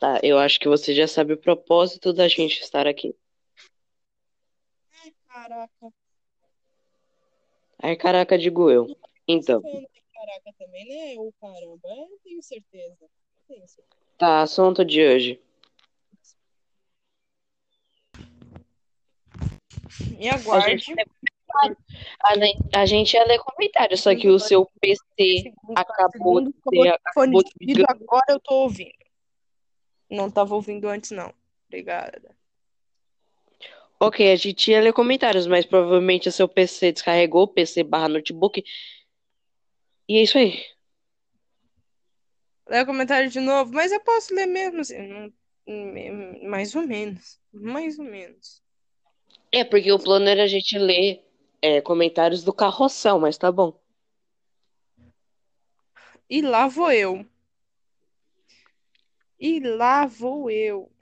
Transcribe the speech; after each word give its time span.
Tá, 0.00 0.18
eu 0.22 0.38
acho 0.38 0.58
que 0.58 0.66
você 0.66 0.94
já 0.94 1.06
sabe 1.06 1.34
o 1.34 1.36
propósito 1.36 2.10
da 2.10 2.26
gente 2.26 2.62
estar 2.62 2.86
aqui. 2.86 3.14
Ai, 5.04 5.12
caraca. 5.28 5.92
Ai, 7.82 7.96
caraca, 7.96 8.38
digo 8.38 8.70
eu. 8.70 8.96
Então, 9.28 9.60
Falando 9.60 9.88
de 9.92 10.02
caraca 10.14 10.54
também, 10.58 10.88
né? 10.88 11.20
Ou 11.20 11.30
caramba, 11.38 11.80
eu 11.84 12.18
tenho 12.24 12.42
certeza. 12.42 12.96
Tenho 13.46 13.68
certeza. 13.68 14.02
tá, 14.16 14.40
assunto 14.40 14.86
de 14.86 15.06
hoje. 15.06 15.40
Me 20.18 20.30
aguarde. 20.30 20.78
gente, 20.78 20.94
a, 22.20 22.36
ne- 22.36 22.58
a 22.72 22.86
gente 22.86 23.12
ia 23.12 23.24
ler 23.26 23.38
comentário, 23.38 23.98
só 23.98 24.16
que 24.16 24.28
o 24.28 24.38
seu 24.38 24.66
PC 24.80 25.52
acabou 25.74 26.10
Segundo, 26.12 26.54
acabou 26.58 26.84
de 26.84 26.90
Acabou 27.04 27.42
de 27.42 27.84
agora 27.86 28.24
eu 28.30 28.40
tô 28.40 28.62
ouvindo. 28.62 29.09
Não 30.10 30.30
tava 30.30 30.54
ouvindo 30.54 30.88
antes, 30.88 31.10
não. 31.12 31.32
Obrigada. 31.68 32.36
Ok, 33.98 34.32
a 34.32 34.36
gente 34.36 34.70
ia 34.70 34.80
ler 34.80 34.92
comentários, 34.94 35.46
mas 35.46 35.66
provavelmente 35.66 36.28
o 36.28 36.32
seu 36.32 36.48
PC 36.48 36.92
descarregou, 36.92 37.46
PC 37.46 37.82
barra 37.84 38.08
notebook. 38.08 38.64
E 40.08 40.16
é 40.16 40.22
isso 40.22 40.38
aí. 40.38 40.64
O 42.66 42.86
comentário 42.86 43.28
de 43.28 43.40
novo, 43.40 43.72
mas 43.74 43.92
eu 43.92 44.00
posso 44.00 44.34
ler 44.34 44.46
mesmo 44.46 44.80
assim. 44.80 45.06
não- 45.06 45.32
hum, 45.66 46.48
Mais 46.48 46.74
ou 46.74 46.86
menos. 46.86 47.38
Mais 47.52 47.98
ou 47.98 48.04
menos. 48.04 48.62
É, 49.52 49.64
porque 49.64 49.92
o 49.92 49.98
plano 49.98 50.28
era 50.28 50.44
a 50.44 50.46
gente 50.46 50.78
ler 50.78 51.22
é, 51.60 51.80
comentários 51.80 52.42
do 52.42 52.52
carrossel, 52.52 53.18
mas 53.18 53.36
tá 53.36 53.50
bom. 53.52 53.78
E 56.28 56.40
lá 56.40 56.68
vou 56.68 56.90
eu. 56.92 57.26
E 59.40 59.58
lá 59.58 60.06
vou 60.06 60.50
eu. 60.50 60.92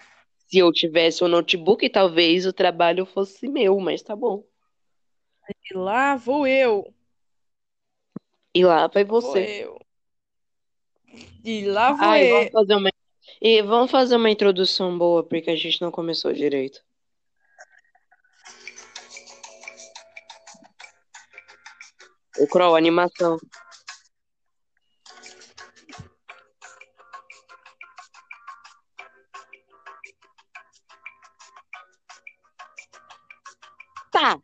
Se 0.47 0.59
eu 0.59 0.73
tivesse 0.73 1.25
um 1.25 1.29
notebook, 1.29 1.91
talvez 1.91 2.47
o 2.47 2.53
trabalho 2.53 3.05
fosse 3.05 3.49
meu, 3.49 3.79
mas 3.81 4.01
tá 4.01 4.15
bom. 4.15 4.45
E 5.71 5.75
lá 5.75 6.17
vou 6.17 6.47
eu. 6.47 6.95
E 8.55 8.65
lá 8.65 8.87
vai 8.87 9.05
Vou 9.05 9.21
você. 9.21 9.65
eu. 9.65 9.79
E 11.45 11.65
lá 11.67 11.93
vou 11.93 12.07
Ai, 12.07 12.31
eu. 12.31 12.37
vamos 12.37 12.53
fazer 12.53 12.75
uma. 12.77 12.91
E 13.41 13.63
vamos 13.63 13.91
fazer 13.91 14.17
uma 14.17 14.31
introdução 14.31 14.97
boa, 14.97 15.23
porque 15.23 15.51
a 15.51 15.57
gente 15.57 15.81
não 15.83 15.91
começou 15.91 16.33
direito. 16.33 16.81
O 22.39 22.47
Crow, 22.47 22.77
animação. 22.77 23.37
Tá. 34.19 34.37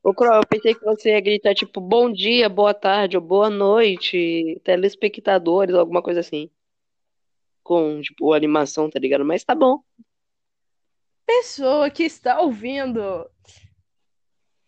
Ô, 0.00 0.14
Crow, 0.14 0.36
eu 0.36 0.46
pensei 0.46 0.74
que 0.76 0.84
você 0.84 1.10
ia 1.10 1.20
gritar 1.20 1.54
tipo 1.54 1.80
bom 1.80 2.10
dia, 2.10 2.48
boa 2.48 2.72
tarde 2.72 3.16
ou 3.16 3.22
boa 3.22 3.50
noite, 3.50 4.60
telespectadores, 4.62 5.74
alguma 5.74 6.00
coisa 6.00 6.20
assim. 6.20 6.48
Com, 7.64 8.00
tipo, 8.00 8.32
animação, 8.32 8.88
tá 8.88 9.00
ligado? 9.00 9.24
Mas 9.24 9.42
tá 9.42 9.52
bom. 9.52 9.82
Pessoa 11.26 11.90
que 11.90 12.04
está 12.04 12.40
ouvindo. 12.40 13.28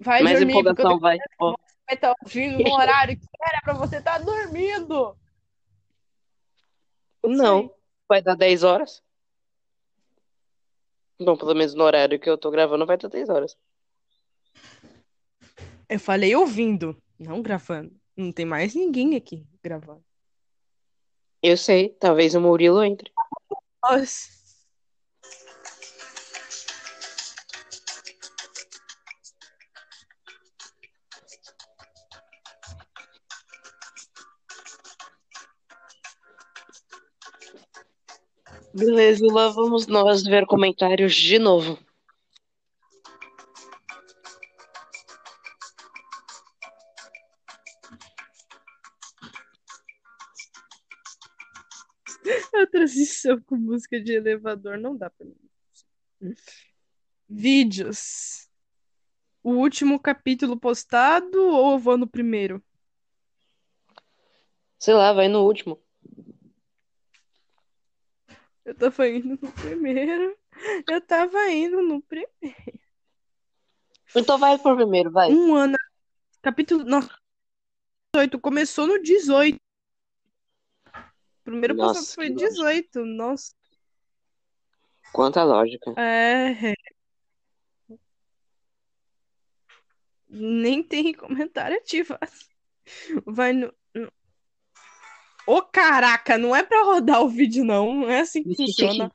Vai 0.00 0.24
Mais 0.24 0.40
dormir, 0.40 0.52
empolgação, 0.52 0.98
vai. 0.98 1.16
Ó, 1.38 1.54
vai 1.86 1.94
estar 1.94 2.12
ouvindo 2.20 2.58
no 2.58 2.74
horário 2.74 3.16
que 3.16 3.26
era 3.40 3.60
pra 3.62 3.74
você 3.74 3.98
estar 3.98 4.18
dormindo. 4.18 5.16
não. 7.22 7.72
Vai 8.08 8.20
dar 8.20 8.34
10 8.34 8.64
horas? 8.64 9.00
Não, 11.24 11.36
pelo 11.36 11.54
menos 11.54 11.74
no 11.74 11.84
horário 11.84 12.18
que 12.18 12.28
eu 12.28 12.36
tô 12.36 12.50
gravando 12.50 12.86
vai 12.86 12.96
dar 12.96 13.08
10 13.08 13.28
horas. 13.28 13.56
Eu 15.88 16.00
falei 16.00 16.34
ouvindo, 16.34 16.96
não 17.18 17.42
gravando. 17.42 17.92
Não 18.16 18.32
tem 18.32 18.44
mais 18.44 18.74
ninguém 18.74 19.16
aqui 19.16 19.46
gravando. 19.62 20.04
Eu 21.42 21.56
sei, 21.56 21.90
talvez 21.90 22.34
o 22.34 22.40
Murilo 22.40 22.82
entre. 22.82 23.10
Nossa. 23.82 24.41
Beleza, 38.74 39.26
lá 39.26 39.48
vamos 39.48 39.86
nós 39.86 40.22
ver 40.22 40.46
comentários 40.46 41.14
de 41.14 41.38
novo. 41.38 41.78
A 52.54 52.66
transição 52.66 53.40
com 53.42 53.56
música 53.56 54.00
de 54.00 54.12
elevador 54.12 54.78
não 54.78 54.96
dá 54.96 55.10
pra 55.10 55.26
mim. 55.26 56.34
Vídeos. 57.28 58.48
O 59.42 59.50
último 59.54 60.00
capítulo 60.00 60.56
postado 60.58 61.42
ou 61.42 61.72
eu 61.72 61.78
vou 61.78 61.98
no 61.98 62.06
primeiro? 62.06 62.62
Sei 64.78 64.94
lá, 64.94 65.12
vai 65.12 65.28
no 65.28 65.44
último. 65.44 65.81
Eu 68.64 68.74
tava 68.74 69.08
indo 69.08 69.38
no 69.40 69.52
primeiro. 69.52 70.38
Eu 70.88 71.00
tava 71.00 71.50
indo 71.50 71.82
no 71.82 72.00
primeiro. 72.02 72.80
Então 74.14 74.38
vai 74.38 74.58
pro 74.58 74.76
primeiro, 74.76 75.10
vai. 75.10 75.30
Um 75.32 75.54
ano. 75.54 75.76
Capítulo. 76.40 76.84
Nossa, 76.84 77.10
18. 78.14 78.38
Começou 78.40 78.86
no 78.86 79.02
18. 79.02 79.58
Primeiro 81.42 81.74
Nossa, 81.74 82.00
postado 82.00 82.14
foi 82.14 82.26
que 82.28 82.44
lógica. 82.44 82.50
18. 82.50 83.04
Nossa. 83.04 83.54
Quanta 85.12 85.42
lógica. 85.42 85.92
É. 86.00 86.74
Nem 90.28 90.82
tem 90.82 91.12
comentário 91.12 91.76
ativo. 91.76 92.16
Vai 93.26 93.52
no. 93.52 93.74
Ô, 95.46 95.62
caraca, 95.62 96.38
não 96.38 96.54
é 96.54 96.62
pra 96.62 96.82
rodar 96.84 97.22
o 97.22 97.28
vídeo, 97.28 97.64
não. 97.64 97.94
Não 97.94 98.10
é 98.10 98.20
assim 98.20 98.42
que 98.42 98.54
funciona. 98.54 99.10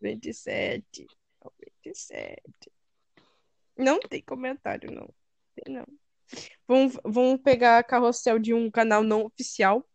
27. 0.00 1.06
27. 1.84 2.42
Não 3.76 3.98
tem 4.00 4.22
comentário, 4.22 4.90
não. 4.90 5.08
Tem, 5.54 5.74
não. 5.74 5.86
Vamos, 6.66 6.98
vamos 7.04 7.40
pegar 7.42 7.82
carrossel 7.84 8.38
de 8.38 8.54
um 8.54 8.70
canal 8.70 9.02
não 9.02 9.24
oficial. 9.24 9.86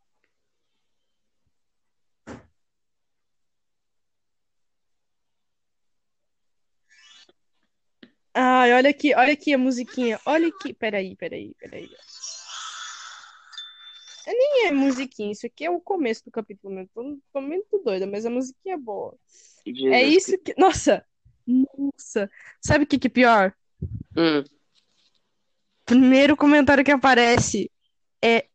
Ai, 8.34 8.74
olha 8.74 8.90
aqui, 8.90 9.14
olha 9.14 9.34
aqui 9.34 9.54
a 9.54 9.58
musiquinha. 9.58 10.20
Olha 10.26 10.48
aqui. 10.48 10.74
Peraí, 10.74 11.16
peraí, 11.16 11.54
peraí. 11.56 11.90
É, 14.31 14.34
Nem 14.34 14.68
é 14.68 14.72
musiquinha, 14.72 15.31
isso 15.31 15.46
aqui 15.46 15.66
é 15.66 15.69
o 15.69 15.80
começo 15.81 16.24
do 16.25 16.31
capítulo 16.31 16.74
mesmo. 16.74 16.90
Tô, 16.94 17.19
tô 17.34 17.42
muito 17.42 17.80
doida, 17.84 18.08
mas 18.08 18.25
a 18.25 18.30
musiquinha 18.30 18.75
é 18.75 18.78
boa. 18.78 19.18
É 19.66 20.03
Jesus 20.03 20.16
isso 20.16 20.38
que. 20.40 20.53
Nossa! 20.58 21.06
Nossa! 21.46 22.30
Sabe 22.62 22.83
o 22.86 22.88
que 22.88 23.00
que 23.00 23.07
é 23.07 23.10
pior? 23.10 23.54
Hum, 24.16 24.44
Primeiro 25.86 26.38
comentário 26.38 26.83
que 26.83 26.92
aparece 26.92 27.69
é 28.24 28.48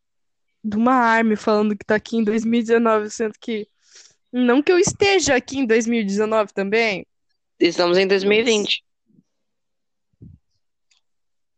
de 0.65 0.77
uma 0.77 0.95
Army 0.95 1.37
falando 1.37 1.77
que 1.77 1.85
tá 1.85 1.97
aqui 1.97 2.17
em 2.17 2.25
2019, 2.25 3.11
sendo 3.11 3.35
que. 3.41 3.69
Não 4.33 4.63
que 4.63 4.73
eu 4.73 4.79
esteja 4.79 5.37
aqui 5.37 5.59
em 5.59 5.67
2019 5.67 6.53
também, 6.53 7.07
estamos 7.61 7.99
em 7.99 8.07
2020. 8.07 8.83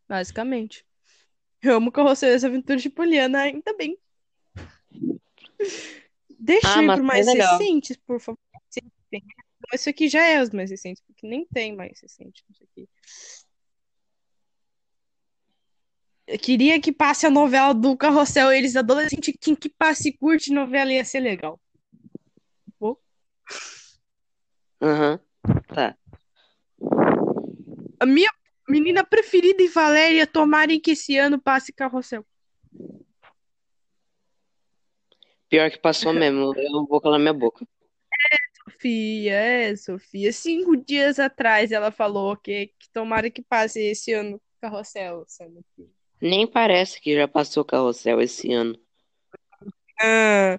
basicamente. 0.09 0.85
Eu 1.63 1.77
amo 1.77 1.93
Carrossel 1.93 2.33
das 2.33 2.45
Aventuras 2.45 2.83
de 2.83 2.91
Poliana 2.91 3.43
ainda 3.43 3.75
bem. 3.77 3.99
Deixa 6.39 6.69
Ah, 6.75 6.79
eu 6.79 6.83
ir 6.85 6.87
pro 6.87 6.97
foi 6.97 7.05
mais 7.05 7.27
legal. 7.27 7.59
recentes, 7.59 7.97
por 8.07 8.21
favor. 8.21 8.39
Isso 9.75 9.91
aqui 9.91 10.09
já 10.09 10.25
é 10.25 10.41
os 10.41 10.51
mais 10.51 10.71
recentes, 10.71 11.03
porque 11.07 11.27
nem 11.27 11.45
tem 11.47 11.75
mais 11.75 12.01
recente 12.01 12.45
isso 12.51 12.65
aqui. 12.65 12.89
Eu 16.27 16.39
queria 16.39 16.81
que 16.81 16.93
passe 16.93 17.27
a 17.27 17.31
novela 17.31 17.73
do 17.75 17.97
Carrossel, 17.97 18.53
eles 18.53 18.77
adolescentes, 18.77 19.35
quem 19.41 19.57
que 19.57 19.69
passe 19.69 20.11
e 20.11 20.17
curte 20.17 20.53
novela 20.53 20.93
ia 20.93 21.05
ser 21.05 21.21
legal. 21.21 21.61
Aham. 24.81 25.19
Tá. 25.75 25.99
A 27.99 28.07
minha 28.07 28.31
menina 28.69 29.05
preferida 29.05 29.63
e 29.63 29.69
Valéria 29.69 30.27
tomarem 30.27 30.81
que 30.81 30.93
esse 30.93 31.17
ano 31.17 31.41
passe 31.41 31.73
Carrossel. 31.73 32.25
Pior 35.49 35.71
que 35.71 35.79
passou 35.79 36.13
mesmo. 36.13 36.55
Eu 36.57 36.71
não 36.71 36.87
vou 36.87 37.01
calar 37.01 37.19
minha 37.19 37.33
boca. 37.33 37.67
Sofia, 38.65 39.33
é, 39.33 39.77
Sofia. 39.77 40.33
Cinco 40.33 40.77
dias 40.77 41.19
atrás 41.19 41.73
ela 41.73 41.91
falou 41.91 42.37
que, 42.37 42.67
que 42.79 42.91
tomara 42.93 43.31
que 43.31 43.43
passe 43.43 43.81
esse 43.81 44.13
ano 44.13 44.37
o 44.37 44.41
carrossel, 44.61 45.25
sendo 45.27 45.65
que. 45.75 45.89
Nem 46.21 46.47
parece 46.47 47.01
que 47.01 47.15
já 47.15 47.27
passou 47.27 47.65
carrossel 47.65 48.21
esse 48.21 48.53
ano. 48.53 48.79
Ah, 50.01 50.59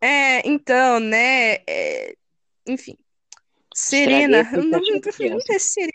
é, 0.00 0.46
então, 0.46 1.00
né? 1.00 1.54
é, 1.66 2.16
enfim. 2.66 2.96
Serena. 3.74 4.40
Expectativa 4.40 5.00
da 5.00 5.12
criança. 5.12 5.46
não 5.48 5.56
é 5.56 5.58
Serena. 5.58 5.92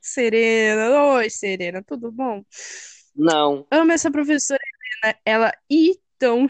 Serena. 0.00 1.14
Oi, 1.14 1.30
Serena, 1.30 1.82
tudo 1.82 2.12
bom? 2.12 2.44
Não. 3.14 3.66
Amo 3.70 3.92
essa 3.92 4.10
professora 4.10 4.60
Helena. 5.02 5.18
Ela 5.24 5.52
e 5.70 5.98
tão 6.18 6.48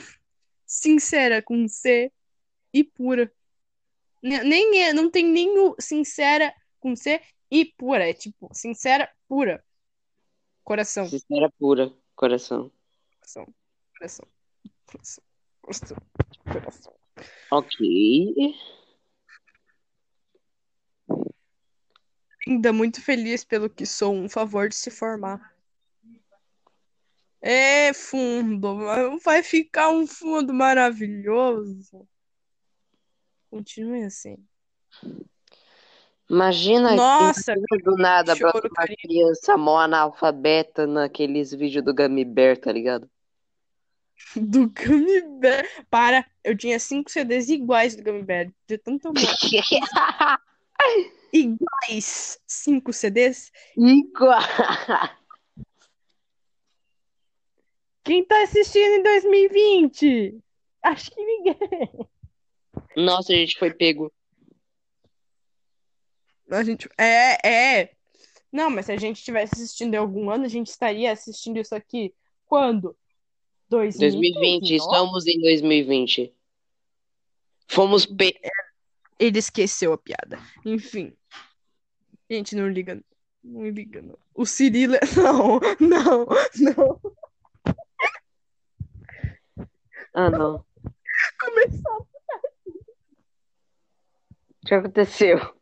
sincera 0.74 1.40
com 1.40 1.68
C 1.68 2.12
e 2.72 2.82
pura. 2.82 3.32
Ne- 4.22 4.42
Nem 4.42 4.82
é, 4.82 4.92
não 4.92 5.10
tem 5.10 5.24
nem 5.24 5.56
o 5.58 5.76
sincera 5.78 6.52
com 6.80 6.96
C 6.96 7.20
e 7.50 7.64
pura. 7.64 8.08
É 8.08 8.12
tipo, 8.12 8.50
sincera, 8.52 9.10
pura. 9.28 9.64
Coração, 10.64 11.06
Sincera 11.06 11.50
pura, 11.58 11.92
coração. 12.16 12.72
coração, 13.20 13.54
coração, 13.96 14.26
coração, 14.86 15.22
coração, 15.62 15.96
coração. 16.44 16.94
Ok. 17.50 18.54
Ainda 22.46 22.72
muito 22.72 23.00
feliz 23.00 23.44
pelo 23.44 23.70
que 23.70 23.86
sou, 23.86 24.12
um 24.14 24.28
favor 24.28 24.68
de 24.68 24.74
se 24.74 24.90
formar. 24.90 25.53
É 27.46 27.92
fundo, 27.92 28.78
vai 29.22 29.42
ficar 29.42 29.90
um 29.90 30.06
fundo 30.06 30.54
maravilhoso. 30.54 32.08
Continue 33.50 34.04
assim. 34.04 34.38
Imagina, 36.30 36.96
Nossa, 36.96 37.52
imagina 37.52 37.84
do 37.84 37.96
nada 37.98 38.34
choro, 38.34 38.68
uma 38.68 38.70
carinho. 38.70 38.96
criança 38.96 39.58
mó 39.58 39.78
analfabeta 39.78 40.86
naqueles 40.86 41.52
vídeos 41.52 41.84
do 41.84 41.94
Gummy 41.94 42.24
Bear, 42.24 42.56
tá 42.56 42.72
ligado? 42.72 43.10
Do 44.34 44.70
Gummy 44.70 45.20
Bear. 45.38 45.68
Para, 45.90 46.24
eu 46.42 46.56
tinha 46.56 46.78
cinco 46.80 47.10
CDs 47.10 47.50
iguais 47.50 47.94
do 47.94 48.02
Gummy 48.02 48.22
Bear, 48.22 48.50
de 48.66 48.78
tanto 48.78 49.08
amor. 49.08 49.20
Iguais 51.30 52.40
cinco 52.46 52.90
CDs? 52.90 53.52
Igual. 53.76 54.40
Quem 58.04 58.22
tá 58.22 58.42
assistindo 58.42 58.96
em 58.96 59.02
2020? 59.02 60.38
Acho 60.82 61.10
que 61.10 61.24
ninguém. 61.24 61.56
Nossa, 62.94 63.32
a 63.32 63.36
gente 63.36 63.58
foi 63.58 63.72
pego. 63.72 64.12
A 66.50 66.62
gente. 66.62 66.88
É, 66.98 67.48
é. 67.48 67.92
Não, 68.52 68.68
mas 68.70 68.86
se 68.86 68.92
a 68.92 68.96
gente 68.96 69.16
estivesse 69.16 69.54
assistindo 69.54 69.94
em 69.94 69.96
algum 69.96 70.30
ano, 70.30 70.44
a 70.44 70.48
gente 70.48 70.68
estaria 70.68 71.10
assistindo 71.10 71.58
isso 71.58 71.74
aqui 71.74 72.14
quando? 72.46 72.94
2020, 73.70 74.60
2019? 74.60 74.76
estamos 74.76 75.26
em 75.26 75.40
2020. 75.40 76.34
Fomos 77.66 78.04
pe... 78.04 78.38
Ele 79.18 79.38
esqueceu 79.38 79.94
a 79.94 79.98
piada. 79.98 80.38
Enfim. 80.64 81.16
Gente, 82.30 82.54
não 82.54 82.68
liga. 82.68 83.02
Não 83.42 83.68
liga, 83.68 84.02
não. 84.02 84.18
O 84.34 84.44
Cirilo. 84.44 84.94
Não, 85.16 85.60
não, 85.80 86.26
não. 86.56 87.00
Ah, 90.14 90.30
não. 90.30 90.64
Começou. 91.40 92.08
O 94.62 94.66
que 94.66 94.74
aconteceu? 94.74 95.38
Não. 95.38 95.54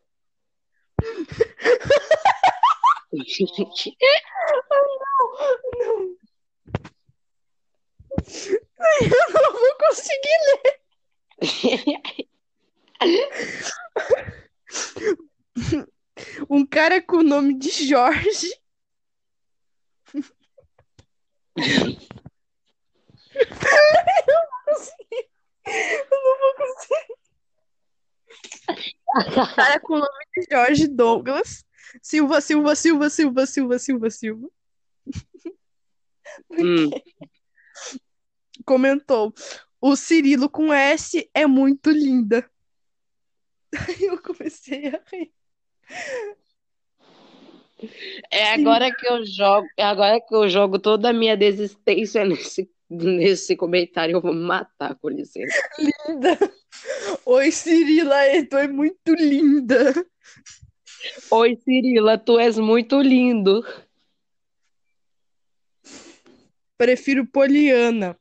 Eu 9.01 9.43
não 9.43 9.53
vou 9.53 9.75
conseguir 9.79 10.39
ler. 10.47 10.81
Um 16.49 16.67
cara 16.67 17.01
com 17.03 17.17
o 17.17 17.23
nome 17.23 17.59
de 17.59 17.71
Jorge. 17.71 18.49
Eu 25.65 26.07
não 26.11 26.39
vou 26.39 26.55
conseguir. 26.57 27.23
Cara 29.57 29.81
com 29.81 29.95
o 29.95 29.99
nome 29.99 30.25
de 30.37 30.47
Jorge 30.51 30.89
Douglas. 30.89 31.65
Silva, 32.01 32.41
Silva, 32.41 32.75
Silva, 32.75 33.11
Silva, 33.11 33.47
Silva, 33.47 33.79
Silva, 33.79 34.11
Silva. 34.11 34.49
Hum, 36.51 36.91
Comentou. 38.65 39.35
O 39.81 39.97
Cirilo 39.97 40.49
com 40.49 40.73
S 40.73 41.29
é 41.35 41.47
muito 41.47 41.91
linda. 41.91 42.49
Aí 43.89 44.05
eu 44.05 44.23
comecei 44.23 44.89
a 44.89 45.01
rir. 45.11 45.33
É 48.31 48.53
agora 48.53 48.95
que 48.95 49.07
eu 49.09 49.27
jogo, 49.27 49.67
é 49.77 49.83
agora 49.83 50.21
que 50.21 50.35
eu 50.35 50.49
jogo 50.49 50.79
toda 50.79 51.11
a 51.11 51.13
minha 51.13 51.37
desistência 51.37 52.25
nesse, 52.25 52.71
nesse 53.01 53.57
comentário. 53.57 54.17
Eu 54.17 54.21
vou 54.21 54.35
matar, 54.35 54.95
com 54.97 55.09
licença. 55.09 55.57
Linda. 55.79 56.39
Oi, 57.25 57.51
Cirila, 57.51 58.17
tu 58.49 58.57
é 58.57 58.69
muito 58.69 59.15
linda. 59.15 59.93
Oi, 61.31 61.57
Cirila, 61.57 62.19
tu 62.19 62.39
és 62.39 62.59
muito 62.59 63.01
lindo. 63.01 63.65
Prefiro 66.77 67.27
Poliana. 67.27 68.19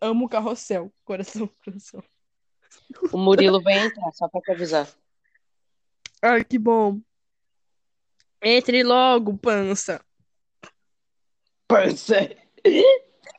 Amo 0.00 0.28
carrossel. 0.28 0.92
Coração, 1.04 1.48
coração. 1.64 2.02
O 3.12 3.18
Murilo 3.18 3.62
vai 3.62 3.78
entrar, 3.78 4.12
só 4.12 4.28
pra 4.28 4.40
te 4.40 4.52
avisar. 4.52 4.88
Ai, 6.22 6.44
que 6.44 6.58
bom. 6.58 7.00
Entre 8.42 8.82
logo, 8.82 9.36
pança. 9.36 10.00
Pança. 11.66 12.47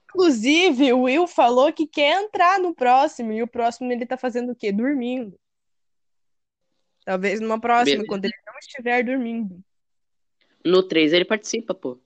Inclusive, 0.10 0.94
o 0.94 1.04
Will 1.04 1.28
falou 1.28 1.72
que 1.72 1.86
quer 1.86 2.24
entrar 2.24 2.60
no 2.60 2.74
próximo. 2.74 3.32
E 3.32 3.44
o 3.44 3.48
próximo 3.48 3.92
ele 3.92 4.06
tá 4.06 4.18
fazendo 4.18 4.52
o 4.52 4.56
quê? 4.56 4.72
Dormindo. 4.72 5.40
Talvez 7.06 7.40
numa 7.40 7.60
próxima, 7.60 7.98
Beleza. 7.98 8.08
quando 8.08 8.26
ele 8.26 8.34
não 8.46 8.58
estiver 8.60 9.04
dormindo. 9.04 9.64
No 10.64 10.84
3 10.84 11.14
ele 11.14 11.26
participa, 11.26 11.74
pô. 11.74 12.00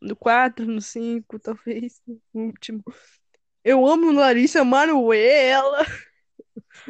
No 0.00 0.14
4, 0.14 0.66
no 0.66 0.80
5, 0.80 1.38
talvez. 1.38 2.00
No 2.06 2.46
último. 2.46 2.84
Eu 3.64 3.86
amo 3.86 4.12
Larissa 4.12 4.64
Manoela. 4.64 5.84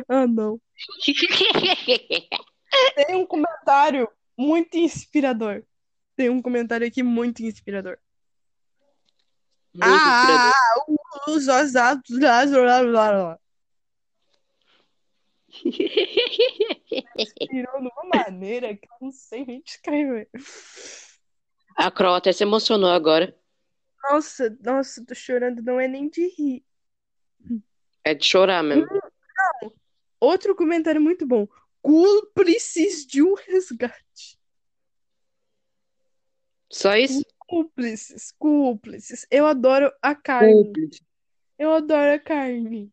Ah, 0.08 0.26
não. 0.26 0.60
Tem 2.94 3.16
um 3.16 3.26
comentário 3.26 4.08
muito 4.36 4.76
inspirador. 4.76 5.64
Tem 6.14 6.28
um 6.28 6.40
comentário 6.40 6.86
aqui 6.86 7.02
muito 7.02 7.42
inspirador. 7.42 7.98
Muito 9.74 9.90
inspirador. 9.90 10.52
ah, 10.52 11.30
os 11.30 11.48
osados. 11.48 12.10
Inspirou 17.16 17.80
de 17.80 17.88
uma 17.88 18.24
maneira 18.24 18.74
que 18.76 18.86
eu 18.86 18.96
não 19.00 19.10
sei 19.10 19.44
nem 19.44 19.60
descrever. 19.60 20.28
A 21.76 21.90
Cro 21.90 22.14
até 22.14 22.32
se 22.32 22.42
emocionou 22.42 22.90
agora. 22.90 23.36
Nossa, 24.10 24.56
nossa, 24.62 25.04
tô 25.04 25.14
chorando, 25.14 25.62
não 25.62 25.78
é 25.80 25.86
nem 25.86 26.08
de 26.08 26.26
rir. 26.28 26.64
É 28.04 28.14
de 28.14 28.24
chorar 28.24 28.62
mesmo. 28.62 28.88
Outro 30.20 30.54
comentário 30.56 31.00
muito 31.00 31.26
bom. 31.26 31.46
Cúmplices 31.80 33.06
de 33.06 33.22
um 33.22 33.34
resgate. 33.34 34.38
Só 36.70 36.96
isso? 36.96 37.22
Cúmplices, 37.48 38.30
cúmplices. 38.38 39.26
Eu 39.30 39.46
adoro 39.46 39.90
a 40.02 40.14
carne. 40.14 40.66
Cúmplice. 40.66 41.00
Eu 41.58 41.72
adoro 41.72 42.12
a 42.12 42.18
carne. 42.18 42.92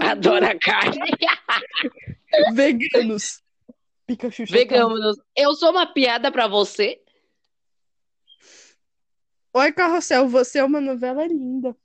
Adoro 0.00 0.44
a 0.44 0.58
carne. 0.58 0.98
Veganos. 2.52 3.40
Pikachu. 4.06 4.44
Veganos. 4.44 5.18
Eu 5.36 5.54
sou 5.54 5.70
uma 5.70 5.86
piada 5.86 6.32
pra 6.32 6.48
você? 6.48 7.00
Oi, 9.54 9.72
Carrossel, 9.72 10.28
você 10.28 10.58
é 10.58 10.64
uma 10.64 10.80
novela 10.80 11.24
linda. 11.24 11.76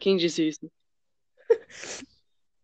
Quem 0.00 0.16
disse 0.16 0.48
isso? 0.48 0.72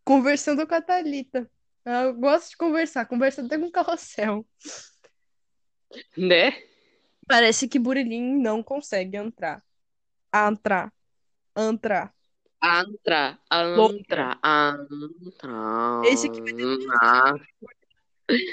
Conversando 0.03 0.67
com 0.67 0.75
a 0.75 0.81
Thalita. 0.81 1.51
Eu 1.85 2.15
gosto 2.15 2.51
de 2.51 2.57
conversar, 2.57 3.05
conversa 3.05 3.45
até 3.45 3.59
com 3.59 3.67
o 3.67 3.71
Carrossel. 3.71 4.47
Né? 6.17 6.63
Parece 7.27 7.69
que 7.69 7.79
Burilim 7.79 8.39
não 8.39 8.63
consegue 8.63 9.17
entrar. 9.17 9.63
Antra. 10.33 10.93
Antra. 11.55 12.13
Antra, 12.65 13.39
antra, 13.51 14.39
antra. 14.43 16.03
Esse 16.05 16.29
aqui 16.29 16.41
vai 16.41 16.53
ter 16.53 16.63
duas 16.63 17.41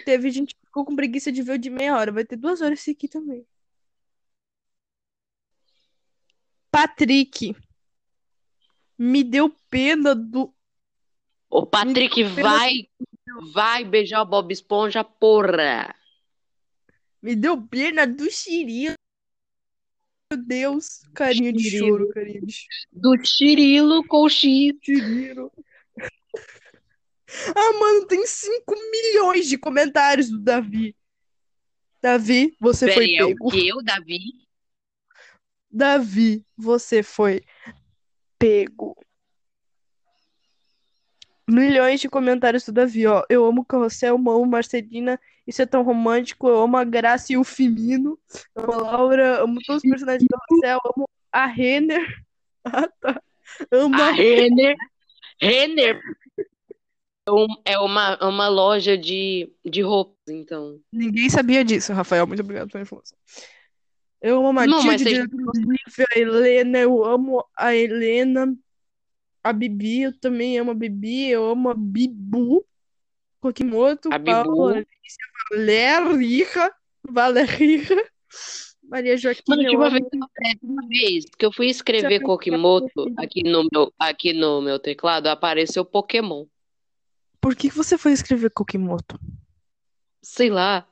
Teve 0.04 0.32
gente 0.32 0.56
que 0.56 0.66
ficou 0.66 0.84
com 0.84 0.96
preguiça 0.96 1.32
de 1.32 1.44
ver 1.44 1.54
o 1.54 1.58
de 1.60 1.70
meia 1.70 1.96
hora. 1.96 2.12
Vai 2.12 2.26
ter 2.26 2.36
duas 2.36 2.60
horas 2.60 2.80
esse 2.80 2.92
aqui 2.92 3.08
também. 3.08 3.46
Patrick. 6.72 7.56
Me 8.98 9.24
deu 9.24 9.50
pena 9.70 10.16
do. 10.16 10.54
O 11.50 11.66
Patrick 11.66 12.24
vai, 12.24 12.88
vai 13.54 13.86
beijar 13.86 14.22
o 14.22 14.26
Bob 14.26 14.52
Esponja, 14.52 15.04
porra. 15.04 15.96
Me 17.22 17.36
deu 17.36 17.62
pena 17.62 18.08
do 18.08 18.30
Cirilo. 18.32 18.96
Meu 20.32 20.44
Deus. 20.46 21.02
Carinha 21.14 21.52
de 21.52 21.78
choro, 21.78 22.10
carinha 22.10 22.42
de 22.42 22.54
choro. 22.54 22.70
Do 22.92 23.26
Cirilo 23.26 24.06
com 24.08 24.30
X. 24.30 24.74
Cirilo. 24.84 25.52
Ah, 27.56 27.74
mano, 27.80 28.08
tem 28.08 28.26
5 28.26 28.76
milhões 28.92 29.48
de 29.48 29.56
comentários 29.56 30.32
do 30.32 30.40
Davi. 30.40 30.96
Davi, 32.02 32.58
você 32.60 32.92
foi 32.92 33.14
é 33.14 33.24
o 33.24 33.36
pego. 33.36 33.78
O 33.78 33.84
Davi? 33.84 34.20
Davi, 35.70 36.44
você 36.58 37.04
foi 37.04 37.44
pego. 38.40 38.98
Milhões 41.48 42.00
de 42.00 42.10
comentários 42.10 42.66
do 42.66 42.72
Davi, 42.72 43.06
ó. 43.06 43.24
Eu 43.30 43.46
amo 43.46 43.62
o 43.62 43.66
Carrossel, 43.66 44.16
eu 44.16 44.32
amo 44.32 44.46
Marcelina, 44.46 45.20
isso 45.50 45.62
é 45.62 45.66
tão 45.66 45.82
romântico. 45.84 46.48
Eu 46.48 46.62
amo 46.62 46.78
a 46.78 46.84
Graça 46.84 47.34
e 47.34 47.38
o 47.38 47.44
Finino. 47.44 48.18
Eu 48.56 48.64
amo 48.64 48.74
a 48.74 48.78
Laura, 48.92 49.44
amo 49.44 49.60
todos 49.66 49.84
os 49.84 49.90
personagens 49.90 50.24
do 50.30 50.38
Carrossel, 50.38 50.80
amo 50.96 51.10
a 51.32 51.46
Renner. 51.46 52.06
Ah, 52.66 52.88
tá. 53.00 53.22
Amo 53.72 53.96
A 53.96 54.10
a 54.10 54.12
Renner. 54.12 54.76
Renner 55.42 56.00
é 57.66 57.74
é 57.74 57.80
uma, 57.80 58.18
uma 58.28 58.48
loja 58.48 58.98
de, 58.98 59.52
de 59.64 59.82
roupas, 59.82 60.18
então. 60.30 60.80
Ninguém 60.92 61.30
sabia 61.30 61.64
disso, 61.64 61.94
Rafael. 61.94 62.28
Muito 62.28 62.42
obrigado 62.42 62.70
pela 62.70 62.82
informação. 62.82 63.18
Eu 64.22 64.46
amo 64.46 64.60
a 64.60 64.68
Não, 64.68 64.84
Matilde, 64.84 65.28
você- 65.88 66.06
a 66.14 66.20
Helena, 66.20 66.80
eu 66.80 67.04
amo 67.06 67.44
a 67.56 67.74
Helena, 67.74 68.54
a 69.42 69.54
Bibi, 69.54 70.02
eu 70.02 70.20
também 70.20 70.60
amo 70.60 70.72
a 70.72 70.76
Bibi, 70.76 71.30
eu 71.30 71.50
amo 71.50 71.70
a 71.70 71.74
Bibu, 71.74 72.66
Kokimoto. 73.40 74.10
Paula, 74.10 74.72
Alicia, 74.72 75.26
Valéria, 75.52 76.72
Valéria, 77.10 78.10
Maria 78.84 79.18
Joaquina, 79.18 79.56
Mano, 79.56 79.70
tinha 79.70 79.78
uma 79.78 79.90
vez, 79.90 80.04
uma 80.64 80.88
vez 80.88 81.26
que 81.38 81.46
eu 81.46 81.52
fui 81.52 81.68
escrever 81.68 82.22
Kokimoto 82.22 83.14
aqui 83.18 83.44
no 83.44 83.68
meu, 83.72 83.94
aqui 84.00 84.34
no 84.34 84.62
meu 84.62 84.80
teclado, 84.80 85.28
apareceu 85.28 85.86
Pokémon. 85.86 86.46
Por 87.40 87.56
que 87.56 87.70
que 87.70 87.76
você 87.76 87.98
foi 87.98 88.12
escrever 88.12 88.50
Kokimoto? 88.50 89.20
Sei 90.22 90.50
lá. 90.50 90.88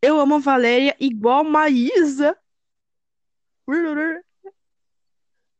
Eu 0.00 0.18
amo 0.18 0.36
a 0.36 0.38
Valéria 0.38 0.96
igual 0.98 1.44
Maísa. 1.44 2.36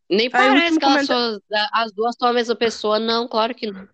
Nem 0.09 0.26
Aí, 0.26 0.31
parece 0.31 0.79
que 0.79 0.85
comentário. 0.85 1.43
as 1.73 1.93
duas 1.93 2.17
são 2.17 2.29
a 2.29 2.33
mesma 2.33 2.55
pessoa. 2.55 2.99
Não, 2.99 3.26
claro 3.26 3.55
que 3.55 3.71
não. 3.71 3.88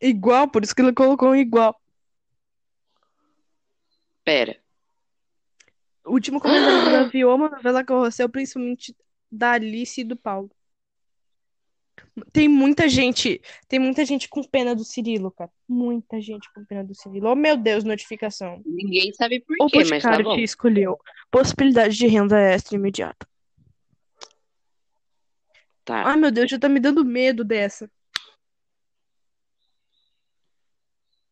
Igual, 0.00 0.48
por 0.48 0.62
isso 0.62 0.74
que 0.74 0.82
ele 0.82 0.92
colocou 0.92 1.34
igual. 1.34 1.80
Pera. 4.24 4.58
O 6.04 6.12
último 6.12 6.40
comentário 6.40 6.84
do 6.84 6.90
Davi, 6.90 7.20
eu 7.20 7.30
amo 7.30 7.46
a 7.46 7.50
novela 7.50 7.84
Carrossel, 7.84 8.28
principalmente 8.28 8.94
da 9.30 9.52
Alice 9.52 10.00
e 10.00 10.04
do 10.04 10.16
Paulo. 10.16 10.50
Tem 12.32 12.48
muita 12.48 12.88
gente, 12.88 13.40
tem 13.68 13.78
muita 13.78 14.04
gente 14.04 14.28
com 14.28 14.42
pena 14.42 14.74
do 14.74 14.84
Cirilo, 14.84 15.30
cara. 15.30 15.50
Muita 15.68 16.20
gente 16.20 16.52
com 16.52 16.64
pena 16.64 16.84
do 16.84 16.94
Cirilo. 16.94 17.28
Oh, 17.28 17.34
meu 17.34 17.56
Deus, 17.56 17.82
notificação. 17.82 18.62
Ninguém 18.64 19.12
sabe 19.14 19.40
por 19.40 19.56
O 19.60 19.66
quê, 19.66 19.84
mas 19.84 20.02
tá 20.02 20.22
bom. 20.22 20.34
te 20.34 20.42
escolheu. 20.42 20.98
Possibilidade 21.30 21.96
de 21.96 22.06
renda 22.06 22.38
extra 22.38 22.76
imediata. 22.76 23.26
Tá. 25.84 26.06
Ai, 26.06 26.16
meu 26.16 26.30
Deus, 26.30 26.50
já 26.50 26.58
tá 26.58 26.68
me 26.68 26.80
dando 26.80 27.04
medo 27.04 27.44
dessa. 27.44 27.90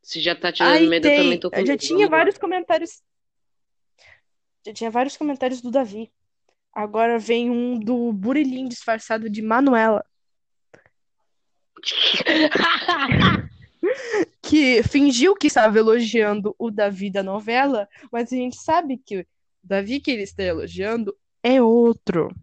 Se 0.02 0.20
já 0.20 0.34
tá 0.34 0.52
te 0.52 0.58
dando 0.58 0.72
Aí 0.72 0.88
medo, 0.88 1.06
eu 1.06 1.16
também 1.16 1.30
tem, 1.30 1.40
tô 1.40 1.50
com 1.50 1.64
já 1.64 1.76
tinha 1.76 2.08
vários 2.08 2.36
comentários. 2.36 3.02
Já 4.66 4.72
tinha 4.72 4.90
vários 4.90 5.16
comentários 5.16 5.60
do 5.60 5.70
Davi. 5.70 6.12
Agora 6.72 7.18
vem 7.18 7.50
um 7.50 7.78
do 7.78 8.12
Burilim 8.12 8.66
disfarçado 8.66 9.30
de 9.30 9.42
Manuela. 9.42 10.04
que 14.40 14.82
fingiu 14.84 15.34
que 15.34 15.46
estava 15.48 15.78
elogiando 15.78 16.54
o 16.58 16.70
Davi 16.70 17.10
da 17.10 17.22
novela, 17.22 17.88
mas 18.10 18.32
a 18.32 18.36
gente 18.36 18.56
sabe 18.56 18.98
que 18.98 19.20
o 19.20 19.26
Davi 19.62 20.00
que 20.00 20.10
ele 20.10 20.22
está 20.22 20.42
elogiando 20.42 21.16
é 21.42 21.60
outro. 21.60 22.34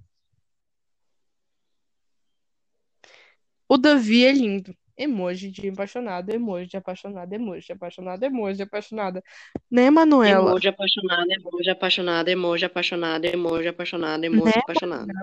O 3.67 3.77
Davi 3.77 4.25
é 4.25 4.31
lindo. 4.31 4.75
Emoji 4.99 5.49
de 5.49 5.69
apaixonado, 5.69 6.29
emoji 6.29 6.67
de 6.67 6.75
apaixonado, 6.75 7.33
emoji 7.33 7.67
de 7.67 7.71
apaixonado, 7.71 8.25
emoji 8.25 8.57
de 8.57 8.63
apaixonada. 8.63 9.23
Né, 9.71 9.89
Manuela? 9.89 10.49
Emoji 10.49 10.67
apaixonada, 10.67 11.33
emoji 11.33 11.69
apaixonada, 11.69 12.29
emoji 12.29 12.65
apaixonada, 12.65 13.27
emoji 13.27 13.67
apaixonada, 13.69 14.25
emoji 14.25 14.43
Né, 14.43 14.61
apaixonada. 14.61 15.13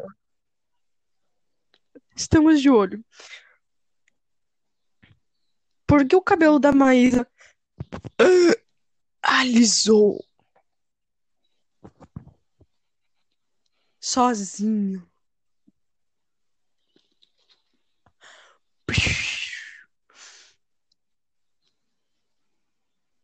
Estamos 2.16 2.62
de 2.62 2.70
olho. 2.70 3.04
Por 5.86 6.08
que 6.08 6.16
o 6.16 6.22
cabelo 6.22 6.58
da 6.58 6.72
Maísa 6.72 7.28
alisou? 9.20 10.24
Sozinho. 14.00 15.06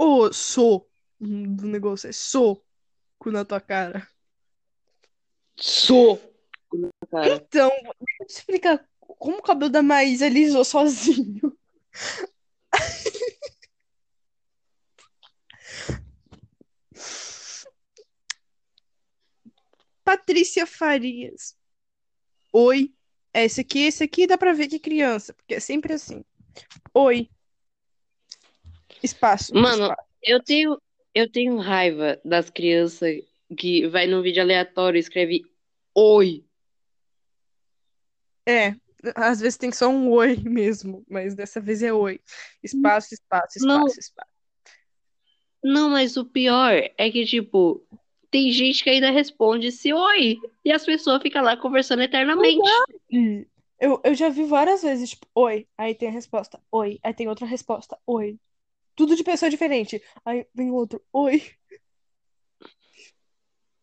Ô, 0.05 0.33
sou 0.33 0.91
do 1.21 1.69
negócio 1.69 2.11
é 2.11 2.13
soco 2.13 2.65
na 3.27 3.45
tua 3.45 3.61
cara. 3.61 4.09
Sou. 5.57 6.17
Cara, 7.09 7.37
Então, 7.37 7.71
deixa 7.71 7.95
eu 8.21 8.27
te 8.27 8.31
explicar 8.31 8.85
como 8.99 9.39
o 9.39 9.43
cabelo 9.43 9.71
da 9.71 9.81
Maísa 9.81 10.27
alisou 10.27 10.65
sozinho. 10.65 11.57
Patrícia 20.03 20.67
Farias. 20.67 21.57
Oi. 22.53 22.93
Esse 23.33 23.61
aqui, 23.61 23.85
esse 23.85 24.03
aqui 24.03 24.27
dá 24.27 24.37
pra 24.37 24.53
ver 24.53 24.67
que 24.67 24.75
é 24.77 24.81
criança, 24.81 25.33
porque 25.33 25.55
é 25.55 25.61
sempre 25.61 25.93
assim. 25.93 26.25
Oi. 26.93 27.31
Espaço. 29.03 29.55
Mano, 29.55 29.85
espaço. 29.85 30.09
eu 30.23 30.43
tenho, 30.43 30.81
eu 31.15 31.31
tenho 31.31 31.57
raiva 31.57 32.21
das 32.25 32.51
crianças 32.51 33.23
que 33.57 33.87
vai 33.89 34.07
num 34.07 34.23
vídeo 34.23 34.43
aleatório 34.43 34.97
e 34.97 35.01
escreve 35.01 35.43
oi. 35.95 36.45
É, 38.47 38.75
às 39.15 39.41
vezes 39.41 39.57
tem 39.57 39.71
só 39.73 39.89
um 39.89 40.11
oi 40.11 40.37
mesmo, 40.45 41.05
mas 41.09 41.35
dessa 41.35 41.61
vez 41.61 41.83
é 41.83 41.93
oi. 41.93 42.21
Espaço, 42.63 43.15
espaço, 43.15 43.59
Não. 43.61 43.87
espaço, 43.87 44.01
espaço. 44.01 44.33
Não, 45.63 45.91
mas 45.91 46.17
o 46.17 46.25
pior 46.25 46.73
é 46.73 47.11
que, 47.11 47.25
tipo, 47.25 47.87
tem 48.31 48.51
gente 48.51 48.83
que 48.83 48.91
ainda 48.91 49.11
responde 49.11 49.69
esse 49.69 49.93
oi. 49.93 50.39
E 50.65 50.73
as 50.73 50.85
pessoas 50.85 51.23
ficam 51.23 51.43
lá 51.43 51.57
conversando 51.57 52.03
eternamente. 52.03 52.59
Eu, 53.79 54.01
eu 54.05 54.15
já 54.15 54.29
vi 54.29 54.45
várias 54.45 54.83
vezes, 54.83 55.11
tipo, 55.11 55.27
oi, 55.35 55.67
aí 55.77 55.95
tem 55.95 56.09
a 56.09 56.13
resposta, 56.13 56.61
oi, 56.71 57.01
aí 57.03 57.13
tem 57.13 57.29
outra 57.29 57.45
resposta, 57.45 57.99
oi. 58.07 58.39
Tudo 58.95 59.17
de 59.17 59.25
pessoa 59.25 59.51
diferente. 59.51 60.03
Aí 60.25 60.47
vem 60.55 60.71
outro, 60.71 61.03
oi. 61.13 61.43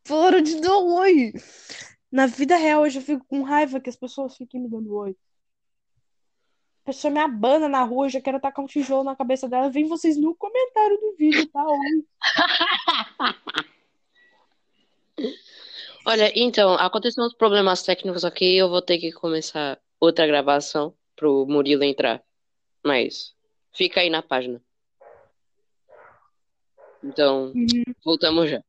Para 0.07 0.41
de 0.41 0.59
dar 0.59 0.77
oi. 0.77 1.33
Na 2.11 2.25
vida 2.25 2.55
real, 2.55 2.85
eu 2.85 2.89
já 2.89 3.01
fico 3.01 3.23
com 3.25 3.43
raiva 3.43 3.79
que 3.79 3.89
as 3.89 3.95
pessoas 3.95 4.35
fiquem 4.35 4.61
me 4.61 4.69
dando 4.69 4.95
oi. 4.95 5.15
A 6.83 6.87
pessoa 6.87 7.11
me 7.11 7.19
abana 7.19 7.69
na 7.69 7.83
rua, 7.83 8.07
eu 8.07 8.09
já 8.09 8.19
quero 8.19 8.39
tacar 8.39 8.65
um 8.65 8.67
tijolo 8.67 9.03
na 9.03 9.15
cabeça 9.15 9.47
dela. 9.47 9.69
Vem 9.69 9.87
vocês 9.87 10.17
no 10.17 10.35
comentário 10.35 10.99
do 10.99 11.15
vídeo, 11.15 11.47
tá? 11.49 11.63
Oi. 11.63 12.03
Olha, 16.05 16.31
então, 16.35 16.73
aconteceram 16.73 17.27
uns 17.27 17.35
problemas 17.35 17.83
técnicos 17.83 18.25
aqui, 18.25 18.57
eu 18.57 18.69
vou 18.69 18.81
ter 18.81 18.97
que 18.97 19.11
começar 19.11 19.79
outra 19.99 20.25
gravação 20.25 20.95
pro 21.15 21.45
Murilo 21.45 21.83
entrar. 21.83 22.23
Mas 22.83 23.35
fica 23.71 23.99
aí 23.99 24.09
na 24.09 24.23
página. 24.23 24.59
Então, 27.03 27.53
uhum. 27.55 27.83
voltamos 28.03 28.49
já. 28.49 28.61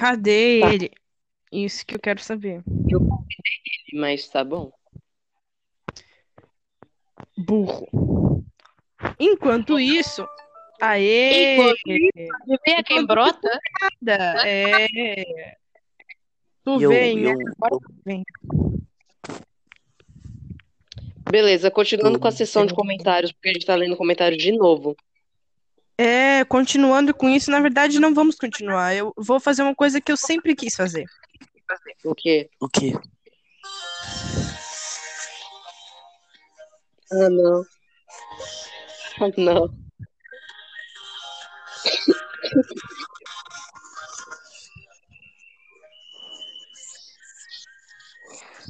Cadê 0.00 0.60
tá. 0.60 0.72
ele? 0.72 0.90
Isso 1.52 1.84
que 1.84 1.94
eu 1.94 2.00
quero 2.00 2.22
saber. 2.22 2.62
Eu 2.88 3.00
convidei 3.00 3.60
ele, 3.92 4.00
mas 4.00 4.28
tá 4.28 4.42
bom. 4.42 4.72
Burro. 7.36 8.42
Enquanto 9.18 9.78
isso. 9.78 10.26
Aê! 10.80 11.54
Enquanto 11.56 11.80
isso, 11.86 12.82
quem 12.86 13.04
brota? 13.04 13.60
Nada. 14.00 14.48
É. 14.48 15.59
Tu 16.64 16.80
Eu, 16.80 16.90
vem, 16.90 17.18
eu, 17.20 17.36
né? 17.36 17.52
Agora 17.56 17.80
tu 17.80 17.94
vem. 18.04 18.22
Beleza, 21.30 21.70
continuando 21.70 22.18
com 22.18 22.28
a 22.28 22.32
sessão 22.32 22.66
de 22.66 22.74
comentários, 22.74 23.32
porque 23.32 23.50
a 23.50 23.52
gente 23.52 23.66
tá 23.66 23.74
lendo 23.76 23.96
comentários 23.96 24.42
de 24.42 24.52
novo. 24.52 24.96
É, 25.96 26.44
continuando 26.44 27.14
com 27.14 27.28
isso, 27.28 27.50
na 27.50 27.60
verdade, 27.60 28.00
não 28.00 28.14
vamos 28.14 28.36
continuar. 28.36 28.94
Eu 28.94 29.12
vou 29.16 29.38
fazer 29.38 29.62
uma 29.62 29.74
coisa 29.74 30.00
que 30.00 30.10
eu 30.10 30.16
sempre 30.16 30.56
quis 30.56 30.74
fazer. 30.74 31.04
O 32.04 32.14
quê? 32.14 32.50
o 32.60 32.68
quê? 32.68 32.92
Ah, 37.12 37.28
não. 37.30 37.64
Ah, 39.20 39.28
não. 39.36 39.68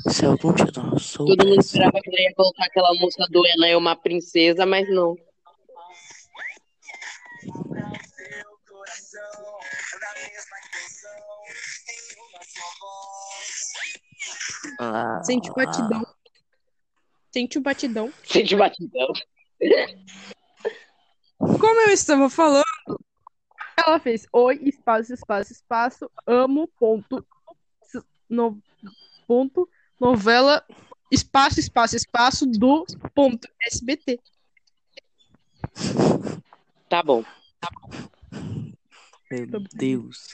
Se 0.09 0.25
algum 0.25 0.52
de 0.52 0.64
nós 0.64 1.12
Todo 1.12 1.28
mundo 1.28 1.37
soubesse, 1.37 1.59
esperava 1.61 2.00
que 2.00 2.11
ela 2.11 2.21
ia 2.21 2.35
colocar 2.35 2.64
aquela 2.64 2.95
música 2.95 3.26
do 3.30 3.42
Ana 3.45 3.69
é 3.69 3.76
uma 3.76 3.97
princesa, 3.97 4.64
mas 4.64 4.88
não. 4.88 5.16
ah, 14.78 15.21
Sente 15.23 15.50
o 15.50 15.54
batidão. 15.54 16.07
Sente 17.33 17.59
o 17.59 17.61
batidão. 17.61 18.12
Sente 18.25 18.57
batidão. 18.57 19.12
Como 21.38 21.80
eu 21.83 21.90
estava 21.90 22.28
falando, 22.28 22.64
ela 23.76 23.99
fez 24.00 24.26
oi, 24.33 24.61
espaço, 24.62 25.12
espaço, 25.12 25.52
espaço, 25.52 26.11
amo, 26.26 26.69
ponto, 26.78 27.26
no, 28.28 28.61
ponto, 29.26 29.69
novela, 30.00 30.64
espaço, 31.11 31.61
espaço, 31.61 31.95
espaço, 31.95 32.47
do, 32.47 32.87
ponto, 33.14 33.47
SBT. 33.66 34.19
Tá 36.88 37.02
bom. 37.04 37.23
meu 39.30 39.61
Deus. 39.75 40.28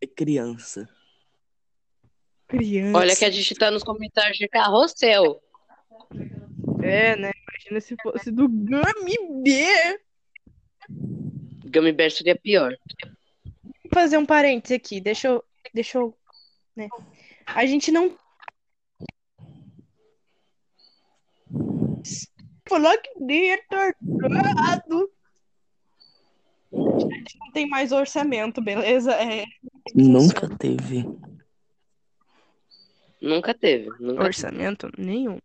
É 0.00 0.06
criança. 0.06 0.88
Criança. 2.48 2.98
Olha 2.98 3.14
que 3.14 3.24
a 3.24 3.30
gente 3.30 3.54
tá 3.54 3.70
nos 3.70 3.82
comentários 3.82 4.38
de 4.38 4.48
carrossel. 4.48 5.42
É, 6.82 7.16
né? 7.16 7.30
Imagina 7.48 7.80
se 7.80 7.94
fosse 8.02 8.30
do 8.30 8.48
Gummy 8.48 9.42
Bear. 9.44 9.98
Gummy 11.70 11.92
Bear 11.92 12.10
seria 12.10 12.34
pior. 12.34 12.74
Vou 13.62 13.92
fazer 13.92 14.16
um 14.16 14.26
parênteses 14.26 14.76
aqui, 14.76 15.00
deixa 15.00 15.28
eu, 15.28 15.44
deixa 15.74 15.98
eu, 15.98 16.16
né? 16.74 16.88
A 17.54 17.66
gente 17.66 17.90
não 17.90 18.16
falar 22.68 22.96
que 22.98 23.10
nem 23.20 23.52
é 23.52 23.56
tardado. 23.68 25.10
A 26.72 27.14
gente 27.14 27.38
não 27.38 27.52
tem 27.52 27.68
mais 27.68 27.90
orçamento, 27.92 28.62
beleza? 28.62 29.12
É, 29.14 29.44
Nunca 29.94 30.48
teve. 30.56 31.04
Nunca 33.20 33.52
teve. 33.52 33.86
Nunca 33.98 34.14
teve. 34.14 34.22
orçamento 34.22 34.88
nenhum. 34.96 35.38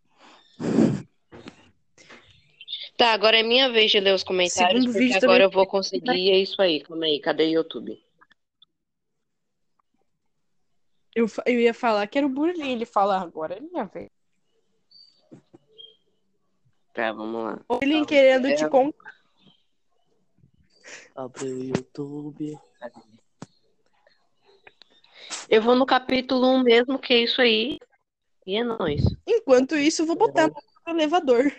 Tá, 2.95 3.11
agora 3.11 3.37
é 3.37 3.43
minha 3.43 3.69
vez 3.69 3.91
de 3.91 3.99
ler 3.99 4.13
os 4.13 4.23
comentários, 4.23 4.83
Segundo 4.83 4.93
porque 4.93 4.99
vídeo 4.99 5.17
agora 5.17 5.31
também- 5.31 5.43
eu 5.43 5.51
vou 5.51 5.67
conseguir. 5.67 6.31
É 6.31 6.37
isso 6.37 6.61
aí. 6.61 6.79
Calma 6.81 7.05
aí. 7.05 7.19
Cadê 7.19 7.43
o 7.45 7.49
YouTube? 7.51 8.01
Eu, 11.15 11.27
eu 11.45 11.59
ia 11.59 11.73
falar 11.73 12.05
que 12.07 12.17
era 12.17 12.27
o 12.27 12.29
Burlin 12.29 12.73
ele 12.73 12.85
falar 12.85 13.21
agora, 13.21 13.55
é 13.55 13.59
minha 13.61 13.85
vez. 13.85 14.09
Tá, 16.93 17.11
vamos 17.13 17.43
lá. 17.43 17.59
O 17.69 17.79
Burlin 17.79 18.05
querendo 18.05 18.47
É. 18.47 18.55
te 18.55 18.67
contar. 18.67 19.15
Abre 21.15 21.45
o 21.45 21.63
YouTube. 21.63 22.59
Eu 25.49 25.61
vou 25.61 25.75
no 25.75 25.85
capítulo 25.85 26.47
1 26.55 26.63
mesmo, 26.63 26.99
que 26.99 27.13
é 27.13 27.23
isso 27.23 27.41
aí. 27.41 27.79
E 28.45 28.57
é 28.57 28.63
nóis. 28.63 29.01
Enquanto 29.25 29.75
isso, 29.75 30.01
eu 30.01 30.05
vou 30.05 30.15
botar 30.17 30.47
no 30.49 30.55
elevador. 30.93 31.51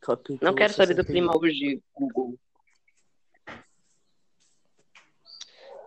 Capítulo 0.00 0.38
Não 0.42 0.54
quero 0.54 0.72
saber 0.72 0.94
do 0.94 1.02
61. 1.02 1.12
clima 1.12 1.36
hoje, 1.36 1.82
Google. 1.94 2.38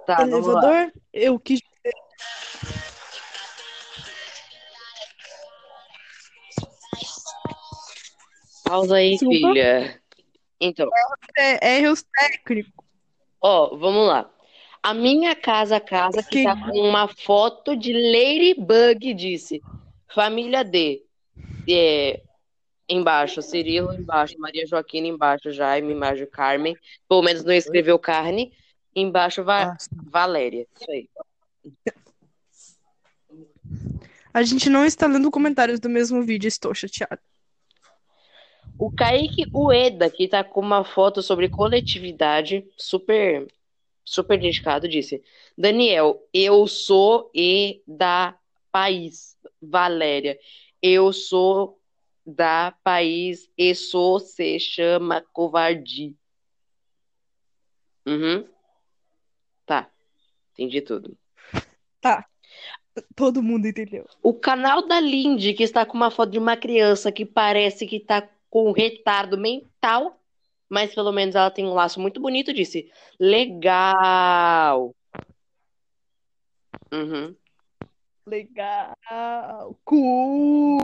Tá, 0.06 0.18
vamos 0.18 0.32
lá. 0.48 0.62
elevador, 0.64 0.94
eu 1.12 1.40
quis. 1.40 1.60
Pausa 8.68 8.96
aí, 8.96 9.12
Desculpa. 9.12 9.36
filha. 9.36 10.02
Então, 10.60 10.90
É, 11.38 11.78
erros 11.78 12.04
técnicos. 12.18 12.74
ó, 13.42 13.76
vamos 13.78 14.08
lá. 14.08 14.30
A 14.82 14.94
minha 14.94 15.36
casa, 15.36 15.80
casa 15.80 16.24
que 16.24 16.30
Que- 16.30 16.44
tá 16.44 16.56
com 16.56 16.80
uma 16.80 17.08
foto 17.08 17.76
de 17.76 17.94
Ladybug, 17.94 19.14
disse. 19.14 19.62
Família 20.14 20.64
D. 20.64 21.04
É, 21.70 22.22
embaixo, 22.88 23.42
Cirilo 23.42 23.94
embaixo, 23.94 24.36
Maria 24.40 24.66
Joaquina 24.66 25.08
embaixo, 25.08 25.52
Jaime 25.52 25.94
embaixo, 25.94 26.26
Carmen. 26.28 26.76
Pelo 27.10 27.22
menos 27.22 27.44
não 27.44 27.54
escreveu 27.54 28.00
carne. 28.00 28.54
Embaixo, 28.96 29.44
Va- 29.44 29.74
Ah, 29.74 29.78
sim. 29.78 29.90
Valéria. 30.10 30.66
Isso 30.80 30.90
aí. 30.92 31.10
A 34.34 34.42
gente 34.44 34.70
não 34.70 34.86
está 34.86 35.08
lendo 35.08 35.30
comentários 35.32 35.80
do 35.80 35.90
mesmo 35.90 36.24
vídeo, 36.24 36.48
estou 36.48 36.74
chateada. 36.74 37.20
O 38.78 38.92
Kaique 38.92 39.50
Ueda, 39.54 40.10
que 40.10 40.28
tá 40.28 40.44
com 40.44 40.62
uma 40.62 40.84
foto 40.84 41.22
sobre 41.24 41.50
coletividade, 41.50 42.66
super, 42.78 43.48
super 44.06 44.40
dedicado, 44.40 44.88
disse: 44.88 45.24
Daniel, 45.58 46.24
eu 46.34 46.68
sou 46.68 47.32
e 47.34 47.82
da 47.88 48.38
país. 48.72 49.36
Valéria, 49.60 50.38
eu 50.82 51.12
sou 51.12 51.80
da 52.26 52.76
país 52.84 53.50
e 53.58 53.74
sou 53.74 54.20
se 54.20 54.60
chama 54.60 55.26
covardia. 55.34 56.14
Uhum. 58.06 58.48
Tá, 59.66 59.90
entendi 60.54 60.82
tudo. 60.82 61.18
Todo 63.16 63.44
mundo 63.44 63.68
entendeu. 63.68 64.08
O 64.22 64.34
canal 64.34 64.88
da 64.88 65.00
Lindy, 65.00 65.54
que 65.54 65.64
está 65.64 65.86
com 65.86 65.96
uma 65.96 66.10
foto 66.10 66.32
de 66.32 66.40
uma 66.40 66.56
criança 66.58 67.12
que 67.12 67.26
parece 67.26 67.86
que 67.86 67.98
está 67.98 68.28
com 68.50 68.72
retardo 68.72 69.38
mental, 69.38 70.20
mas 70.70 70.94
pelo 70.94 71.12
menos 71.12 71.36
ela 71.36 71.52
tem 71.52 71.66
um 71.66 71.74
laço 71.74 72.00
muito 72.00 72.20
bonito, 72.20 72.54
disse: 72.54 72.92
Legal. 73.20 74.94
Uhum. 76.92 77.36
Legal. 78.26 79.78
Cool. 79.84 80.84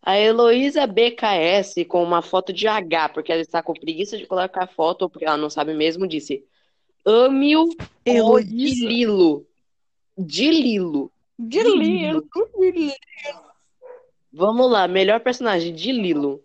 A 0.00 0.18
Heloísa 0.18 0.86
BKS, 0.86 1.84
com 1.84 2.02
uma 2.02 2.22
foto 2.22 2.52
de 2.52 2.66
H, 2.66 3.10
porque 3.10 3.30
ela 3.30 3.42
está 3.42 3.62
com 3.62 3.74
preguiça 3.74 4.16
de 4.16 4.26
colocar 4.26 4.66
foto, 4.66 5.02
ou 5.02 5.10
porque 5.10 5.26
ela 5.26 5.36
não 5.36 5.50
sabe 5.50 5.74
mesmo, 5.74 6.06
disse: 6.06 6.44
Ame-o 7.04 7.68
de 7.68 7.76
Heloísa. 8.06 8.86
Lilo. 8.86 9.46
De 10.16 10.50
Lilo. 10.50 11.12
De 11.38 11.62
Lilo. 11.62 12.28
Vamos 14.38 14.70
lá, 14.70 14.86
melhor 14.86 15.18
personagem 15.18 15.74
de 15.74 15.90
Lilo. 15.90 16.40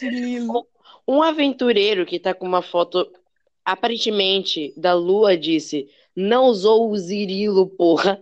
Lilo. 0.00 0.66
Um 1.06 1.22
aventureiro 1.22 2.04
que 2.04 2.18
tá 2.18 2.34
com 2.34 2.46
uma 2.46 2.60
foto 2.60 3.10
aparentemente 3.64 4.72
da 4.78 4.94
lua 4.94 5.36
disse: 5.36 5.90
Não 6.16 6.44
usou 6.44 6.90
o 6.90 6.96
Zirilo, 6.96 7.66
porra. 7.66 8.18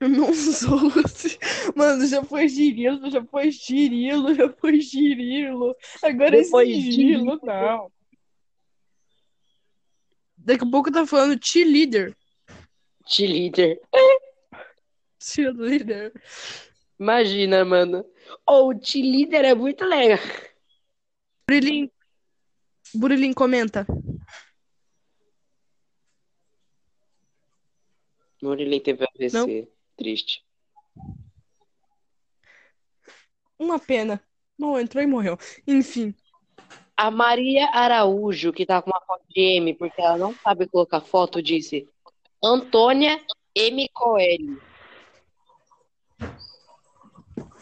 Não 0.00 0.32
sou 0.34 0.78
assim. 1.04 1.38
Mano, 1.74 2.06
já 2.06 2.22
foi 2.22 2.48
Girilo, 2.48 3.10
já 3.10 3.24
foi 3.24 3.50
Girilo, 3.50 4.34
já 4.34 4.50
foi 4.50 4.80
Girilo. 4.80 5.74
Agora 6.02 6.30
Depois 6.30 6.68
é 6.68 6.72
Girilo, 6.72 7.40
não. 7.42 7.90
Daqui 10.44 10.64
a 10.64 10.70
pouco 10.70 10.92
tá 10.92 11.06
falando 11.06 11.40
cheerleader. 11.42 12.14
Cheerleader. 13.06 13.80
Cheerleader. 15.18 16.12
Imagina, 16.98 17.64
mano. 17.64 18.04
Ou 18.46 18.70
o 18.70 18.78
T-Líder 18.78 19.44
é 19.44 19.54
muito 19.54 19.84
legal. 19.84 20.18
Burilim, 21.48 21.90
Burilim 22.94 23.32
comenta. 23.32 23.86
Murilim 28.42 28.80
teve 28.80 29.04
AVC. 29.04 29.68
Triste. 29.96 30.44
Uma 33.58 33.78
pena. 33.78 34.22
Não, 34.58 34.78
entrou 34.78 35.02
e 35.02 35.06
morreu. 35.06 35.38
Enfim. 35.66 36.14
A 36.96 37.10
Maria 37.10 37.68
Araújo, 37.70 38.52
que 38.52 38.64
tá 38.64 38.80
com 38.80 38.90
uma 38.90 39.00
foto 39.00 39.24
de 39.28 39.40
M, 39.40 39.74
porque 39.74 40.00
ela 40.00 40.16
não 40.16 40.34
sabe 40.34 40.68
colocar 40.68 41.00
foto, 41.00 41.42
disse 41.42 41.88
Antônia 42.42 43.20
M. 43.54 43.88
Coelho. 43.92 44.60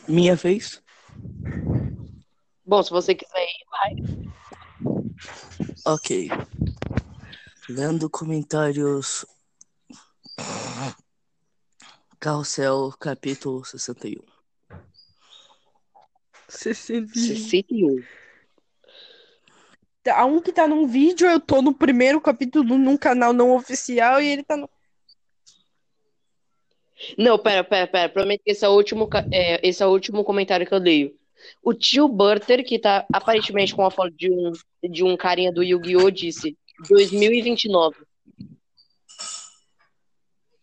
Minha 0.09 0.35
vez? 0.35 0.83
Bom, 2.65 2.83
se 2.83 2.91
você 2.91 3.15
quiser 3.15 3.43
ir, 3.43 3.67
vai. 3.71 3.97
Ok. 5.87 6.29
Lendo 7.69 8.11
comentários. 8.11 9.25
Carrossel, 12.19 12.93
capítulo 12.99 13.65
61. 13.65 14.23
61. 16.49 17.09
61. 17.09 18.22
Há 20.11 20.25
um 20.25 20.41
que 20.41 20.53
tá 20.53 20.67
num 20.67 20.87
vídeo, 20.87 21.29
eu 21.29 21.39
tô 21.39 21.63
no 21.63 21.73
primeiro 21.73 22.21
capítulo 22.21 22.77
num 22.77 22.97
canal 22.97 23.33
não 23.33 23.55
oficial 23.55 24.21
e 24.21 24.27
ele 24.27 24.43
tá 24.43 24.57
no. 24.57 24.69
Não, 27.17 27.39
pera, 27.39 27.63
pera, 27.63 27.87
pera. 27.87 28.09
Prometo 28.09 28.43
que 28.45 28.51
esse 28.51 28.65
é 28.65 28.69
o 28.69 28.73
último, 28.73 29.09
é, 29.31 29.67
esse 29.67 29.83
é 29.83 29.87
o 29.87 29.91
último 29.91 30.25
comentário 30.25 30.67
que 30.67 30.75
eu 30.75 30.79
leio. 30.79 31.15
O 31.63 31.73
tio 31.73 32.09
Burter, 32.09 32.65
que 32.65 32.79
tá 32.79 33.07
aparentemente 33.13 33.75
com 33.75 33.85
a 33.85 33.91
foto 33.91 34.11
de 34.13 34.31
um, 34.31 34.53
de 34.89 35.05
um 35.05 35.17
carinha 35.17 35.53
do 35.53 35.63
Yu-Gi-Oh! 35.63 36.11
disse 36.11 36.57
2029. 36.89 37.97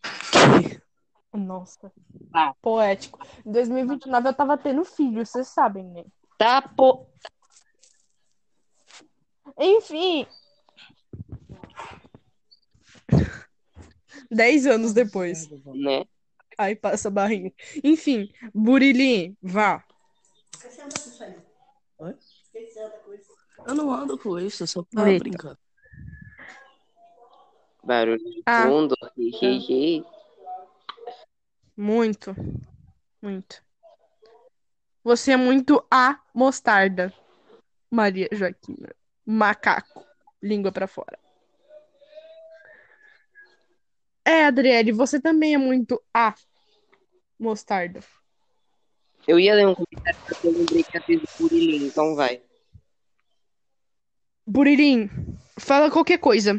Nossa. 1.32 1.92
Ah. 2.32 2.54
Poético. 2.60 3.18
Em 3.44 3.52
2029 3.52 4.28
eu 4.28 4.34
tava 4.34 4.58
tendo 4.58 4.84
filho, 4.84 5.24
vocês 5.24 5.48
sabem, 5.48 5.84
né? 5.84 6.04
Tá, 6.36 6.60
pô. 6.62 7.06
Enfim. 9.58 10.26
Dez 14.30 14.66
anos 14.66 14.92
depois. 14.92 15.48
Né? 15.66 16.04
Aí 16.58 16.76
passa 16.76 17.08
a 17.08 17.10
barrinha. 17.10 17.52
Enfim, 17.82 18.32
Burilim, 18.54 19.36
vá. 19.42 19.84
Eu 23.66 23.74
não 23.74 23.92
ando 23.92 24.18
com 24.18 24.38
isso, 24.38 24.64
é 24.64 24.66
só 24.66 24.80
Eita. 25.06 25.18
brincar. 25.24 25.58
Barulho 27.82 28.18
de 28.18 28.42
Ah. 28.46 28.66
fundo. 28.66 28.94
Hi. 29.18 30.04
Muito. 31.76 32.34
Muito. 33.22 33.64
Você 35.02 35.32
é 35.32 35.36
muito 35.36 35.84
a 35.90 36.20
mostarda. 36.34 37.12
Maria 37.90 38.28
Joaquina. 38.32 38.94
Macaco. 39.30 40.04
Língua 40.42 40.72
pra 40.72 40.88
fora. 40.88 41.16
É, 44.24 44.44
Adriele, 44.44 44.90
você 44.90 45.20
também 45.20 45.54
é 45.54 45.58
muito 45.58 46.02
a 46.12 46.34
mostarda. 47.38 48.00
Eu 49.28 49.38
ia 49.38 49.54
ler 49.54 49.68
um 49.68 49.74
comentário, 49.74 50.20
mas 50.26 50.44
eu 50.44 50.52
lembrei 50.52 50.82
que 50.82 50.98
a 50.98 51.02
fez 51.02 51.22
o 51.22 51.26
Burilim, 51.38 51.86
então 51.86 52.16
vai. 52.16 52.42
Burilim, 54.44 55.08
fala 55.58 55.90
qualquer 55.90 56.18
coisa. 56.18 56.54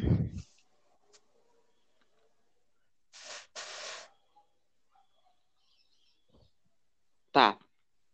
Tá. 7.34 7.57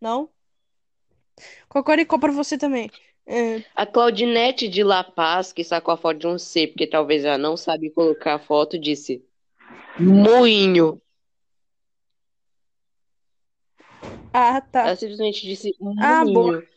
Não? 0.02 0.32
Cocoricó 1.70 2.18
pra 2.18 2.32
você 2.32 2.58
também. 2.58 2.90
É, 3.28 3.62
A 3.76 3.86
Claudinete 3.86 4.70
de 4.70 4.84
La 4.84 5.04
Paz, 5.04 5.52
que 5.52 5.64
sacou 5.64 5.94
a 5.94 5.98
foto 5.98 6.18
de 6.20 6.28
um 6.28 6.38
C, 6.40 6.68
porque 6.68 6.88
talvez 6.88 7.26
ela 7.26 7.38
não 7.38 7.58
sabe 7.58 7.90
colocar 7.90 8.36
a 8.36 8.40
foto, 8.40 8.80
disse 8.80 9.22
Moinho. 10.00 11.02
Ah, 14.34 14.62
tá. 14.62 14.88
Ela 14.88 14.96
simplesmente 14.96 15.42
disse 15.42 15.76
Ah, 16.00 16.24
boa. 16.24 16.52
moinho. 16.52 16.68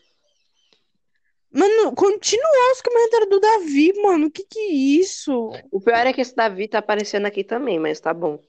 Mano, 1.52 1.94
continua 1.94 2.72
os 2.72 2.80
comentários 2.80 3.28
do 3.28 3.40
Davi, 3.40 3.92
mano. 4.02 4.30
Que 4.30 4.44
que 4.44 4.58
é 4.58 4.72
isso? 4.72 5.50
O 5.70 5.80
pior 5.80 6.06
é 6.06 6.12
que 6.12 6.20
esse 6.20 6.34
Davi 6.34 6.68
tá 6.68 6.78
aparecendo 6.78 7.26
aqui 7.26 7.42
também, 7.44 7.78
mas 7.78 8.00
tá 8.00 8.14
bom. 8.14 8.40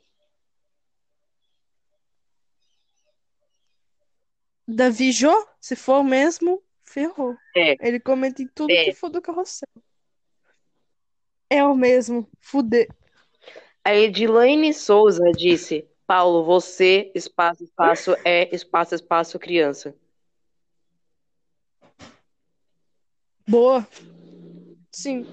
Davi 4.68 5.12
Jô, 5.12 5.32
se 5.60 5.76
for 5.76 6.04
mesmo, 6.04 6.64
ferrou. 6.92 7.36
É. 7.56 7.76
Ele 7.88 8.00
comenta 8.00 8.42
em 8.42 8.48
tudo 8.48 8.72
É. 8.72 8.86
que 8.86 8.94
for 8.94 9.10
do 9.10 9.22
carrossel. 9.22 9.68
É 11.50 11.64
o 11.64 11.76
mesmo. 11.76 12.28
Fuder. 12.40 12.88
A 13.84 13.96
Edilane 13.96 14.74
Souza 14.74 15.32
disse: 15.32 15.86
Paulo, 16.06 16.44
você, 16.44 17.12
espaço, 17.16 17.64
espaço, 17.64 18.16
é 18.24 18.54
espaço, 18.56 18.96
espaço, 18.96 19.40
criança. 19.40 19.96
Boa. 23.48 23.86
Sim. 24.92 25.26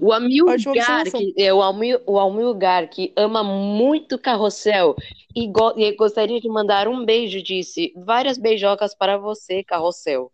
O 0.00 0.12
Amilgar, 0.14 1.04
que 1.04 1.34
é 1.36 1.52
o, 1.52 1.60
Amil, 1.60 2.00
o 2.06 2.18
Amilgar, 2.18 2.88
que 2.88 3.12
ama 3.14 3.44
muito 3.44 4.18
carrossel 4.18 4.96
e, 5.36 5.46
go- 5.46 5.74
e 5.76 5.94
gostaria 5.94 6.40
de 6.40 6.48
mandar 6.48 6.88
um 6.88 7.04
beijo, 7.04 7.42
disse: 7.42 7.92
várias 7.94 8.38
beijocas 8.38 8.94
para 8.94 9.18
você, 9.18 9.62
carrossel. 9.62 10.32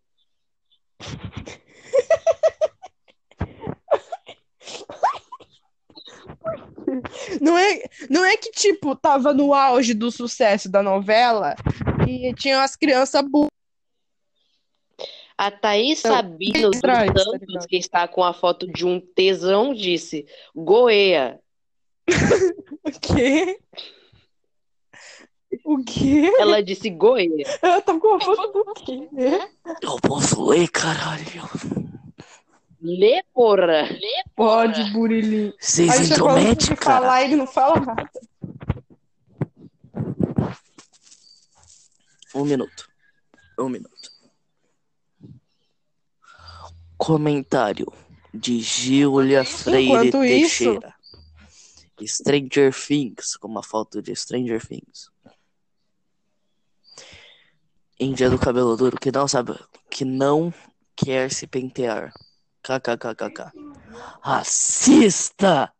Não 7.41 7.59
é, 7.59 7.83
não 8.09 8.25
é 8.25 8.37
que, 8.37 8.51
tipo, 8.51 8.95
tava 8.95 9.35
no 9.35 9.53
auge 9.53 9.93
do 9.93 10.11
sucesso 10.11 10.71
da 10.71 10.83
novela 10.83 11.55
e 12.07 12.33
tinha 12.35 12.63
as 12.63 12.77
crianças 12.77 13.23
burras. 13.23 13.51
A 15.37 15.51
Thaís 15.51 15.99
Sabino 15.99 16.71
dos 16.71 16.81
tá 16.81 17.05
Santos, 17.05 17.27
ligado? 17.41 17.67
que 17.67 17.77
está 17.77 18.09
com 18.09 18.25
a 18.25 18.33
foto 18.33 18.67
de 18.67 18.87
um 18.87 18.99
tesão, 19.01 19.75
disse: 19.75 20.27
Goeia. 20.55 21.41
O 22.87 23.01
quê? 23.01 23.59
O 25.69 25.83
quê? 25.83 26.33
Ela 26.39 26.63
disse 26.63 26.89
Goeia. 26.89 27.45
Ela 27.61 27.81
tá 27.83 27.99
com 27.99 28.15
a 28.15 28.21
foto 28.21 28.53
do 28.65 28.73
quê? 28.75 29.09
Eu 29.83 29.97
posso 30.01 30.45
ler, 30.45 30.69
caralho. 30.69 31.43
Lê, 32.81 33.21
porra. 33.35 33.83
Lê, 33.91 34.23
Pode, 34.37 34.93
Burilim. 34.93 35.53
Vocês 35.59 36.09
intrometem, 36.13 36.77
cara. 36.77 37.01
falar, 37.01 37.25
ele 37.25 37.35
não 37.35 37.49
fala 37.49 37.81
nada. 37.81 38.09
Um 42.33 42.45
minuto. 42.45 42.89
Um 43.59 43.69
minuto. 43.69 44.11
Comentário 46.97 47.93
de 48.33 48.61
Júlia 48.61 49.45
Freire 49.45 50.09
isso- 50.09 50.21
Teixeira. 50.21 50.95
Stranger 52.05 52.73
Things, 52.73 53.37
com 53.37 53.49
uma 53.49 53.63
foto 53.65 54.01
de 54.01 54.15
Stranger 54.15 54.65
Things. 54.65 55.11
Índia 57.99 58.29
do 58.29 58.39
cabelo 58.39 58.77
duro 58.77 58.99
que 58.99 59.11
não 59.11 59.27
sabe, 59.27 59.59
que 59.91 60.05
não 60.05 60.53
quer 60.95 61.31
se 61.31 61.47
pentear. 61.47 62.13
KKKKK. 62.63 63.53
Racista! 64.21 65.73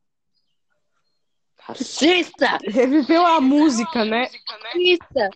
Racista! 1.59 2.59
Reviveu 2.65 3.27
a 3.27 3.41
música, 3.41 4.05
né? 4.05 4.31
Racista! 4.49 5.31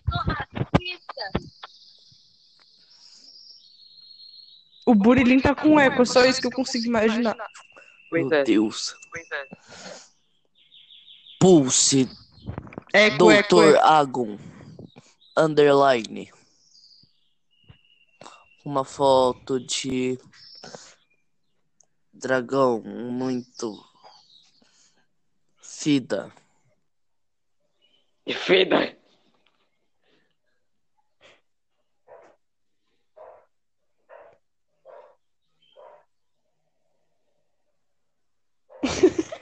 O 4.85 4.95
Burilim 4.95 5.39
tá 5.39 5.53
com 5.53 5.79
eco, 5.79 6.05
só 6.05 6.25
isso 6.25 6.41
que 6.41 6.47
eu 6.47 6.51
consigo 6.51 6.85
imaginar. 6.85 7.37
Meu 8.11 8.33
é. 8.33 8.43
Deus. 8.43 8.95
Pulse 11.39 12.09
Eco, 12.93 13.31
eco, 13.31 13.55
Doutor 13.55 13.75
eco. 13.75 13.85
Agon 13.85 14.37
Underline 15.37 16.31
uma 18.63 18.85
foto 18.85 19.59
de 19.59 20.19
dragão 22.13 22.81
muito 22.81 23.73
fida. 25.61 26.31
E 28.25 28.33
fida. 28.33 28.95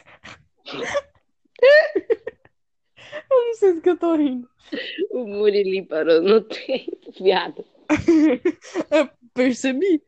Eu 3.31 3.45
não 3.45 3.53
sei 3.55 3.73
do 3.73 3.81
que 3.81 3.89
eu 3.89 3.97
tô 3.97 4.15
rindo. 4.15 4.49
O 5.11 5.25
Murili 5.25 5.83
parou 5.83 6.21
no 6.21 6.41
tempo, 6.41 7.11
viado. 7.19 7.65
Eu 8.91 9.09
percebi. 9.33 10.03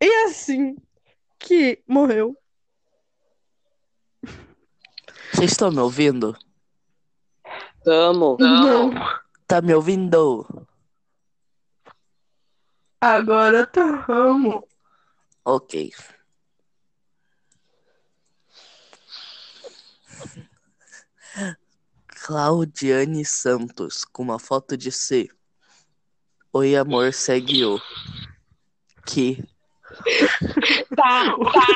E 0.00 0.24
assim 0.24 0.76
que 1.38 1.82
morreu. 1.86 2.36
Vocês 5.32 5.52
estão 5.52 5.70
me 5.70 5.78
ouvindo? 5.78 6.36
Tamo. 7.84 8.36
Não. 8.38 8.90
Tá 9.46 9.60
me 9.60 9.74
ouvindo? 9.74 10.46
Agora 13.00 13.66
tamo. 13.66 14.66
Ok. 15.44 15.90
Claudiane 22.30 23.24
Santos, 23.24 24.04
com 24.04 24.22
uma 24.22 24.38
foto 24.38 24.76
de 24.76 24.92
C. 24.92 25.28
Oi, 26.52 26.76
amor, 26.76 27.12
segue 27.12 27.64
o. 27.64 27.76
Que. 29.04 29.42
Tá, 30.94 31.24
tá. 31.36 31.66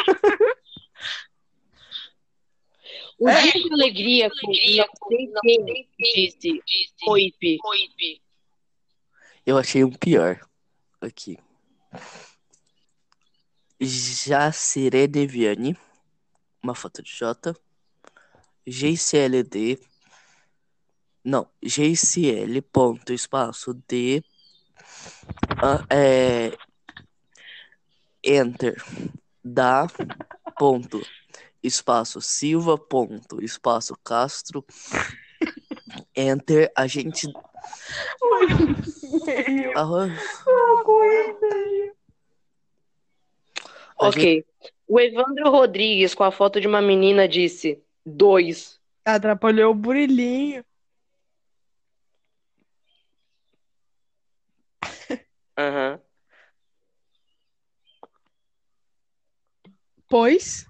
O 3.19 3.29
dia 3.29 3.53
de 3.53 3.73
alegria 3.73 4.31
com 4.31 4.47
não 4.47 5.41
sei 5.43 5.89
quem 5.99 6.15
disse. 6.15 6.63
Oipe. 7.09 7.59
Eu 9.45 9.59
achei 9.59 9.83
um 9.83 9.91
pior. 9.91 10.39
Aqui. 11.01 11.37
Jacirene 13.81 15.27
Viane. 15.27 15.77
Uma 16.63 16.77
foto 16.77 17.03
de 17.03 17.11
J. 17.11 17.57
GCLD. 18.65 19.94
Não, 21.25 21.49
GCL 21.63 22.61
ponto 22.61 23.13
espaço 23.13 23.73
D. 23.89 24.23
ah, 25.63 25.85
é, 25.89 26.53
enter. 28.23 28.77
Da 29.43 29.87
ponto 30.59 31.01
espaço 31.63 32.21
Silva 32.21 32.77
ponto 32.79 33.43
espaço 33.43 33.97
Castro. 34.05 34.65
Enter. 36.15 36.71
A 36.77 36.87
gente. 36.87 37.27
Arroz. 39.75 40.13
A 44.01 44.11
gente- 44.11 44.17
Ok. 44.19 44.45
O 44.87 45.01
Evandro 45.01 45.51
Rodrigues, 45.51 46.15
com 46.15 46.25
a 46.25 46.31
foto 46.31 46.61
de 46.61 46.67
uma 46.67 46.83
menina, 46.83 47.29
disse: 47.29 47.83
dois. 48.05 48.79
Atrapalhou 49.05 49.73
o 49.73 49.75
burilinho. 49.75 50.65
Aham. 55.57 56.01
Pois. 60.09 60.67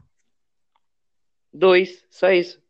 Dois. 1.52 2.04
Só 2.10 2.30
isso. 2.30 2.62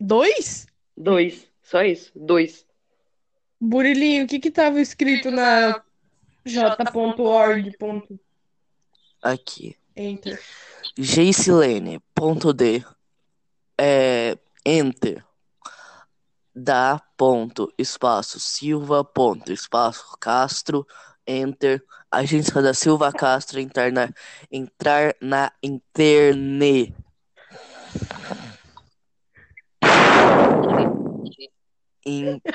Dois? 0.00 0.66
Dois. 0.96 1.50
Só 1.62 1.82
isso. 1.82 2.12
Dois. 2.14 2.66
Burilinho, 3.60 4.24
o 4.24 4.26
que 4.26 4.38
que 4.38 4.50
tava 4.50 4.80
escrito 4.80 5.30
na 5.30 5.82
j.org. 6.44 7.76
Aqui. 9.22 9.76
Enter. 9.96 10.40
Geicilene, 10.96 12.00
ponto 12.14 12.52
D, 12.52 12.84
é, 13.78 14.36
enter, 14.64 15.24
da, 16.54 17.00
ponto, 17.16 17.72
espaço, 17.76 18.38
Silva, 18.38 19.04
ponto, 19.04 19.52
espaço, 19.52 20.16
Castro, 20.20 20.86
enter, 21.26 21.82
agência 22.10 22.62
da 22.62 22.72
Silva 22.72 23.12
Castro, 23.12 23.58
entrar 23.58 23.90
na, 23.90 24.08
entrar 24.50 25.16
na 25.20 25.52
interne, 25.62 26.94
interne, 32.06 32.52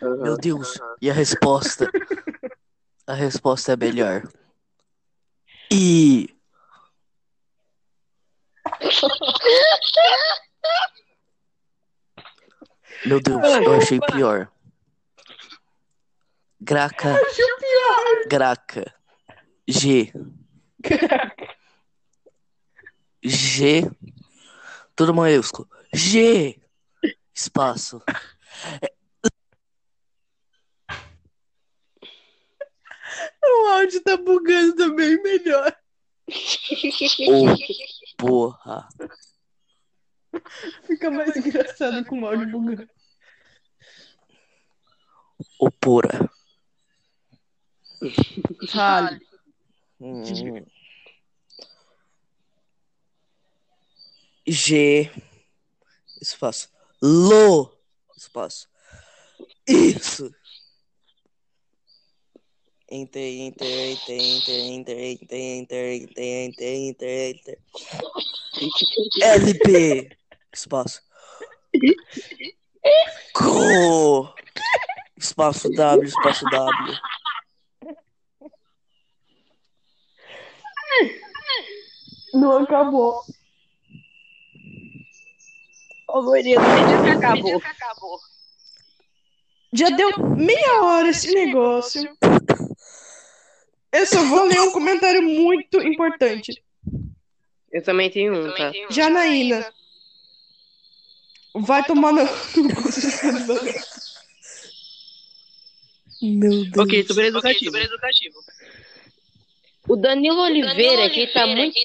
meu 0.00 0.36
Deus, 0.36 0.78
e 1.00 1.10
a 1.10 1.12
resposta? 1.12 1.90
A 3.06 3.14
resposta 3.14 3.72
é 3.72 3.76
melhor. 3.76 4.28
E 5.72 6.37
Meu 13.06 13.20
Deus, 13.20 13.42
eu 13.42 13.74
achei 13.74 14.00
pior. 14.00 14.50
Graca, 16.60 17.14
graca. 18.28 18.94
G, 19.66 20.12
G, 23.22 23.82
tudo 24.96 25.14
maiúsculo. 25.14 25.68
G, 25.92 26.58
espaço. 27.34 28.02
O 33.44 33.66
áudio 33.66 34.02
tá 34.02 34.16
bugando 34.16 34.76
também 34.76 35.22
melhor. 35.22 35.76
O, 37.28 37.46
porra. 38.18 38.88
Fica 40.86 41.10
mais 41.10 41.34
engraçado 41.36 42.04
com 42.04 42.20
o 42.20 42.26
áudio 42.26 42.50
bugando. 42.50 42.88
O 45.58 45.70
pura. 45.70 46.28
Fale. 48.70 49.20
Hum. 50.00 50.22
G, 54.46 55.10
espaço. 56.20 56.70
Lo, 57.02 57.72
espaço. 58.16 58.68
Isso. 59.66 60.34
Enter, 62.90 63.20
enter, 63.20 63.66
enter, 63.66 64.18
enter, 64.18 64.54
enter, 64.54 64.98
enter, 64.98 65.36
enter, 65.36 65.76
enter, 65.76 66.24
enter, 66.24 66.64
enter, 66.64 67.30
enter. 67.34 67.58
LP, 69.22 70.16
espaço. 70.54 71.02
Co, 73.34 74.34
espaço 75.18 75.70
W, 75.70 76.08
espaço 76.08 76.46
W. 76.46 76.98
Não 82.32 82.62
acabou. 82.62 83.22
Ô, 86.08 86.22
Murilo, 86.22 86.62
diz 86.62 87.02
que 87.04 87.26
acabou. 87.26 87.60
Já 89.74 89.90
deu 89.90 90.10
meia 90.34 90.82
hora 90.82 91.10
esse 91.10 91.34
negócio. 91.34 92.16
Eu 93.92 94.06
só 94.06 94.22
vou 94.24 94.44
ler 94.44 94.60
um 94.60 94.72
comentário 94.72 95.22
muito 95.22 95.80
importante. 95.80 96.62
Eu 97.72 97.82
também 97.82 98.10
tenho 98.10 98.34
um, 98.34 98.54
tá? 98.54 98.72
Janaína. 98.90 99.72
Vai 101.54 101.82
tomar 101.84 102.12
no. 102.12 102.20
Meu 106.20 106.64
Deus. 106.64 106.76
Ok, 106.78 107.06
super 107.06 107.26
educativo. 107.26 107.76
O 109.88 109.96
Danilo 109.96 110.40
Oliveira, 110.42 111.08
que 111.10 111.26
tá 111.28 111.46
muito, 111.46 111.80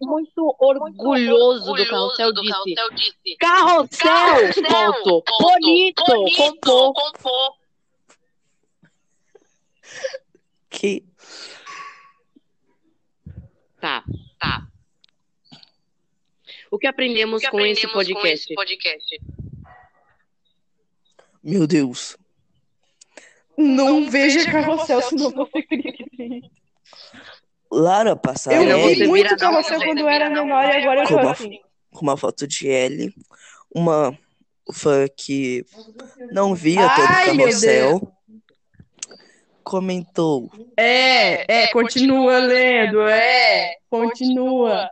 muito 0.00 0.56
orgulhoso 0.60 1.72
do 1.72 1.86
carrossel, 1.86 2.32
disse: 2.32 3.36
Carrossel, 3.38 4.52
ponto, 4.68 5.24
bonito, 5.40 6.04
compô. 6.62 6.94
Que 10.76 11.02
Tá, 13.80 14.04
tá. 14.38 14.68
O 16.70 16.78
que 16.78 16.86
aprendemos, 16.86 17.42
com, 17.48 17.60
esse 17.60 17.86
podcast? 17.86 18.54
Meu 21.42 21.66
Deus. 21.66 22.18
Não 23.56 24.10
veja 24.10 24.50
carrossel, 24.50 25.00
senão 25.00 25.30
você 25.32 25.62
cria. 25.62 26.42
Lara 27.70 28.14
Passarelli. 28.14 28.70
Eu 28.70 28.88
vi 28.88 29.06
muito 29.06 29.36
carrossel 29.36 29.78
não, 29.78 29.86
quando 29.86 30.08
era 30.08 30.28
não, 30.28 30.44
menor 30.44 30.64
e 30.64 30.76
agora 30.76 31.04
eu 31.04 31.08
tô 31.08 31.18
assim. 31.20 31.60
com 31.90 32.00
uma 32.02 32.16
foto 32.16 32.46
de 32.46 32.68
L, 32.68 33.14
uma 33.74 34.18
fã 34.72 35.06
que 35.08 35.64
não 36.32 36.54
via 36.54 36.86
todo 36.94 37.04
o 37.04 37.38
carrossel, 37.38 38.15
comentou. 39.66 40.48
É, 40.76 41.62
é, 41.62 41.72
continua 41.72 42.38
lendo, 42.38 43.00
é, 43.00 43.74
continua. 43.90 44.88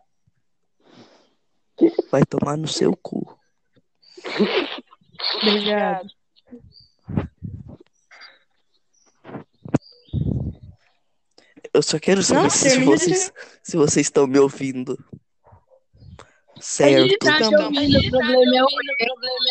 Vai 2.10 2.24
tomar 2.24 2.56
no 2.56 2.66
seu 2.66 2.96
cu. 2.96 3.38
Obrigado. 5.42 6.08
Eu 11.72 11.82
só 11.82 11.98
quero 12.00 12.22
saber 12.22 12.42
Não, 12.42 12.50
se 12.50 12.68
termina 12.68 12.90
vocês, 12.90 13.32
se 13.62 13.76
vocês 13.76 14.06
estão 14.06 14.26
me 14.26 14.40
ouvindo. 14.40 14.98
Certo. 16.60 17.16
tá 17.18 17.36
te 17.36 17.44
ouvindo, 17.44 17.98
o 17.98 18.10
problema 18.10 18.56
é 18.56 18.64
o 18.64 18.68
problema 18.68 19.46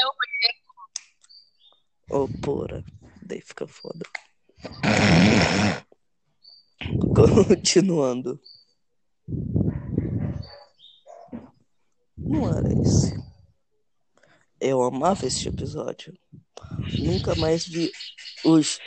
é 2.11 2.15
o 2.15 2.23
Ô, 2.23 2.27
porra. 2.41 2.83
Daí 3.21 3.41
fica 3.41 3.65
foda. 3.65 4.05
Continuando. 7.15 8.39
Não 12.17 12.57
era 12.57 12.71
esse. 12.81 13.13
Eu 14.59 14.81
amava 14.81 15.25
este 15.25 15.49
episódio. 15.49 16.17
Nunca 16.99 17.35
mais 17.35 17.67
vi 17.67 17.91
os. 18.45 18.79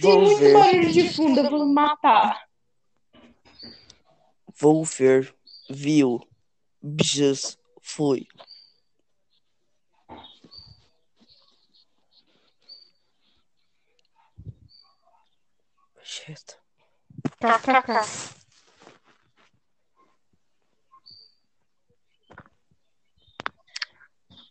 Tem 0.00 0.02
Vou 0.02 0.20
muito 0.22 0.38
ver. 0.38 0.52
barulho 0.52 0.92
de 0.92 1.08
fundo, 1.10 1.40
eu 1.40 1.50
vou 1.50 1.66
matar. 1.66 2.44
Vou 4.60 4.84
ver. 4.84 5.34
Viu. 5.70 6.20
Bjus. 6.82 7.58
Fui. 7.82 8.26
Shit. 16.18 16.56
KKK. 17.40 18.34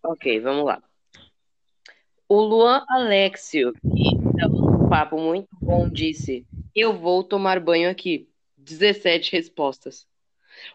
Ok, 0.03 0.39
vamos 0.39 0.65
lá. 0.65 0.82
O 2.30 2.41
Luan 2.41 2.86
Alexio, 2.88 3.73
que 3.73 4.08
estava 4.30 4.53
num 4.53 4.88
papo 4.88 5.19
muito 5.19 5.49
bom, 5.62 5.89
disse: 5.89 6.45
Eu 6.73 6.97
vou 6.97 7.21
tomar 7.23 7.60
banho 7.60 7.89
aqui. 7.89 8.30
17 8.56 9.34
respostas. 9.34 10.08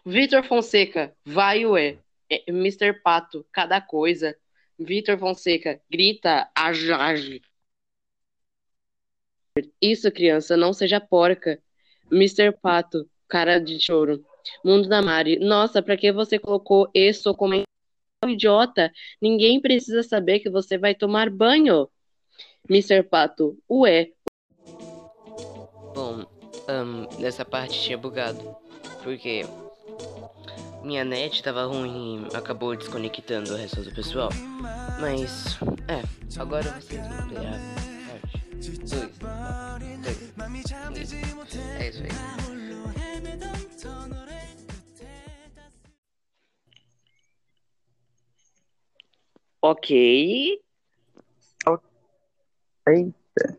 Vitor 0.04 0.44
Fonseca, 0.44 1.16
vai 1.24 1.64
ué. 1.64 1.98
É, 2.30 2.44
Mr. 2.48 2.92
Pato, 3.02 3.46
cada 3.50 3.80
coisa. 3.80 4.36
Vitor 4.78 5.18
Fonseca, 5.18 5.80
grita, 5.90 6.50
ajage. 6.54 7.40
Isso, 9.80 10.10
criança, 10.10 10.56
não 10.56 10.72
seja 10.72 11.00
porca. 11.00 11.58
Mr. 12.10 12.52
Pato, 12.52 13.08
cara 13.28 13.58
de 13.58 13.78
choro. 13.78 14.24
Mundo 14.64 14.88
da 14.88 15.02
Mari, 15.02 15.38
nossa, 15.38 15.82
pra 15.82 15.96
que 15.96 16.10
você 16.12 16.38
colocou 16.38 16.90
isso 16.94 17.34
como 17.34 17.62
idiota? 18.26 18.90
Ninguém 19.20 19.60
precisa 19.60 20.02
saber 20.02 20.40
que 20.40 20.50
você 20.50 20.78
vai 20.78 20.94
tomar 20.94 21.30
banho. 21.30 21.88
Mr. 22.68 23.02
Pato, 23.02 23.58
ué. 23.70 24.12
Bom, 25.94 26.24
nessa 27.18 27.44
parte 27.44 27.80
tinha 27.80 27.98
bugado. 27.98 28.56
Porque 29.02 29.44
minha 30.82 31.04
net 31.04 31.42
tava 31.42 31.64
ruim 31.64 32.26
e 32.32 32.36
acabou 32.36 32.74
desconectando 32.76 33.52
o 33.52 33.56
resto 33.56 33.82
do 33.82 33.92
pessoal. 33.92 34.30
Mas, 35.00 35.58
é, 35.88 36.02
agora 36.40 36.70
vocês 36.80 37.00
vão 37.06 37.28
ver 37.28 37.46
a 37.46 37.50
parte. 37.50 37.91
Dois, 38.62 38.78
dois. 38.78 39.10
É 41.80 41.88
isso 41.88 42.02
aí. 42.04 42.10
Ok. 49.60 50.60
Eita. 52.86 53.58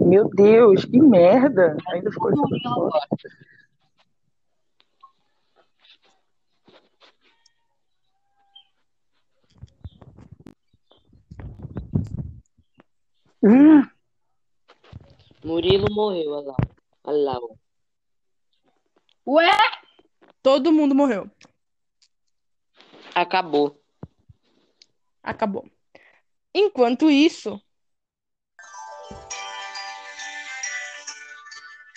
Meu 0.00 0.28
Deus, 0.30 0.84
que 0.84 1.00
merda. 1.00 1.76
Ainda 1.88 2.10
ficou 2.10 2.32
isso 2.32 2.42
pra 2.48 2.58
fora. 2.74 3.00
Hum, 13.42 13.82
Murilo 15.42 15.86
morreu, 15.90 16.32
olha 16.32 16.48
lá. 16.48 16.56
Olha 17.04 17.18
lá. 17.18 17.38
ó. 17.38 17.56
Ué? 19.26 19.50
Todo 20.42 20.72
mundo 20.72 20.94
morreu. 20.94 21.30
Acabou. 23.14 23.82
Acabou. 25.22 25.70
Enquanto 26.54 27.10
isso, 27.10 27.60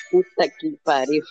Puta 0.10 0.48
que 0.48 0.78
pariu. 0.84 1.24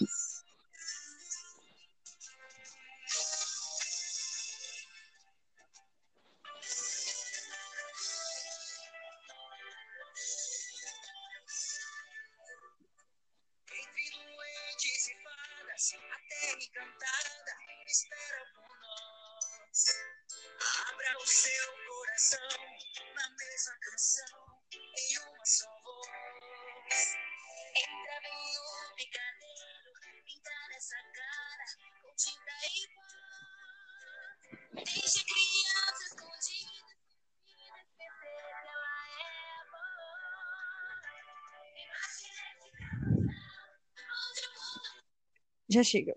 Já 45.82 45.84
chega. 45.84 46.16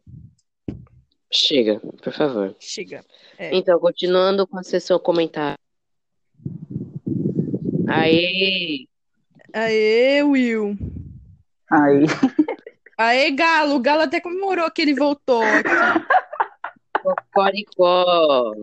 Chega, 1.32 1.80
por 1.80 2.14
favor. 2.14 2.56
Chega. 2.60 3.04
É. 3.38 3.54
Então, 3.56 3.80
continuando 3.80 4.48
com 4.48 4.58
a 4.58 4.64
sessão 4.64 4.98
comentário. 5.00 5.58
Aê! 7.88 8.88
Aê, 9.54 10.24
Will. 10.24 10.78
aí. 11.70 12.06
Aê, 12.98 13.32
Galo. 13.32 13.76
O 13.76 13.80
Galo 13.80 14.04
até 14.04 14.22
comemorou 14.22 14.70
que 14.72 14.82
ele 14.82 14.94
voltou. 14.94 15.42
Cocoricó. 17.02 18.54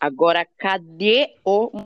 Agora, 0.00 0.46
cadê 0.58 1.36
o. 1.44 1.82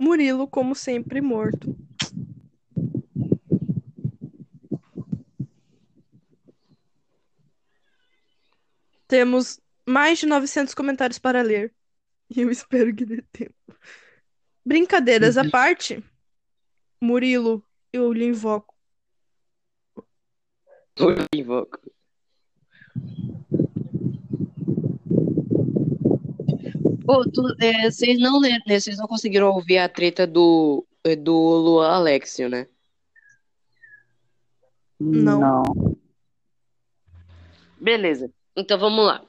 Murilo, 0.00 0.48
como 0.48 0.74
sempre, 0.74 1.20
morto. 1.20 1.76
Temos 9.06 9.60
mais 9.86 10.18
de 10.18 10.24
900 10.24 10.72
comentários 10.72 11.18
para 11.18 11.42
ler. 11.42 11.74
E 12.34 12.40
eu 12.40 12.48
espero 12.50 12.96
que 12.96 13.04
dê 13.04 13.20
tempo. 13.30 13.54
Brincadeiras 14.64 15.36
à 15.36 15.46
parte, 15.50 16.02
Murilo, 16.98 17.62
eu 17.92 18.10
lhe 18.10 18.24
invoco. 18.24 18.74
Invoco. 21.34 21.78
Pô, 27.10 27.28
tu- 27.28 27.56
é, 27.60 27.90
vocês 27.90 28.20
não 28.20 28.38
leram, 28.38 28.62
né? 28.68 28.78
Vocês 28.78 28.96
não 28.96 29.08
conseguiram 29.08 29.48
ouvir 29.52 29.78
a 29.78 29.88
treta 29.88 30.28
do, 30.28 30.86
é, 31.02 31.16
do 31.16 31.34
Luan 31.34 31.88
Alexio, 31.88 32.48
né? 32.48 32.68
Não. 35.00 35.40
Não. 35.40 35.62
Beleza, 37.80 38.30
então 38.56 38.78
vamos 38.78 39.04
lá. 39.04 39.24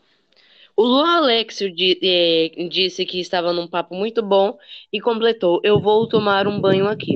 O 0.77 0.83
Luan 0.83 1.17
Alexio 1.17 1.73
di- 1.73 1.97
eh, 2.03 2.67
disse 2.69 3.03
que 3.03 3.19
estava 3.19 3.51
num 3.51 3.67
papo 3.67 3.95
muito 3.95 4.21
bom 4.21 4.59
e 4.93 5.01
completou: 5.01 5.59
Eu 5.63 5.81
vou 5.81 6.07
tomar 6.07 6.47
um 6.47 6.61
banho 6.61 6.87
aqui. 6.87 7.15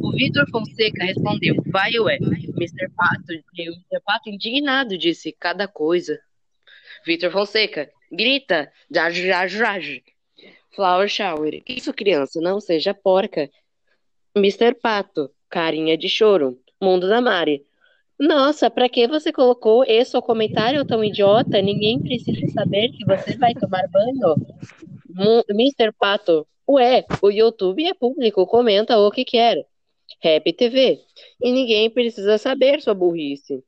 O 0.00 0.12
Vitor 0.12 0.48
Fonseca 0.50 1.04
respondeu: 1.04 1.56
Vai, 1.66 1.98
ué. 1.98 2.16
Mr. 2.16 2.88
Pato, 2.96 3.34
o 3.34 3.52
Mr. 3.54 4.00
Pato 4.02 4.30
indignado 4.30 4.96
disse: 4.96 5.30
Cada 5.38 5.68
coisa. 5.68 6.18
Vitor 7.04 7.30
Fonseca: 7.30 7.90
Grita, 8.10 8.70
jaj, 8.90 9.14
jaj, 9.14 9.52
jaj. 9.52 10.02
Flower 10.74 11.08
shower. 11.08 11.62
Isso, 11.68 11.92
criança? 11.92 12.40
Não 12.40 12.60
seja 12.60 12.92
porca. 12.92 13.48
Mr. 14.36 14.74
Pato, 14.74 15.30
carinha 15.48 15.96
de 15.96 16.08
choro. 16.08 16.58
Mundo 16.80 17.08
da 17.08 17.20
Mari. 17.20 17.64
Nossa, 18.18 18.70
pra 18.70 18.88
que 18.88 19.06
você 19.08 19.32
colocou 19.32 19.84
esse 19.84 20.20
comentário 20.20 20.84
tão 20.84 21.02
idiota? 21.04 21.60
Ninguém 21.60 22.00
precisa 22.00 22.46
saber 22.48 22.90
que 22.90 23.04
você 23.04 23.36
vai 23.36 23.54
tomar 23.54 23.88
banho. 23.88 24.34
Mr. 25.50 25.92
Pato. 25.98 26.46
Ué, 26.68 27.04
o 27.22 27.30
YouTube 27.30 27.84
é 27.84 27.94
público, 27.94 28.46
comenta 28.46 28.98
o 28.98 29.10
que 29.10 29.24
quer. 29.24 29.66
Rap 30.20 30.52
TV. 30.52 31.00
E 31.40 31.52
ninguém 31.52 31.90
precisa 31.90 32.38
saber 32.38 32.80
sua 32.80 32.94
burrice. 32.94 33.62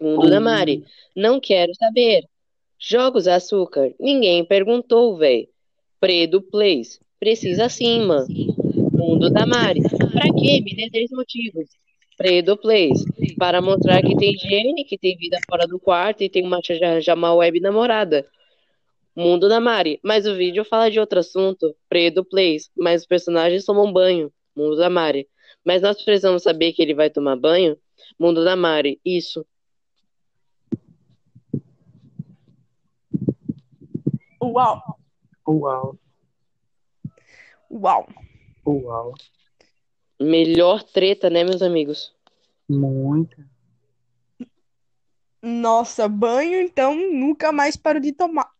Mundo 0.00 0.28
da 0.28 0.40
Mari. 0.40 0.84
Não 1.14 1.40
quero 1.40 1.74
saber. 1.74 2.24
Jogos 2.78 3.26
açúcar. 3.26 3.94
Ninguém 3.98 4.44
perguntou, 4.44 5.16
véi. 5.16 5.48
Predo 6.00 6.42
Plays. 6.42 7.00
Precisa 7.18 7.68
sim, 7.68 8.00
mano. 8.00 8.26
Mundo 8.92 9.30
da 9.30 9.46
Mari. 9.46 9.80
Pra 9.82 10.32
quê? 10.38 10.60
Me 10.60 10.74
dê 10.76 10.90
três 10.90 11.10
motivos. 11.10 11.68
Predo 12.16 12.56
Plays. 12.56 13.04
Para 13.38 13.60
mostrar 13.62 14.02
que 14.02 14.16
tem 14.16 14.34
higiene, 14.34 14.84
que 14.84 14.98
tem 14.98 15.16
vida 15.16 15.38
fora 15.48 15.66
do 15.66 15.78
quarto 15.78 16.22
e 16.22 16.28
tem 16.28 16.44
uma 16.46 16.60
ja- 16.62 17.00
Jamal 17.00 17.38
Web 17.38 17.60
namorada. 17.60 18.26
Mundo 19.14 19.48
da 19.48 19.58
Mari. 19.60 19.98
Mas 20.02 20.26
o 20.26 20.34
vídeo 20.34 20.64
fala 20.64 20.90
de 20.90 21.00
outro 21.00 21.18
assunto. 21.20 21.74
Predo 21.88 22.24
Plays. 22.24 22.70
Mas 22.76 23.02
os 23.02 23.06
personagens 23.06 23.64
tomam 23.64 23.90
banho. 23.92 24.30
Mundo 24.54 24.76
da 24.76 24.90
Mari. 24.90 25.26
Mas 25.64 25.82
nós 25.82 26.02
precisamos 26.02 26.42
saber 26.42 26.72
que 26.72 26.82
ele 26.82 26.94
vai 26.94 27.08
tomar 27.08 27.36
banho. 27.36 27.76
Mundo 28.18 28.44
da 28.44 28.54
Mari. 28.54 29.00
Isso. 29.04 29.44
Uau, 34.52 34.98
Uau, 35.46 35.98
uau. 37.70 38.08
uau. 38.64 39.14
Melhor 40.20 40.82
treta, 40.82 41.28
né, 41.28 41.44
meus 41.44 41.62
amigos? 41.62 42.14
Muita. 42.68 43.46
Nossa, 45.42 46.08
banho, 46.08 46.60
então 46.60 46.94
nunca 46.94 47.52
mais 47.52 47.76
paro 47.76 48.00
de 48.00 48.12
tomar. 48.12 48.50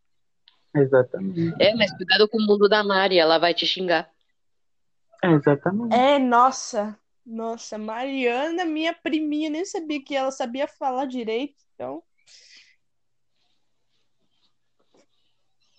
Exatamente. 0.75 1.61
É, 1.61 1.73
mas 1.75 1.91
cuidado 1.95 2.27
com 2.29 2.37
o 2.37 2.45
mundo 2.45 2.69
da 2.69 2.83
Mari, 2.83 3.17
ela 3.17 3.37
vai 3.37 3.53
te 3.53 3.65
xingar. 3.65 4.11
Exatamente. 5.23 5.95
É, 5.95 6.19
nossa. 6.19 6.97
Nossa, 7.25 7.77
Mariana, 7.77 8.63
minha 8.63 8.93
priminha, 8.93 9.49
nem 9.49 9.65
sabia 9.65 10.01
que 10.01 10.15
ela 10.15 10.31
sabia 10.31 10.65
falar 10.65 11.05
direito. 11.05 11.61
Então, 11.75 12.01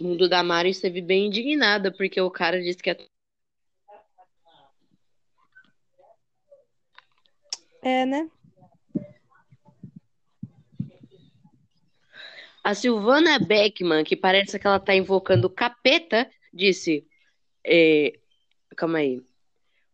mundo 0.01 0.28
da 0.28 0.42
Mari 0.42 0.70
esteve 0.70 1.01
bem 1.01 1.26
indignada, 1.26 1.90
porque 1.92 2.20
o 2.20 2.30
cara 2.30 2.61
disse 2.61 2.82
que 2.82 2.90
é 2.90 2.96
é, 7.82 8.05
né? 8.05 8.28
A 12.62 12.74
Silvana 12.74 13.38
Beckman, 13.38 14.05
que 14.05 14.16
parece 14.16 14.59
que 14.59 14.66
ela 14.66 14.80
tá 14.80 14.94
invocando 14.94 15.46
o 15.46 15.51
capeta, 15.51 16.30
disse: 16.53 17.07
é, 17.64 18.18
Calma 18.76 18.99
aí. 18.99 19.22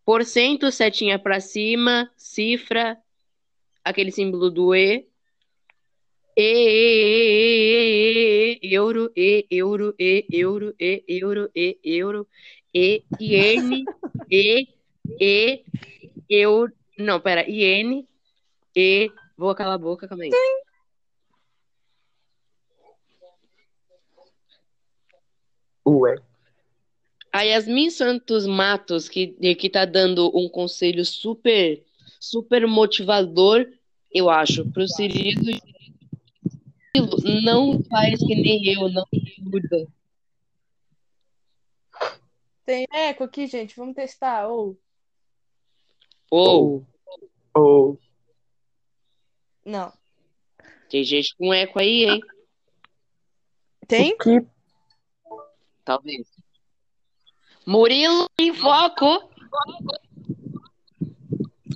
Porcento, 0.05 0.71
setinha 0.71 1.19
pra 1.19 1.41
cima, 1.41 2.11
cifra, 2.17 2.99
aquele 3.83 4.11
símbolo 4.11 4.51
do 4.51 4.75
E. 4.75 5.09
E, 6.37 7.45
euro, 8.63 9.13
E, 9.17 9.47
euro, 9.51 9.95
E, 9.99 10.27
euro, 10.31 10.75
E, 10.81 11.05
euro, 11.09 11.49
E, 11.55 11.79
euro, 11.85 12.27
E, 12.75 13.05
iene, 13.21 13.85
E, 14.31 14.67
E, 15.21 15.65
euro. 16.29 16.73
Não, 16.99 17.21
pera, 17.21 17.49
iene, 17.49 18.09
E. 18.75 19.13
Vou 19.37 19.55
calar 19.55 19.75
a 19.75 19.79
boca, 19.79 20.09
calma 20.09 20.25
aí. 20.25 20.31
Ué. 25.87 26.17
A 27.33 27.43
Yasmin 27.43 27.91
Santos 27.91 28.47
Matos, 28.47 29.09
que, 29.09 29.29
que 29.57 29.69
tá 29.69 29.85
dando 29.85 30.31
um 30.37 30.49
conselho 30.49 31.05
super, 31.05 31.83
super 32.21 32.67
motivador, 32.67 33.67
eu 34.13 34.31
acho, 34.31 34.65
pro 34.71 34.87
Cirilo. 34.87 35.61
Não 37.43 37.83
faz 37.85 38.19
que 38.21 38.35
nem 38.35 38.73
eu, 38.73 38.89
não 38.89 39.05
ajuda. 39.13 39.87
Tem 42.65 42.87
eco 42.93 43.25
aqui, 43.25 43.47
gente. 43.47 43.77
Vamos 43.77 43.95
testar. 43.95 44.47
Ou, 44.49 44.79
Ou, 46.31 46.87
Ou. 47.55 47.99
não. 49.65 49.93
tem 50.89 51.03
gente 51.05 51.37
com 51.37 51.53
eco 51.53 51.81
aí, 51.81 52.05
hein? 52.05 52.21
Tem? 53.87 54.17
Que 54.17 54.41
Talvez. 55.85 56.27
Murilo 57.67 58.27
em 58.39 58.55
foco. 58.55 59.31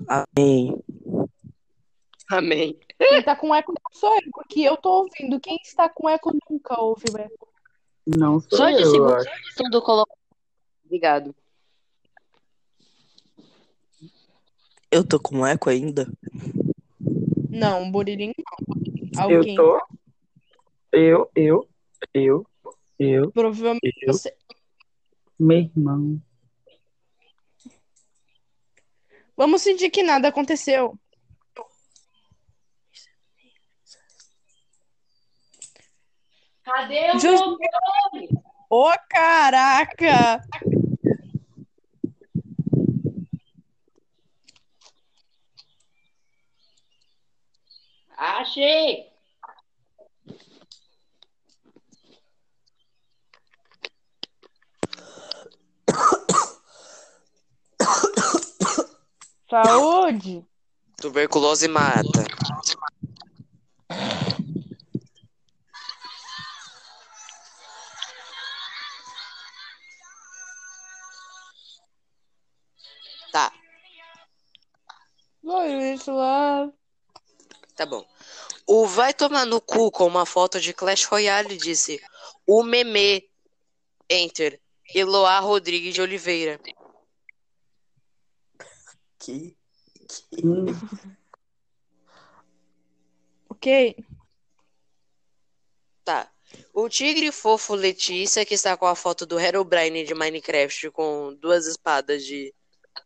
Amém. 0.09 0.83
Amém. 2.31 2.79
Quem 2.99 3.23
tá 3.23 3.37
com 3.37 3.55
eco 3.55 3.73
não 3.73 3.99
sou 3.99 4.15
eu, 4.17 4.31
porque 4.33 4.61
eu 4.61 4.77
tô 4.77 5.05
ouvindo. 5.05 5.39
Quem 5.41 5.57
está 5.63 5.89
com 5.89 6.09
eco 6.09 6.37
nunca 6.51 6.81
ouve 6.81 7.05
o 7.13 7.17
eco. 7.17 7.49
não 8.07 8.41
sou 8.41 8.59
Só 8.59 8.71
de 8.71 8.83
eu, 8.83 8.91
segundo 8.91 9.15
acho. 9.15 9.31
tudo 9.57 9.81
colocado. 9.83 10.19
Obrigado. 10.85 11.35
Eu 14.91 15.07
tô 15.07 15.21
com 15.21 15.47
eco 15.47 15.71
ainda? 15.71 16.11
Não, 17.51 17.91
Buririm 17.91 18.33
não. 18.39 19.31
Eu 19.31 19.39
Alguém. 19.39 19.55
tô. 19.55 19.79
Eu, 20.91 21.31
eu, 21.35 21.69
eu, 22.15 22.47
eu, 22.99 23.31
Provavelmente 23.31 23.99
eu, 24.03 24.13
você. 24.13 24.35
meu 25.39 25.59
irmão. 25.59 26.21
Vamos 29.37 29.63
fingir 29.63 29.91
que 29.91 30.03
nada 30.03 30.29
aconteceu. 30.29 30.99
Cadê 36.69 37.13
o 37.13 37.19
Just- 37.19 37.43
controle? 37.43 38.29
Ô, 38.69 38.93
caraca! 39.09 40.43
Achei! 48.19 49.09
Saúde! 59.49 60.45
Tuberculose 61.01 61.67
mata. 61.69 62.25
Isso 75.95 76.13
lá. 76.13 76.71
tá 77.75 77.87
bom. 77.87 78.07
O 78.67 78.87
vai 78.87 79.15
tomar 79.15 79.47
no 79.47 79.61
cu 79.61 79.91
com 79.91 80.07
uma 80.07 80.27
foto 80.27 80.61
de 80.61 80.75
Clash 80.75 81.05
Royale 81.05 81.57
disse 81.57 82.01
o 82.47 82.63
meme. 82.63 83.29
Enter. 84.11 84.61
Eloá 84.95 85.39
Rodrigues 85.41 85.95
de 85.95 86.01
Oliveira. 86.01 86.59
Que? 89.19 89.57
Hum, 90.43 90.67
Ok. 93.51 93.97
Tá. 96.05 96.31
O 96.73 96.89
tigre 96.89 97.33
fofo 97.33 97.75
Letícia, 97.75 98.47
que 98.47 98.55
está 98.55 98.77
com 98.77 98.87
a 98.87 98.95
foto 98.95 99.27
do 99.27 99.39
Herobrine 99.39 100.05
de 100.05 100.15
Minecraft 100.15 100.91
com 100.93 101.35
duas 101.35 101.67
espadas 101.67 102.25
de 102.25 102.55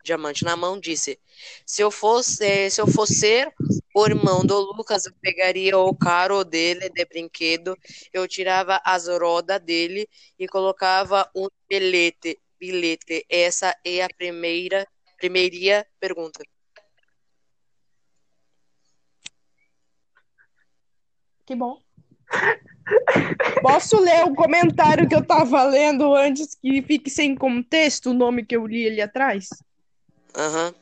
diamante 0.03 0.45
na 0.45 0.57
mão, 0.57 0.79
disse: 0.79 1.19
Se 1.67 1.83
eu 1.83 1.91
fosse, 1.91 2.71
se 2.71 2.81
eu 2.81 2.87
fosse 2.87 3.47
o 3.95 4.07
irmão 4.07 4.45
do 4.45 4.59
Lucas, 4.59 5.07
eu 5.07 5.13
pegaria 5.21 5.79
o 5.79 5.95
carro 5.95 6.45
dele 6.45 6.89
de 6.91 7.05
brinquedo, 7.05 7.77
eu 8.13 8.27
tirava 8.27 8.81
as 8.85 9.09
rodas 9.09 9.61
dele 9.61 10.09
e 10.39 10.47
colocava 10.49 11.31
um 11.35 11.49
bilhete. 11.69 12.39
Bilhete. 12.59 13.27
Essa 13.29 13.77
é 13.85 14.03
a 14.03 14.09
primeira, 14.17 14.87
primeira 15.19 15.87
pergunta. 15.99 16.45
Que 21.45 21.57
bom. 21.57 21.83
Posso 23.61 24.01
ler 24.01 24.25
o 24.25 24.35
comentário 24.35 25.09
que 25.09 25.15
eu 25.15 25.25
tava 25.25 25.63
lendo 25.65 26.15
antes 26.15 26.55
que 26.55 26.83
fique 26.83 27.11
sem 27.11 27.35
contexto 27.35 28.11
o 28.11 28.15
nome 28.15 28.45
que 28.45 28.57
eu 28.57 28.67
li 28.67 28.87
ali 28.87 29.01
atrás? 29.01 29.49
Aham. 30.35 30.75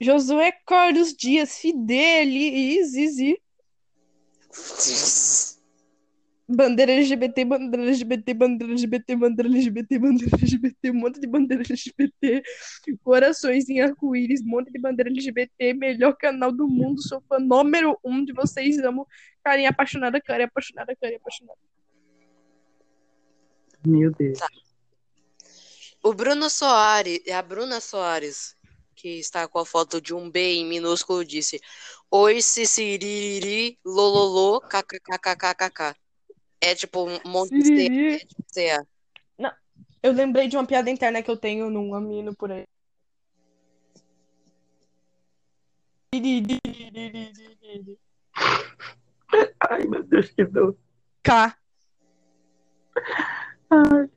Josué 0.00 0.52
Carlos 0.66 1.14
Dias 1.14 1.58
Fideli 1.58 2.84
Zizi. 2.84 3.40
Bandeira 6.48 6.92
LGBT, 6.92 7.44
bandeira 7.44 7.82
LGBT, 7.86 8.34
bandeira 8.34 8.72
LGBT, 8.72 9.16
bandeira 9.16 9.52
LGBT, 9.52 9.98
bandeira 9.98 10.36
LGBT, 10.36 10.90
um 10.90 10.94
monte 10.94 11.18
de 11.18 11.26
bandeira 11.26 11.64
LGBT, 11.64 12.42
corações 13.02 13.68
em 13.68 13.80
arco-íris, 13.80 14.42
um 14.42 14.50
monte 14.50 14.70
de 14.70 14.78
bandeira 14.78 15.10
LGBT, 15.10 15.74
melhor 15.74 16.16
canal 16.16 16.52
do 16.52 16.68
mundo, 16.68 17.02
sou 17.02 17.20
fã 17.28 17.40
número 17.40 17.98
um 18.04 18.24
de 18.24 18.32
vocês, 18.32 18.78
amo 18.78 19.08
carinha 19.42 19.70
apaixonada, 19.70 20.20
carinha 20.20 20.46
apaixonada, 20.46 20.94
carinha 20.94 21.18
apaixonada. 21.18 21.58
Meu 23.84 24.12
Deus. 24.12 24.38
O 26.06 26.14
Bruno 26.14 26.48
Soares, 26.48 27.20
é 27.26 27.34
a 27.34 27.42
Bruna 27.42 27.80
Soares, 27.80 28.56
que 28.94 29.18
está 29.18 29.48
com 29.48 29.58
a 29.58 29.66
foto 29.66 30.00
de 30.00 30.14
um 30.14 30.30
B 30.30 30.54
em 30.54 30.64
minúsculo, 30.64 31.24
disse: 31.24 31.60
Oi, 32.08 32.40
Siciriri, 32.40 33.76
lololô, 33.84 34.60
kkkkkkk. 34.60 35.96
É 36.60 36.76
tipo 36.76 37.08
um 37.08 37.18
monte 37.28 37.58
de 37.58 37.64
C. 37.64 37.88
Né, 37.88 38.18
tipo, 38.20 38.86
Não, 39.36 39.50
eu 40.00 40.12
lembrei 40.12 40.46
de 40.46 40.56
uma 40.56 40.64
piada 40.64 40.88
interna 40.88 41.20
que 41.24 41.30
eu 41.30 41.36
tenho 41.36 41.68
num 41.70 41.92
amino 41.92 42.36
por 42.36 42.52
aí. 42.52 42.64
Ai, 49.68 49.84
meu 49.88 50.04
Deus, 50.04 50.30
que 50.30 50.44
dor. 50.44 50.78
K. 51.24 51.58
Ai. 53.70 54.15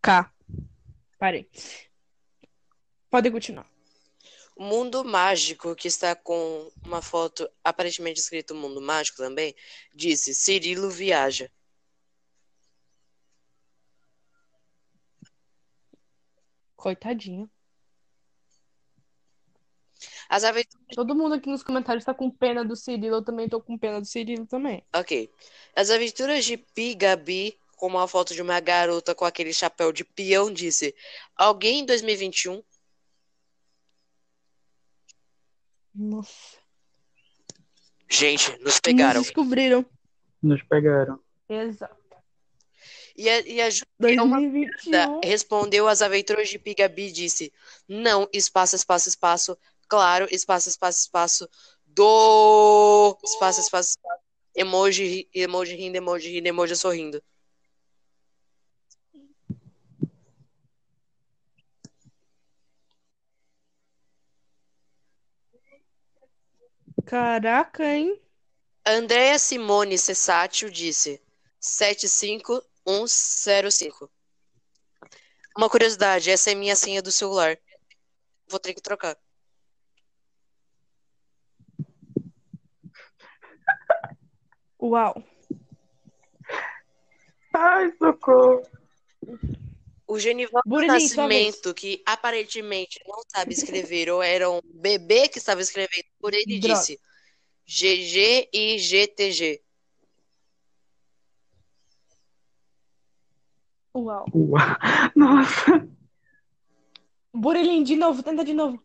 K. 0.00 0.32
Parei. 1.18 1.46
Pode 3.10 3.30
continuar. 3.30 3.70
O 4.56 4.64
mundo 4.64 5.04
mágico, 5.04 5.76
que 5.76 5.86
está 5.86 6.16
com 6.16 6.72
uma 6.82 7.02
foto 7.02 7.46
aparentemente 7.62 8.20
escrito 8.20 8.54
mundo 8.54 8.80
mágico 8.80 9.18
também, 9.18 9.54
disse: 9.94 10.34
Cirilo 10.34 10.88
viaja. 10.88 11.52
Coitadinho. 16.74 17.50
As 20.28 20.44
aventuras. 20.44 20.86
Todo 20.94 21.14
mundo 21.14 21.34
aqui 21.34 21.48
nos 21.48 21.62
comentários 21.62 22.04
tá 22.04 22.14
com 22.14 22.30
pena 22.30 22.64
do 22.64 22.74
Cirilo. 22.76 23.16
Eu 23.16 23.24
também 23.24 23.48
tô 23.48 23.60
com 23.60 23.76
pena 23.78 24.00
do 24.00 24.06
Cirilo 24.06 24.46
também. 24.46 24.82
Ok. 24.94 25.30
As 25.76 25.90
aventuras 25.90 26.44
de 26.44 26.56
Pi 26.56 26.94
Gabi, 26.94 27.56
com 27.76 27.86
uma 27.88 28.06
foto 28.08 28.34
de 28.34 28.40
uma 28.42 28.58
garota 28.60 29.14
com 29.14 29.24
aquele 29.24 29.52
chapéu 29.52 29.92
de 29.92 30.04
peão, 30.04 30.52
disse: 30.52 30.94
Alguém 31.36 31.80
em 31.80 31.84
2021 31.86 32.62
Nossa. 35.94 36.58
Gente, 38.10 38.50
nos 38.58 38.60
Nos 38.64 38.80
pegaram. 38.80 39.22
descobriram. 39.22 39.84
nos 40.42 40.62
pegaram. 40.64 41.20
Exato. 41.48 41.94
E 43.16 43.28
a, 43.28 43.40
e 43.42 43.60
a 43.60 43.70
Ju- 43.70 43.84
é 44.02 44.20
uma 44.20 44.40
2021. 44.40 45.20
respondeu 45.22 45.86
às 45.86 46.02
aventuras 46.02 46.48
de 46.48 46.58
Pigabi 46.58 47.08
e 47.08 47.12
disse: 47.12 47.52
Não, 47.88 48.28
espaço, 48.32 48.74
espaço, 48.74 49.08
espaço. 49.08 49.56
Claro, 49.88 50.26
espaço, 50.30 50.68
espaço, 50.68 51.00
espaço. 51.00 51.48
Do. 51.86 53.18
Espaço, 53.24 53.60
espaço, 53.60 53.90
espaço. 53.90 54.22
Emoji, 54.54 55.28
emoji 55.34 55.74
rindo, 55.74 55.96
emoji 55.96 56.30
rindo, 56.30 56.48
emoji 56.48 56.76
sorrindo. 56.76 57.22
Caraca, 67.04 67.84
hein? 67.84 68.20
Andréa 68.86 69.38
Simone 69.38 69.98
Cessatio 69.98 70.70
disse: 70.70 71.20
75105. 71.60 74.10
Uma 75.56 75.70
curiosidade, 75.70 76.30
essa 76.30 76.50
é 76.50 76.54
minha 76.54 76.74
senha 76.74 77.00
do 77.00 77.12
celular. 77.12 77.56
Vou 78.48 78.58
ter 78.58 78.74
que 78.74 78.82
trocar. 78.82 79.16
Uau. 84.84 85.24
Ai, 87.54 87.90
socorro. 87.96 88.62
O 90.06 90.18
Genivaldo 90.18 90.68
Burilinho, 90.68 91.08
sua 91.08 91.22
Nascimento, 91.26 91.72
que 91.72 92.02
aparentemente 92.04 93.00
não 93.06 93.22
sabe 93.26 93.54
escrever, 93.54 94.10
ou 94.10 94.22
era 94.22 94.50
um 94.50 94.60
bebê 94.62 95.26
que 95.26 95.38
estava 95.38 95.62
escrevendo 95.62 96.04
por 96.20 96.34
ele, 96.34 96.58
Droga. 96.58 96.74
disse 96.74 97.00
GG 97.66 98.50
e 98.52 98.78
GTG. 98.78 99.62
Uau. 103.94 104.26
Uau. 104.34 104.60
Nossa. 105.16 105.88
Burilim, 107.32 107.82
de 107.82 107.96
novo, 107.96 108.22
tenta 108.22 108.44
de 108.44 108.52
novo. 108.52 108.83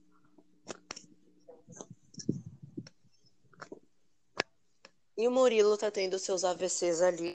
E 5.20 5.28
o 5.28 5.32
Murilo 5.32 5.78
tá 5.78 5.92
tendo 5.92 6.18
seus 6.18 6.46
AVCs 6.46 7.02
ali. 7.02 7.34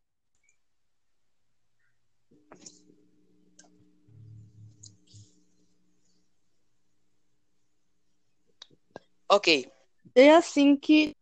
Ok. 9.29 9.71
É 10.15 10.31
assim 10.31 10.75
que. 10.75 11.15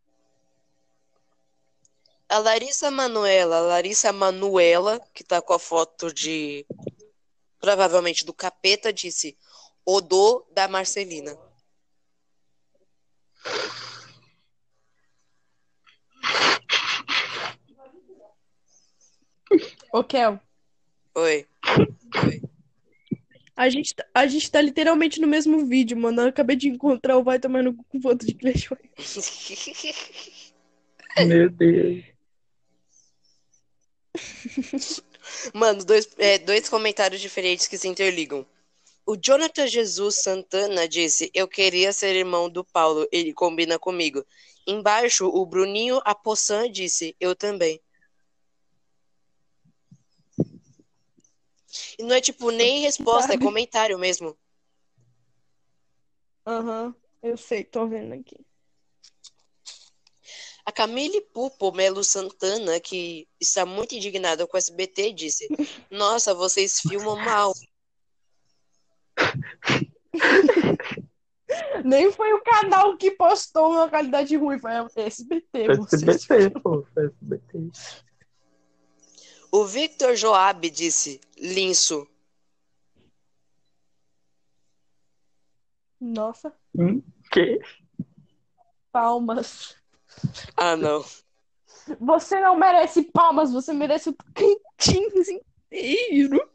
A 2.28 2.38
Larissa 2.38 2.92
Manuela, 2.92 3.56
a 3.56 3.60
Larissa 3.62 4.12
Manuela, 4.12 5.00
que 5.12 5.24
tá 5.24 5.42
com 5.42 5.54
a 5.54 5.58
foto 5.58 6.14
de 6.14 6.64
provavelmente 7.58 8.24
do 8.24 8.32
capeta, 8.32 8.92
disse 8.92 9.36
Odô 9.84 10.46
da 10.52 10.68
Marcelina. 10.68 11.36
Ô, 19.92 20.02
Kel, 20.02 20.40
Oi. 21.14 21.46
Oi. 22.24 22.42
a 23.54 23.68
gente, 23.68 23.94
tá- 23.94 24.06
a 24.14 24.26
gente 24.26 24.50
tá 24.50 24.60
literalmente 24.60 25.20
no 25.20 25.26
mesmo 25.26 25.66
vídeo, 25.66 25.96
mano. 25.96 26.22
Eu 26.22 26.28
acabei 26.28 26.56
de 26.56 26.68
encontrar 26.68 27.18
o 27.18 27.22
Vai 27.22 27.38
Tomando 27.38 27.74
com 27.74 28.00
foto 28.00 28.24
de 28.24 28.34
Clash 28.34 28.66
Royale. 28.66 28.90
Meu 31.26 31.50
Deus. 31.50 32.04
Mano, 35.54 35.84
dois, 35.84 36.08
é, 36.18 36.38
dois 36.38 36.68
comentários 36.68 37.20
diferentes 37.20 37.68
que 37.68 37.78
se 37.78 37.88
interligam. 37.88 38.46
O 39.04 39.16
Jonathan 39.16 39.66
Jesus 39.66 40.22
Santana 40.22 40.88
disse: 40.88 41.30
Eu 41.34 41.46
queria 41.46 41.92
ser 41.92 42.16
irmão 42.16 42.48
do 42.48 42.64
Paulo, 42.64 43.06
ele 43.12 43.32
combina 43.32 43.78
comigo. 43.78 44.24
Embaixo, 44.66 45.26
o 45.26 45.44
Bruninho 45.44 46.00
Apossan 46.04 46.70
disse: 46.70 47.14
Eu 47.20 47.34
também. 47.34 47.80
E 51.98 52.02
não 52.02 52.14
é 52.14 52.20
tipo 52.20 52.50
nem 52.50 52.80
resposta, 52.82 53.32
é 53.32 53.34
Sabe? 53.34 53.44
comentário 53.44 53.98
mesmo. 53.98 54.36
Aham, 56.46 56.94
eu 57.22 57.36
sei, 57.36 57.62
tô 57.64 57.86
vendo 57.86 58.14
aqui. 58.14 58.36
A 60.64 60.70
Camille 60.70 61.20
Pupo 61.20 61.72
Melo 61.72 62.04
Santana, 62.04 62.78
que 62.78 63.28
está 63.40 63.66
muito 63.66 63.94
indignada 63.96 64.46
com 64.46 64.56
o 64.56 64.58
SBT, 64.58 65.12
disse: 65.12 65.48
Nossa, 65.90 66.34
vocês 66.34 66.80
filmam 66.80 67.16
mal. 67.16 67.52
Nem 71.84 72.10
foi 72.12 72.32
o 72.32 72.42
canal 72.42 72.96
que 72.96 73.10
postou 73.10 73.72
uma 73.72 73.88
qualidade 73.88 74.36
ruim, 74.36 74.58
foi 74.58 74.70
o 74.72 74.88
SBT. 74.96 75.66
SBT, 75.92 76.50
pô. 76.60 76.86
SBT. 76.96 77.70
O 79.52 79.66
Victor 79.66 80.16
Joab 80.16 80.68
disse: 80.70 81.20
Linço. 81.38 82.08
Nossa, 86.00 86.52
Hum? 86.74 87.02
Que? 87.30 87.60
palmas. 88.90 89.76
Ah, 90.56 90.74
não. 90.74 91.04
Você 92.00 92.40
não 92.40 92.56
merece 92.56 93.02
palmas, 93.02 93.52
você 93.52 93.72
merece 93.72 94.08
o 94.08 94.12
Tocantins 94.12 95.28
inteiro. 95.28 96.50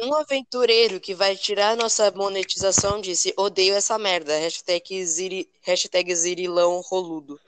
Um 0.00 0.14
aventureiro 0.14 0.98
que 0.98 1.14
vai 1.14 1.36
tirar 1.36 1.76
nossa 1.76 2.10
monetização 2.12 3.00
disse: 3.00 3.34
odeio 3.36 3.74
essa 3.74 3.98
merda. 3.98 4.38
Hashtag, 4.38 5.04
ziri, 5.04 5.50
hashtag 5.62 6.14
zirilão 6.14 6.80
roludo. 6.80 7.38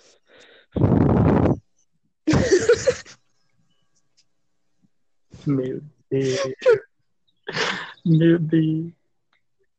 Meu 5.47 5.81
Deus. 6.11 6.41
Meu 8.05 8.39
Deus. 8.39 8.93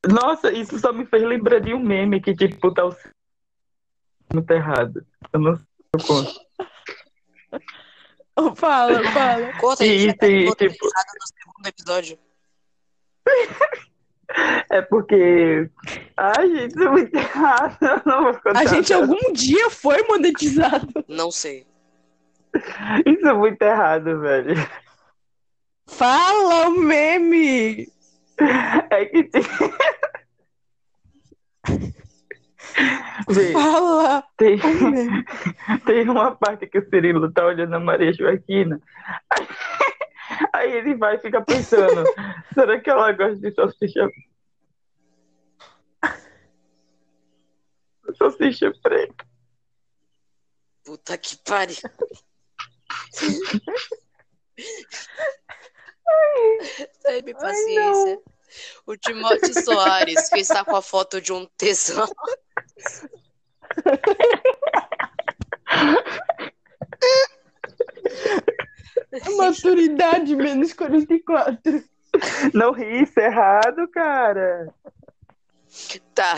Nossa, 0.07 0.51
isso 0.51 0.79
só 0.79 0.91
me 0.91 1.05
fez 1.05 1.23
lembrar 1.23 1.59
de 1.59 1.73
um 1.73 1.79
meme 1.79 2.21
que, 2.21 2.33
tipo, 2.33 2.73
tá 2.73 2.85
o 2.85 2.95
no 4.33 4.45
errado. 4.49 5.05
Eu 5.33 5.39
não 5.39 5.55
sei 5.55 5.65
se 5.65 5.93
eu 5.93 6.07
conto. 6.07 6.33
Fala, 8.55 9.03
fala. 9.11 9.53
Conta 9.59 9.83
aí, 9.83 9.89
E 9.89 10.05
já 10.05 10.13
tá 10.13 10.19
tem, 10.19 10.45
monetizado 10.45 10.73
tipo, 10.73 10.85
no 10.85 11.27
segundo 11.27 11.67
episódio. 11.67 12.17
é 14.71 14.81
porque. 14.81 15.69
Ai, 16.17 16.47
gente, 16.49 16.71
isso 16.71 16.83
é 16.83 16.89
muito 16.89 17.15
errado. 17.15 17.77
Eu 17.81 18.01
não 18.05 18.23
vou 18.23 18.33
contar. 18.33 18.59
A 18.59 18.65
gente 18.65 18.93
algum 18.93 19.33
dia 19.33 19.69
foi 19.69 20.01
monetizado. 20.03 20.87
Não 21.07 21.29
sei. 21.29 21.67
Isso 23.05 23.27
é 23.27 23.33
muito 23.33 23.61
errado, 23.61 24.19
velho. 24.21 24.55
Fala 25.87 26.69
o 26.69 26.71
meme! 26.71 27.87
É 28.89 29.05
que 29.05 29.23
tem. 29.25 29.43
Vê, 33.29 33.53
Fala 33.53 34.23
tem, 34.35 34.59
o 34.59 34.91
meme. 34.91 35.25
tem 35.85 36.09
uma 36.09 36.35
parte 36.35 36.65
que 36.65 36.79
o 36.79 36.89
Cirilo 36.89 37.31
tá 37.31 37.45
olhando 37.45 37.75
a 37.75 37.79
Maria 37.79 38.11
Joaquina. 38.11 38.81
Aí, 39.29 39.47
aí 40.53 40.71
ele 40.71 40.95
vai 40.95 41.17
e 41.17 41.19
fica 41.19 41.41
pensando: 41.41 42.03
será 42.53 42.79
que 42.79 42.89
ela 42.89 43.11
gosta 43.11 43.35
de 43.35 43.53
salsicha? 43.53 44.09
Salsicha 48.17 48.73
preta. 48.81 49.25
Puta 50.83 51.17
que 51.17 51.37
pariu. 51.37 51.77
Teve 57.03 57.33
paciência. 57.33 58.19
O 58.85 58.97
Timóteo 58.97 59.63
Soares, 59.63 60.29
que 60.29 60.39
está 60.39 60.65
com 60.65 60.75
a 60.75 60.81
foto 60.81 61.21
de 61.21 61.31
um 61.31 61.45
tesão. 61.57 62.07
Maturidade 69.37 70.35
menos 70.35 70.73
44. 70.73 71.83
Não 72.53 72.71
ri, 72.71 73.03
isso 73.03 73.19
é 73.19 73.25
errado, 73.25 73.87
cara. 73.89 74.73
Tá. 76.13 76.35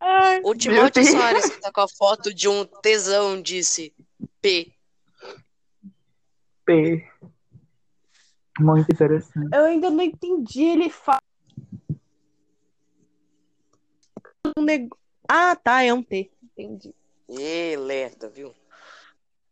Ai, 0.00 0.40
O 0.44 0.54
Timóteo. 0.54 1.04
Soares, 1.04 1.48
que 1.48 1.56
está 1.56 1.72
com 1.72 1.80
a 1.80 1.88
foto 1.88 2.32
de 2.32 2.48
um 2.48 2.64
tesão, 2.64 3.40
disse 3.40 3.94
P. 4.40 4.72
P. 6.64 7.08
Muito 8.58 8.90
interessante. 8.90 9.48
eu 9.54 9.64
ainda 9.64 9.90
não 9.90 10.02
entendi. 10.02 10.62
Ele 10.64 10.90
fala. 10.90 11.20
Um 14.56 14.62
nego... 14.62 14.98
Ah, 15.28 15.54
tá, 15.54 15.82
é 15.82 15.92
um 15.92 16.02
T. 16.02 16.30
Entendi. 16.42 16.94
Ê, 17.28 17.76
lerda, 17.76 18.28
viu? 18.28 18.54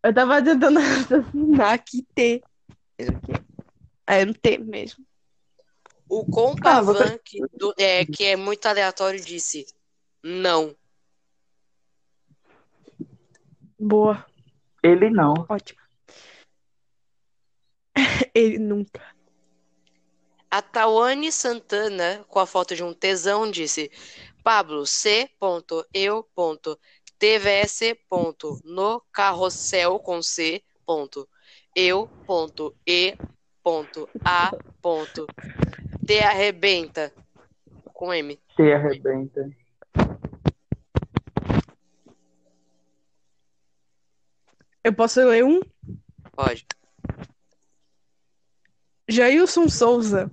Eu 0.02 0.14
tava 0.14 0.42
tentando 0.42 0.80
raciocinar 0.80 1.84
que 1.84 2.02
T. 2.14 2.42
É 4.07 4.24
um 4.24 4.32
T 4.32 4.59
mesmo. 4.59 5.04
O 6.09 6.20
Ah, 6.22 6.30
Compavan, 6.30 6.92
você- 6.94 7.18
que, 7.18 7.40
do- 7.52 7.74
é, 7.76 8.04
que 8.04 8.24
é 8.24 8.36
muito 8.36 8.66
aleatório, 8.66 9.20
disse 9.20 9.66
não. 10.22 10.74
Boa, 13.78 14.24
Ele 14.82 15.11
não. 15.11 15.34
ótimo. 15.48 15.80
Ele 18.34 18.59
nunca. 18.59 19.03
A 20.51 20.62
Tawane 20.62 21.32
Santana, 21.32 22.24
com 22.28 22.38
a 22.38 22.47
foto 22.47 22.74
de 22.74 22.82
um 22.82 22.94
tesão, 22.94 23.51
disse 23.51 23.90
Pablo 24.42 24.86
C.eu.tvs. 24.86 25.40
No 28.64 29.03
carrossel 29.12 29.99
com 29.99 30.22
C. 30.22 30.62
Ponto. 30.84 31.28
Eu. 31.74 32.09
Ponto. 32.26 32.74
E. 32.86 33.16
Ponto. 33.62 34.09
A. 34.24 34.53
Ponto. 34.80 35.26
Te 36.07 36.20
arrebenta. 36.20 37.12
Com 37.92 38.14
M. 38.14 38.38
Te 38.57 38.72
arrebenta. 38.72 39.51
Eu 44.84 44.94
posso 44.94 45.20
ler 45.26 45.44
um? 45.44 45.61
Pode. 46.32 46.64
Jailson 49.09 49.68
Souza. 49.68 50.30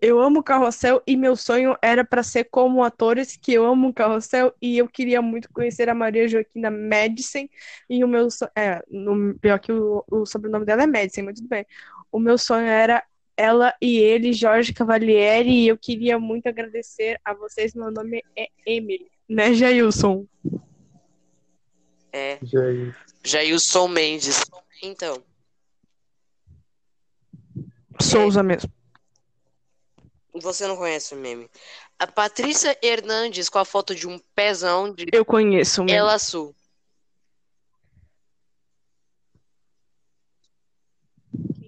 Eu 0.00 0.20
amo 0.20 0.44
Carrossel 0.44 1.02
e 1.04 1.16
meu 1.16 1.34
sonho 1.34 1.76
era 1.82 2.04
para 2.04 2.22
ser 2.22 2.44
como 2.44 2.84
atores 2.84 3.36
que 3.36 3.52
eu 3.52 3.66
amo 3.66 3.92
Carrossel 3.92 4.54
e 4.62 4.78
eu 4.78 4.88
queria 4.88 5.20
muito 5.20 5.50
conhecer 5.52 5.88
a 5.88 5.94
Maria 5.94 6.28
Joaquina 6.28 6.70
Madison 6.70 7.48
e 7.90 8.04
o 8.04 8.08
meu 8.08 8.30
sonho, 8.30 8.50
é, 8.54 8.80
no, 8.88 9.36
pior 9.40 9.58
que 9.58 9.72
o, 9.72 10.04
o 10.08 10.24
sobrenome 10.24 10.64
dela 10.64 10.84
é 10.84 10.86
Madison, 10.86 11.24
mas 11.24 11.34
tudo 11.40 11.48
bem. 11.48 11.66
O 12.12 12.20
meu 12.20 12.38
sonho 12.38 12.66
era 12.66 13.02
ela 13.36 13.74
e 13.80 13.98
ele, 13.98 14.32
Jorge 14.32 14.72
Cavalieri, 14.72 15.50
e 15.50 15.68
eu 15.68 15.76
queria 15.76 16.18
muito 16.18 16.48
agradecer 16.48 17.20
a 17.24 17.34
vocês. 17.34 17.74
Meu 17.74 17.90
nome 17.90 18.22
é 18.36 18.48
Emily, 18.64 19.10
né, 19.28 19.52
Jailson? 19.52 20.26
É. 22.12 22.38
Jailson 23.22 23.88
Mendes. 23.88 24.44
Então, 24.82 25.22
Souza 28.00 28.42
mesmo. 28.42 28.70
você 30.34 30.66
não 30.66 30.76
conhece 30.76 31.14
o 31.14 31.18
meme. 31.18 31.48
A 31.98 32.06
Patrícia 32.06 32.78
Hernandes, 32.82 33.48
com 33.48 33.58
a 33.58 33.64
foto 33.64 33.94
de 33.94 34.06
um 34.06 34.18
pezão 34.34 34.92
de 34.92 35.06
Eu 35.12 35.24
conheço 35.24 35.82
mesmo. 35.82 35.98
Ela 35.98 36.18
Sul. 36.18 36.54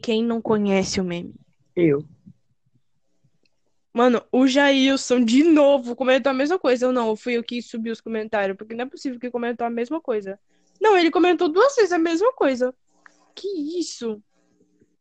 Quem 0.03 0.25
não 0.25 0.41
conhece 0.41 1.01
o 1.01 1.05
meme? 1.05 1.35
Eu. 1.75 2.05
Mano, 3.93 4.23
o 4.31 4.47
Jailson 4.47 5.25
de 5.25 5.43
novo 5.43 5.97
comentou 5.97 6.31
a 6.31 6.35
mesma 6.35 6.59
coisa. 6.59 6.87
Eu 6.87 6.93
não, 6.93 7.17
fui 7.17 7.37
eu 7.37 7.43
que 7.43 7.61
subi 7.61 7.91
os 7.91 8.01
comentários, 8.01 8.57
porque 8.57 8.75
não 8.75 8.85
é 8.85 8.89
possível 8.89 9.19
que 9.19 9.31
comentou 9.31 9.67
a 9.67 9.71
mesma 9.71 10.01
coisa. 10.01 10.39
Não, 10.81 10.97
ele 10.97 11.11
comentou 11.11 11.49
duas 11.49 11.75
vezes 11.75 11.93
a 11.93 11.99
mesma 11.99 12.33
coisa. 12.33 12.75
Que 13.35 13.49
isso? 13.79 14.23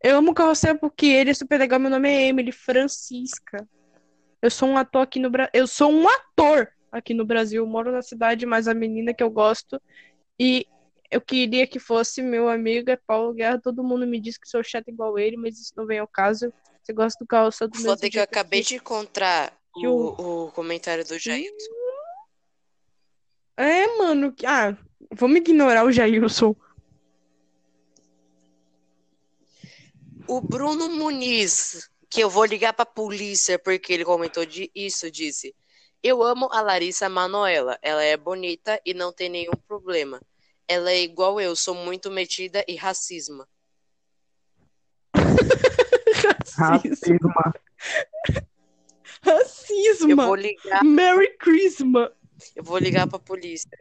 Eu 0.01 0.17
amo 0.17 0.31
o 0.31 0.33
Carrossel 0.33 0.77
porque 0.77 1.05
ele 1.05 1.31
é 1.31 1.33
super 1.33 1.59
legal. 1.59 1.79
Meu 1.79 1.89
nome 1.89 2.09
é 2.09 2.27
Emily 2.27 2.51
Francisca. 2.51 3.67
Eu 4.41 4.49
sou 4.49 4.69
um 4.69 4.77
ator 4.77 5.01
aqui 5.01 5.19
no 5.19 5.29
Brasil. 5.29 5.51
Eu 5.53 5.67
sou 5.67 5.91
um 5.91 6.07
ator 6.07 6.71
aqui 6.91 7.13
no 7.13 7.25
Brasil. 7.25 7.63
Eu 7.63 7.67
moro 7.67 7.91
na 7.91 8.01
cidade, 8.01 8.45
mas 8.45 8.67
a 8.67 8.73
menina 8.73 9.13
que 9.13 9.21
eu 9.21 9.29
gosto. 9.29 9.81
E 10.39 10.65
eu 11.11 11.19
queria 11.19 11.67
que 11.67 11.79
fosse 11.79 12.21
meu 12.21 12.47
amigo 12.47 12.89
é 12.89 12.95
Paulo 12.95 13.33
Guerra. 13.33 13.59
Todo 13.59 13.83
mundo 13.83 14.07
me 14.07 14.21
diz 14.21 14.37
que 14.37 14.47
sou 14.47 14.63
chata 14.63 14.89
igual 14.89 15.19
ele, 15.19 15.35
mas 15.35 15.59
isso 15.59 15.73
não 15.75 15.85
vem 15.85 15.99
ao 15.99 16.07
caso. 16.07 16.53
Você 16.81 16.93
gosta 16.93 17.21
do 17.21 17.27
Carrossel 17.27 17.67
do 17.67 17.77
mesmo 17.77 17.89
Foda 17.89 18.09
que 18.09 18.17
eu 18.17 18.23
acabei 18.23 18.61
de 18.61 18.75
encontrar 18.75 19.53
o, 19.75 20.45
o 20.45 20.51
comentário 20.51 21.05
do 21.05 21.19
Jailson. 21.19 21.73
É, 23.57 23.97
mano. 23.97 24.33
Ah, 24.45 24.77
vamos 25.11 25.37
ignorar 25.37 25.83
o 25.83 25.91
Jailson. 25.91 26.55
O 30.29 30.41
Bruno 30.41 30.87
Muniz, 30.89 31.89
que 32.07 32.21
eu 32.21 32.29
vou 32.29 32.45
ligar 32.45 32.71
pra 32.71 32.85
polícia 32.85 33.57
porque 33.57 33.91
ele 33.91 34.05
comentou 34.05 34.45
de 34.45 34.69
isso, 34.75 35.09
disse: 35.09 35.55
Eu 36.03 36.21
amo 36.21 36.47
a 36.51 36.61
Larissa 36.61 37.09
Manoela. 37.09 37.79
Ela 37.81 38.03
é 38.03 38.15
bonita 38.15 38.79
e 38.85 38.93
não 38.93 39.11
tem 39.11 39.27
nenhum 39.27 39.57
problema. 39.67 40.21
Ela 40.67 40.91
é 40.91 41.01
igual 41.01 41.41
eu, 41.41 41.55
sou 41.55 41.73
muito 41.73 42.11
metida 42.11 42.63
e 42.67 42.75
racismo. 42.75 43.43
Racismo. 46.55 47.33
Racismo. 47.33 47.33
Racismo. 49.23 50.11
Eu 50.11 50.15
vou 50.15 50.35
ligar, 50.35 50.83
Merry 50.83 51.35
Christmas. 51.39 52.11
eu 52.55 52.63
vou 52.63 52.77
ligar 52.77 53.07
pra 53.07 53.17
polícia. 53.17 53.79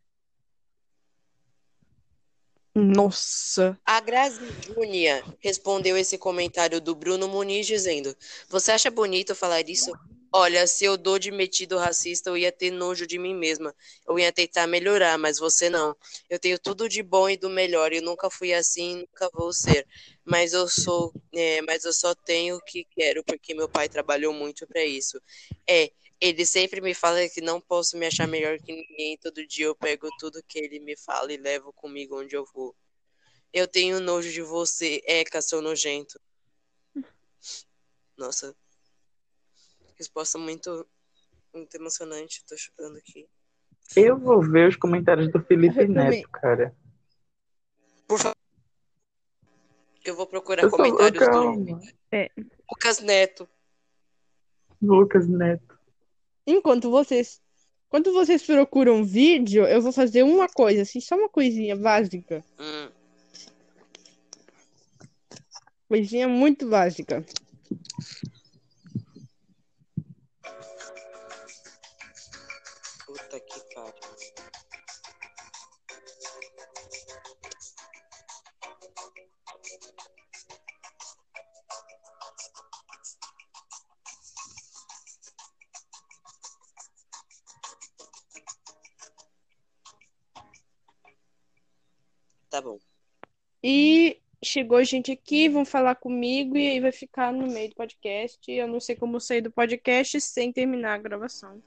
Nossa. 2.79 3.79
A 3.85 4.01
Grazi 4.01 4.47
Júnia 4.65 5.25
respondeu 5.41 5.97
esse 5.97 6.17
comentário 6.17 6.81
do 6.81 6.95
Bruno 6.95 7.27
Muniz 7.27 7.67
dizendo: 7.67 8.15
Você 8.49 8.71
acha 8.71 8.91
bonito 8.91 9.35
falar 9.35 9.69
isso? 9.69 9.93
Olha, 10.31 10.67
se 10.67 10.85
eu 10.85 10.99
dou 10.99 11.19
de 11.19 11.31
metido 11.31 11.79
racista, 11.79 12.29
eu 12.29 12.37
ia 12.37 12.53
ter 12.53 12.71
nojo 12.71 13.07
de 13.07 13.19
mim 13.19 13.35
mesma. 13.35 13.75
Eu 14.07 14.19
ia 14.19 14.31
tentar 14.31 14.67
melhorar, 14.67 15.17
mas 15.17 15.39
você 15.39 15.71
não. 15.71 15.97
Eu 16.29 16.39
tenho 16.39 16.59
tudo 16.59 16.87
de 16.87 17.03
bom 17.03 17.31
e 17.31 17.37
do 17.37 17.49
melhor. 17.49 17.93
Eu 17.95 18.03
nunca 18.03 18.29
fui 18.29 18.53
assim, 18.53 18.97
nunca 18.97 19.31
vou 19.33 19.53
ser. 19.55 19.87
Mas 20.27 20.53
eu 20.53 20.69
sou, 20.69 21.15
é, 21.35 21.63
mas 21.63 21.85
eu 21.85 21.93
só 21.95 22.15
tenho 22.15 22.57
o 22.57 22.61
que 22.61 22.85
quero 22.95 23.25
porque 23.25 23.55
meu 23.55 23.69
pai 23.71 23.89
trabalhou 23.89 24.35
muito 24.35 24.67
para 24.67 24.85
isso. 24.85 25.19
É, 25.67 25.91
ele 26.21 26.45
sempre 26.45 26.81
me 26.81 26.95
fala 26.95 27.29
que 27.29 27.41
não 27.41 27.61
posso 27.61 27.97
me 27.97 28.07
achar 28.07 28.27
melhor 28.27 28.59
que 28.59 28.73
ninguém. 28.73 29.17
Todo 29.19 29.47
dia 29.47 29.67
eu 29.67 29.75
pego 29.75 30.09
tudo 30.19 30.43
que 30.47 30.59
ele 30.59 30.81
me 30.81 30.97
fala 30.97 31.33
e 31.33 31.37
levo 31.37 31.73
comigo 31.73 32.21
onde 32.21 32.35
eu 32.37 32.45
vou. 32.53 32.75
Eu 33.53 33.69
tenho 33.69 34.01
nojo 34.01 34.31
de 34.31 34.43
você, 34.43 35.01
Eca, 35.07 35.41
seu 35.41 35.63
nojento. 35.63 36.21
Nossa. 38.17 38.55
Resposta 39.97 40.39
muito, 40.39 40.87
muito 41.55 41.75
emocionante. 41.77 42.45
Tô 42.45 42.57
chorando 42.57 42.99
aqui. 42.99 43.29
Eu 43.97 44.19
vou 44.19 44.43
ver 44.43 44.69
os 44.69 44.77
comentários 44.77 45.31
do 45.33 45.43
Felipe. 45.43 45.87
Neto, 45.87 46.29
cara. 46.31 46.77
Por 48.07 48.19
favor. 48.19 48.37
Eu 50.05 50.15
vou 50.15 50.27
procurar 50.27 50.65
Eu 50.65 50.71
comentários 50.71 51.27
do. 51.29 51.81
Lucas 52.71 53.01
Neto. 53.01 53.49
Lucas 54.81 55.29
Neto. 55.29 55.78
Enquanto 56.51 56.91
vocês, 56.91 57.43
enquanto 57.89 58.11
vocês 58.11 58.43
procuram 58.43 59.05
vídeo, 59.05 59.67
eu 59.67 59.83
vou 59.83 59.93
fazer 59.93 60.23
uma 60.23 60.49
coisa, 60.49 60.81
assim, 60.81 60.99
só 60.99 61.15
uma 61.15 61.29
coisinha 61.29 61.77
básica. 61.77 62.43
Hum, 62.59 62.89
Coisinha 65.87 66.27
muito 66.27 66.67
básica. 66.67 67.23
E 93.63 94.21
chegou 94.45 94.83
gente 94.85 95.11
aqui, 95.11 95.49
vão 95.49 95.65
falar 95.65 95.97
comigo 95.97 96.57
e 96.57 96.69
aí 96.69 96.81
vai 96.81 96.93
ficar 96.93 97.33
no 97.33 97.47
meio 97.47 97.71
do 97.71 97.75
podcast. 97.75 98.39
Eu 98.51 98.69
não 98.69 98.81
sei 98.81 98.95
como 98.95 99.21
sair 99.21 99.41
do 99.41 99.51
podcast 99.51 100.21
sem 100.21 100.53
terminar 100.53 100.95
a 100.95 100.99
gravação. 100.99 101.63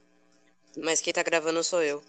Mas 0.77 1.01
quem 1.01 1.13
tá 1.13 1.21
gravando 1.21 1.63
sou 1.63 1.83
eu. 1.83 2.01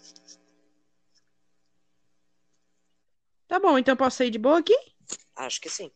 Tá 3.47 3.59
bom, 3.59 3.77
então 3.77 3.93
eu 3.93 3.97
posso 3.97 4.17
sair 4.17 4.31
de 4.31 4.39
boa 4.39 4.59
aqui? 4.59 4.75
Acho 5.35 5.59
que 5.59 5.69
sim. 5.69 5.91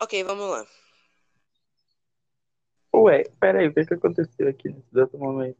Ok, 0.00 0.24
vamos 0.24 0.48
lá. 0.48 0.66
Ué, 2.94 3.24
peraí, 3.38 3.68
o 3.68 3.74
que, 3.74 3.84
que 3.84 3.94
aconteceu 3.94 4.48
aqui 4.48 4.68
nesse 4.68 4.86
exato 4.92 5.18
momento? 5.18 5.58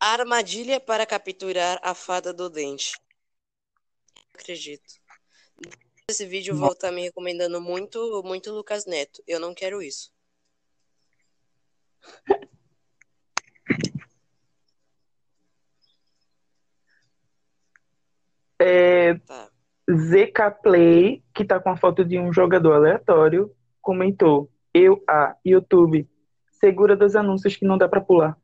Armadilha 0.00 0.80
para 0.80 1.06
capturar 1.06 1.78
a 1.82 1.94
fada 1.94 2.32
do 2.32 2.48
dente. 2.48 2.92
Acredito. 4.34 4.94
Esse 6.10 6.24
vídeo 6.24 6.56
vou 6.56 6.72
estar 6.72 6.90
me 6.90 7.02
recomendando 7.02 7.60
muito, 7.60 8.22
muito 8.24 8.50
Lucas 8.52 8.86
Neto. 8.86 9.22
Eu 9.26 9.38
não 9.38 9.54
quero 9.54 9.82
isso. 9.82 10.10
É, 18.60 19.14
Tá. 19.14 19.48
ZK 19.88 20.62
Play, 20.62 21.24
que 21.32 21.44
tá 21.44 21.58
com 21.58 21.70
a 21.70 21.76
foto 21.76 22.04
de 22.04 22.18
um 22.18 22.32
jogador 22.32 22.74
aleatório, 22.74 23.54
comentou: 23.80 24.50
Eu, 24.74 25.02
a 25.08 25.36
YouTube, 25.46 26.08
segura 26.50 26.94
dos 26.94 27.16
anúncios 27.16 27.56
que 27.56 27.64
não 27.64 27.78
dá 27.78 27.88
pra 27.88 28.00
pular. 28.00 28.36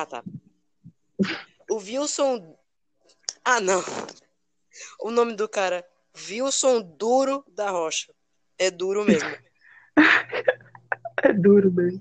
Ah, 0.00 0.06
tá. 0.06 0.22
O 1.68 1.78
Wilson. 1.78 2.56
Ah, 3.44 3.60
não. 3.60 3.82
O 5.00 5.10
nome 5.10 5.34
do 5.34 5.48
cara. 5.48 5.84
Wilson 6.28 6.82
Duro 6.82 7.44
da 7.48 7.70
Rocha. 7.70 8.14
É 8.56 8.70
duro 8.70 9.04
mesmo. 9.04 9.28
É 11.20 11.32
duro 11.32 11.72
mesmo. 11.72 12.00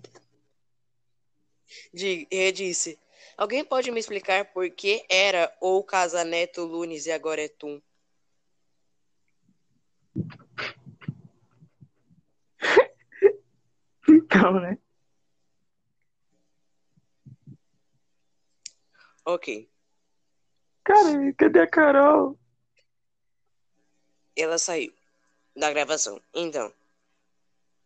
Ele 1.92 2.52
disse: 2.52 3.00
Alguém 3.36 3.66
pode 3.66 3.90
me 3.90 4.00
explicar 4.00 4.46
por 4.54 4.70
que 4.70 5.04
era 5.10 5.52
ou 5.60 5.84
Casaneto 5.84 6.64
Lunes 6.64 7.08
e 7.08 7.12
agora 7.12 7.42
é 7.42 7.48
Tum? 7.48 7.82
Então, 14.08 14.60
né? 14.62 14.78
Ok. 19.28 19.70
Cara, 20.86 21.34
cadê 21.38 21.60
a 21.60 21.68
Carol? 21.68 22.40
Ela 24.38 24.58
saiu 24.58 24.94
da 25.54 25.70
gravação. 25.70 26.22
Então, 26.34 26.74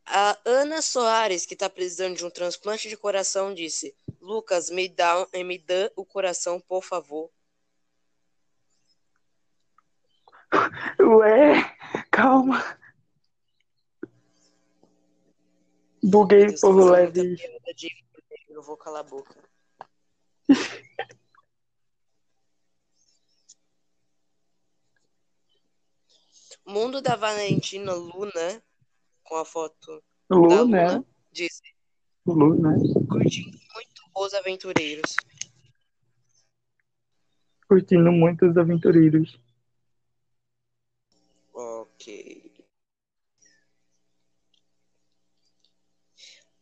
a 0.06 0.38
Ana 0.46 0.84
Soares, 0.84 1.44
que 1.48 1.56
tá 1.56 1.68
precisando 1.68 2.16
de 2.16 2.24
um 2.24 2.30
transplante 2.30 2.88
de 2.88 2.96
coração, 2.96 3.56
disse: 3.56 3.96
Lucas, 4.22 4.70
me 4.70 4.88
dá, 4.88 5.28
me 5.34 5.58
dá 5.58 5.92
o 5.96 6.06
coração, 6.06 6.60
por 6.60 6.84
favor. 6.84 7.32
Ué, 11.02 11.76
calma. 12.12 12.80
Buguei, 16.04 16.56
povo 16.60 16.82
muita 16.82 16.92
leve. 16.92 17.36
Eu 18.48 18.62
vou 18.62 18.78
calar 18.78 19.00
a 19.00 19.10
boca. 19.10 19.36
Mundo 26.66 27.02
da 27.02 27.16
Valentina 27.16 27.94
Luna, 27.94 28.64
com 29.24 29.36
a 29.36 29.46
foto 29.46 30.04
da 30.30 30.36
Lu, 30.36 30.48
Luna, 30.48 31.06
disse: 31.32 31.62
Lu, 32.26 32.56
né? 32.56 32.76
curtindo 33.10 33.58
muito 33.74 34.02
os 34.16 34.34
aventureiros. 34.34 35.16
Curtindo 37.68 38.12
muito 38.12 38.46
os 38.48 38.58
aventureiros. 38.58 39.40
Ok. 41.54 42.52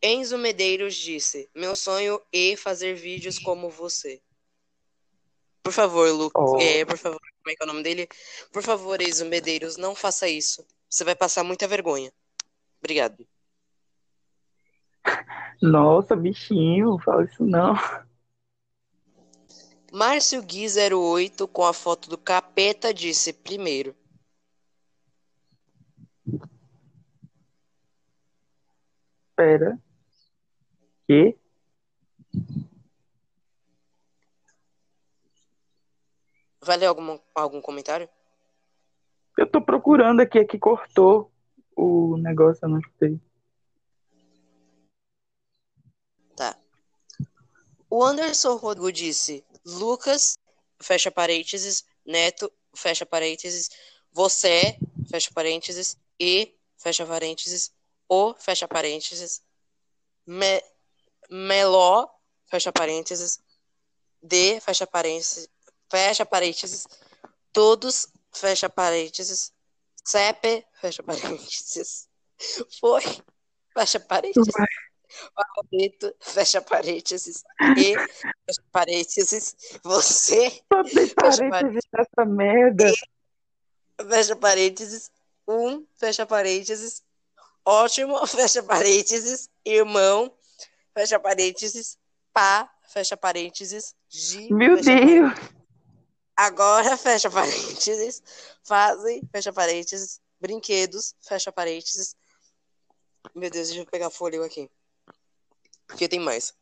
Enzo 0.02 0.38
Medeiros 0.38 0.94
disse: 0.94 1.48
Meu 1.54 1.76
sonho 1.76 2.20
é 2.32 2.56
fazer 2.56 2.94
vídeos 2.94 3.38
como 3.38 3.68
você. 3.68 4.22
Por 5.62 5.72
favor, 5.72 6.10
Lu, 6.10 6.30
Oh. 6.34 6.58
é, 6.58 6.84
por 6.86 6.96
favor, 6.96 7.20
como 7.42 7.52
é 7.52 7.56
que 7.56 7.62
é 7.62 7.64
o 7.64 7.68
nome 7.68 7.82
dele? 7.82 8.08
Por 8.52 8.62
favor, 8.62 9.00
Enzo 9.00 9.24
Medeiros, 9.26 9.76
não 9.76 9.94
faça 9.94 10.28
isso. 10.28 10.66
Você 10.88 11.04
vai 11.04 11.14
passar 11.14 11.42
muita 11.42 11.66
vergonha. 11.66 12.12
Obrigado. 12.78 13.26
Nossa, 15.60 16.14
bichinho, 16.14 16.98
fala 16.98 17.24
isso 17.24 17.44
não. 17.44 17.74
Márcio 19.92 20.42
Gui 20.42 20.66
08 20.66 21.48
com 21.48 21.64
a 21.64 21.72
foto 21.72 22.08
do 22.08 22.16
capeta 22.16 22.94
disse 22.94 23.32
primeiro. 23.32 23.94
Pera. 29.34 29.78
Que? 31.08 31.36
Vai 36.62 36.76
ler 36.76 36.86
algum, 36.86 37.18
algum 37.34 37.60
comentário? 37.60 38.08
Eu 39.36 39.50
tô 39.50 39.60
procurando 39.62 40.20
aqui, 40.20 40.38
aqui 40.38 40.58
cortou 40.58 41.32
o 41.74 42.16
negócio, 42.18 42.64
eu 42.64 42.68
não 42.68 42.78
escutei. 42.78 43.18
Tá. 46.36 46.56
O 47.88 48.04
Anderson 48.04 48.56
Rodrigo 48.56 48.92
disse: 48.92 49.44
Lucas, 49.64 50.38
fecha 50.80 51.10
parênteses, 51.10 51.84
Neto, 52.04 52.52
fecha 52.74 53.06
parênteses, 53.06 53.70
você, 54.12 54.78
fecha 55.10 55.30
parênteses, 55.32 55.98
e, 56.18 56.54
fecha 56.76 57.06
parênteses, 57.06 57.72
o, 58.08 58.34
fecha 58.34 58.66
parênteses, 58.68 59.42
me, 60.26 60.62
Meló, 61.30 62.08
fecha 62.46 62.72
parênteses, 62.72 63.40
de, 64.22 64.60
fecha 64.60 64.86
parênteses, 64.86 65.48
fecha 65.90 66.24
parênteses, 66.24 66.86
todos, 67.52 68.06
fecha 68.32 68.68
parênteses, 68.68 69.52
CEP, 70.04 70.64
fecha 70.80 71.02
parênteses. 71.02 72.08
Foi, 72.80 73.02
fecha 73.76 74.00
parênteses. 74.00 74.54
Favorito, 75.34 76.14
fecha 76.20 76.62
parênteses. 76.62 77.42
E, 77.76 77.94
fecha 77.96 78.62
parênteses. 78.70 79.56
Você, 79.82 80.50
Fecha 80.88 81.48
parênteses 81.50 81.82
nessa 81.92 82.24
merda. 82.24 82.92
fecha 84.08 84.36
parênteses. 84.36 85.10
Um, 85.48 85.84
fecha 85.96 86.24
parênteses. 86.24 87.02
Ótimo, 87.64 88.24
fecha 88.26 88.62
parênteses. 88.62 89.50
Irmão, 89.64 90.32
fecha 90.94 91.18
parênteses. 91.18 91.98
Pá, 92.32 92.70
fecha 92.92 93.16
parênteses. 93.16 93.94
Gi, 94.08 94.52
Meu 94.52 94.76
Deus. 94.80 95.34
Agora, 96.40 96.96
fecha 96.96 97.30
parênteses. 97.30 98.22
Fazem, 98.64 99.20
fecha 99.30 99.52
parênteses. 99.52 100.22
Brinquedos, 100.40 101.14
fecha 101.20 101.52
parênteses. 101.52 102.16
Meu 103.34 103.50
Deus, 103.50 103.68
deixa 103.68 103.82
eu 103.82 103.86
pegar 103.86 104.08
folha 104.08 104.42
aqui. 104.42 104.70
Porque 105.86 106.08
tem 106.08 106.18
mais. 106.18 106.54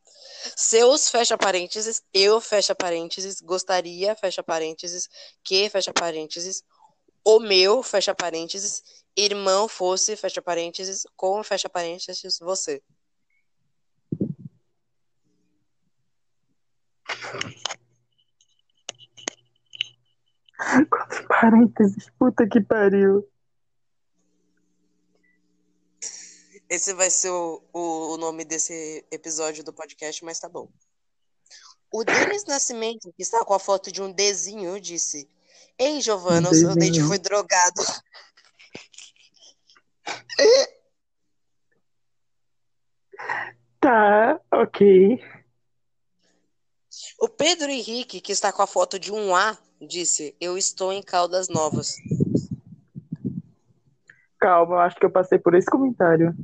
Seus, 0.57 1.09
fecha 1.09 1.39
parênteses. 1.39 2.03
Eu, 2.13 2.41
fecha 2.41 2.75
parênteses. 2.75 3.41
Gostaria, 3.41 4.17
fecha 4.17 4.43
parênteses. 4.43 5.09
Que, 5.45 5.71
fecha 5.71 5.93
parênteses. 5.93 6.65
O 7.25 7.39
meu, 7.39 7.81
fecha 7.81 8.13
parênteses. 8.13 8.83
Irmão 9.17 9.69
fosse, 9.69 10.17
fecha 10.17 10.43
parênteses. 10.43 11.07
Com, 11.15 11.45
fecha 11.45 11.69
parênteses. 11.69 12.41
Você. 12.41 12.83
Quantos 20.59 21.21
parênteses? 21.29 22.11
Puta 22.19 22.49
que 22.49 22.61
pariu. 22.61 23.27
Esse 26.69 26.93
vai 26.93 27.09
ser 27.11 27.31
o, 27.31 27.63
o, 27.73 28.17
nome 28.19 28.45
desse 28.45 29.07
episódio 29.11 29.65
do 29.65 29.73
podcast, 29.73 30.23
mas 30.25 30.39
tá 30.39 30.49
bom. 30.49 30.69
O 31.91 32.05
Denis 32.05 32.45
Nascimento, 32.45 33.11
que 33.17 33.23
está 33.23 33.43
com 33.45 33.55
a 33.55 33.59
foto 33.59 33.91
de 33.91 34.03
um 34.03 34.13
Dzinho, 34.13 34.79
disse: 34.79 35.31
Ei, 35.79 36.01
Giovana, 36.03 36.49
Um 36.49 36.53
o 36.53 36.55
seu 36.55 36.75
dente 36.75 37.01
foi 37.03 37.19
drogado. 37.19 37.83
Tá, 43.81 44.41
ok. 44.53 45.23
O 47.21 47.29
Pedro 47.29 47.71
Henrique, 47.71 48.21
que 48.21 48.33
está 48.33 48.53
com 48.53 48.61
a 48.61 48.67
foto 48.67 48.99
de 48.99 49.13
um 49.13 49.35
A, 49.35 49.57
disse: 49.81 50.37
Eu 50.41 50.57
estou 50.57 50.93
em 50.93 51.03
Caldas 51.03 51.49
Novas. 51.49 51.97
Calma, 54.39 54.77
eu 54.77 54.79
acho 54.81 54.97
que 54.97 55.05
eu 55.07 55.11
passei 55.11 55.39
por 55.39 55.55
esse 55.55 55.67
comentário. 55.71 56.35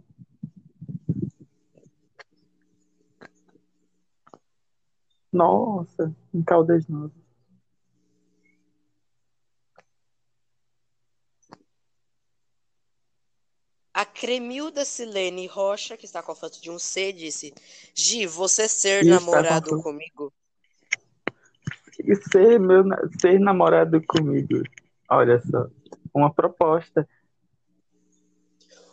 Nossa, 5.33 6.15
em 6.33 6.43
Caldas 6.43 6.87
Novas. 6.89 7.25
A 13.93 14.05
Cremilda 14.05 14.85
Silene 14.85 15.47
Rocha, 15.47 15.97
que 15.97 16.05
está 16.05 16.21
com 16.21 16.33
a 16.33 16.35
foto 16.35 16.61
de 16.61 16.69
um 16.69 16.81
C, 16.81 17.13
disse: 17.13 17.55
Gi, 17.95 18.27
você 18.27 18.69
ser 18.69 19.05
Isso, 19.05 19.11
tá 19.11 19.21
namorado 19.21 19.71
foto. 19.71 19.83
comigo? 19.83 20.33
E 22.01 22.15
ser 22.17 22.59
meu 22.59 22.85
ser 23.21 23.39
namorado 23.39 24.03
comigo. 24.07 24.63
Olha 25.09 25.41
só, 25.41 25.69
uma 26.13 26.33
proposta. 26.33 27.09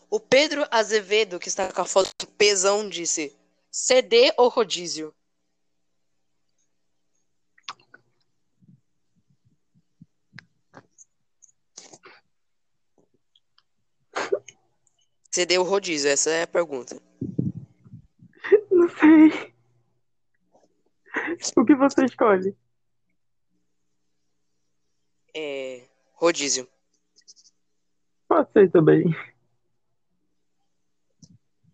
O 0.10 0.20
Pedro 0.20 0.66
Azevedo, 0.70 1.40
que 1.40 1.48
está 1.48 1.72
com 1.72 1.82
a 1.82 1.86
foto 1.86 2.12
do 2.20 2.28
Pesão, 2.28 2.88
disse: 2.90 3.36
CD 3.72 4.34
ou 4.38 4.50
rodízio? 4.50 5.14
CD 15.32 15.58
ou 15.58 15.66
rodízio? 15.66 16.12
Essa 16.12 16.30
é 16.30 16.44
a 16.44 16.48
pergunta. 16.48 17.02
Não 18.70 18.90
sei. 18.90 19.54
O 21.56 21.66
que 21.66 21.74
você 21.74 22.04
escolhe? 22.04 22.56
É. 25.34 25.84
Rodízio. 26.14 26.68
Ser 28.54 28.72
também. 28.72 29.04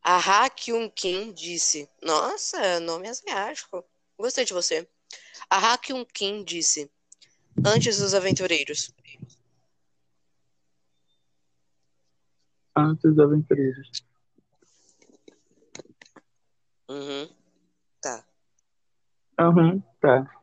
A 0.01 0.17
Hakyun 0.17 0.89
Kim 0.89 1.33
disse: 1.33 1.89
Nossa, 2.01 2.79
nome 2.79 3.07
asiático. 3.09 3.83
Gostei 4.17 4.45
de 4.45 4.53
você. 4.53 4.87
A 5.49 5.73
Hakyun 5.73 6.05
Kim 6.05 6.43
disse: 6.43 6.89
Antes 7.65 7.99
dos 7.99 8.13
aventureiros. 8.13 8.93
Antes 12.75 13.03
dos 13.03 13.19
aventureiros. 13.19 14.03
Uhum. 16.89 17.29
Tá. 18.01 18.25
Aham, 19.39 19.83
tá. 19.99 20.36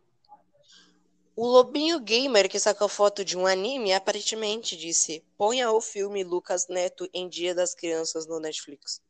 O 1.37 1.47
Lobinho 1.47 1.99
Gamer, 2.01 2.49
que 2.49 2.61
sacou 2.61 2.89
foto 2.89 3.25
de 3.25 3.37
um 3.37 3.47
anime, 3.47 3.93
aparentemente 3.93 4.77
disse: 4.77 5.25
Ponha 5.37 5.71
o 5.73 5.81
filme 5.81 6.23
Lucas 6.23 6.69
Neto 6.69 7.09
em 7.13 7.29
Dia 7.29 7.55
das 7.55 7.75
Crianças 7.75 8.27
no 8.27 8.39
Netflix. 8.39 9.03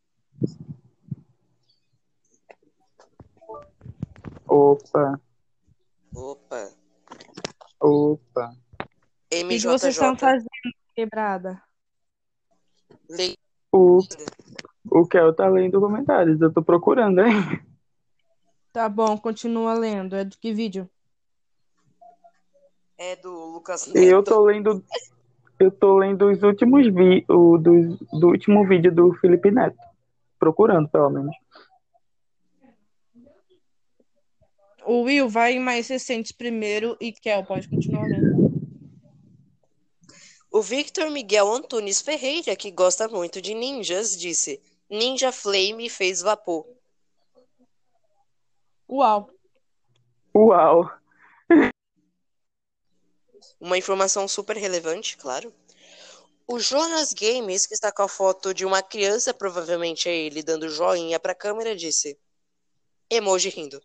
Opa, 4.47 5.21
Opa. 6.15 6.73
opa. 7.81 8.57
O 9.33 9.49
que, 9.49 9.59
vocês 9.59 9.95
estão 9.95 10.17
fazendo, 10.17 10.49
quebrada? 10.95 11.63
Le- 13.09 13.37
O, 13.73 13.99
o 14.91 15.07
Kel 15.07 15.35
tá 15.35 15.49
lendo 15.49 15.81
comentários, 15.81 16.41
eu 16.41 16.53
tô 16.53 16.63
procurando, 16.63 17.21
hein? 17.21 17.35
Tá 18.73 18.89
bom, 18.89 19.19
continua 19.19 19.75
lendo. 19.75 20.15
É 20.17 20.25
do 20.25 20.39
que 20.39 20.53
vídeo? 20.53 20.89
É 22.97 23.17
do 23.17 23.31
Lucas 23.53 23.87
E 23.89 24.05
eu 24.05 24.19
Neto. 24.19 24.31
tô 24.31 24.45
lendo. 24.45 24.85
Eu 25.59 25.71
tô 25.71 25.99
lendo 25.99 26.31
os 26.31 26.43
últimos 26.43 26.87
vi, 26.93 27.25
o 27.29 27.59
do, 27.59 27.97
do 28.19 28.29
último 28.29 28.67
vídeo 28.67 28.93
do 28.93 29.15
Felipe 29.15 29.51
Neto. 29.51 29.79
Procurando, 30.39 30.89
pelo 30.89 31.11
menos. 31.11 31.35
O 34.85 35.03
Will 35.03 35.29
vai 35.29 35.55
em 35.55 35.61
mais 35.61 35.89
recentes 35.89 36.33
primeiro 36.33 36.97
e 37.01 37.13
Kel 37.13 37.45
pode 37.45 37.69
continuar 37.69 38.07
lendo. 38.07 38.53
O 40.51 40.61
Victor 40.61 41.11
Miguel 41.11 41.51
Antunes 41.53 42.01
Ferreira, 42.01 42.55
que 42.55 42.71
gosta 42.71 43.09
muito 43.09 43.41
de 43.41 43.55
ninjas, 43.55 44.17
disse: 44.17 44.61
Ninja 44.91 45.33
Flame 45.33 45.89
fez 45.89 46.21
vapor. 46.21 46.67
Uau. 48.89 49.31
Uau! 50.37 50.91
Uma 53.61 53.79
informação 53.79 54.27
super 54.29 54.57
relevante, 54.57 55.17
claro. 55.17 55.53
O 56.47 56.59
Jonas 56.59 57.13
Games, 57.13 57.67
que 57.67 57.75
está 57.75 57.91
com 57.91 58.03
a 58.03 58.09
foto 58.09 58.53
de 58.53 58.65
uma 58.67 58.83
criança, 58.83 59.33
provavelmente 59.33 60.09
é 60.09 60.15
ele, 60.15 60.43
dando 60.43 60.69
joinha 60.69 61.19
para 61.19 61.33
a 61.33 61.35
câmera, 61.35 61.75
disse: 61.75 62.19
Emoji 63.11 63.49
rindo. 63.49 63.83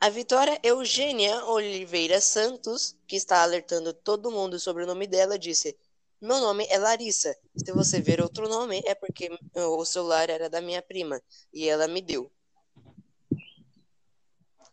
A 0.00 0.10
Vitória 0.10 0.60
Eugênia 0.62 1.46
Oliveira 1.46 2.20
Santos, 2.20 2.94
que 3.06 3.16
está 3.16 3.42
alertando 3.42 3.94
todo 3.94 4.30
mundo 4.30 4.60
sobre 4.60 4.82
o 4.82 4.86
nome 4.86 5.06
dela, 5.06 5.38
disse: 5.38 5.74
Meu 6.20 6.40
nome 6.40 6.66
é 6.70 6.78
Larissa. 6.78 7.36
Se 7.56 7.72
você 7.72 8.00
ver 8.00 8.20
outro 8.20 8.48
nome, 8.48 8.82
é 8.86 8.94
porque 8.94 9.30
o 9.54 9.84
celular 9.84 10.30
era 10.30 10.48
da 10.48 10.60
minha 10.60 10.80
prima 10.82 11.20
e 11.52 11.68
ela 11.68 11.86
me 11.86 12.00
deu. 12.00 12.30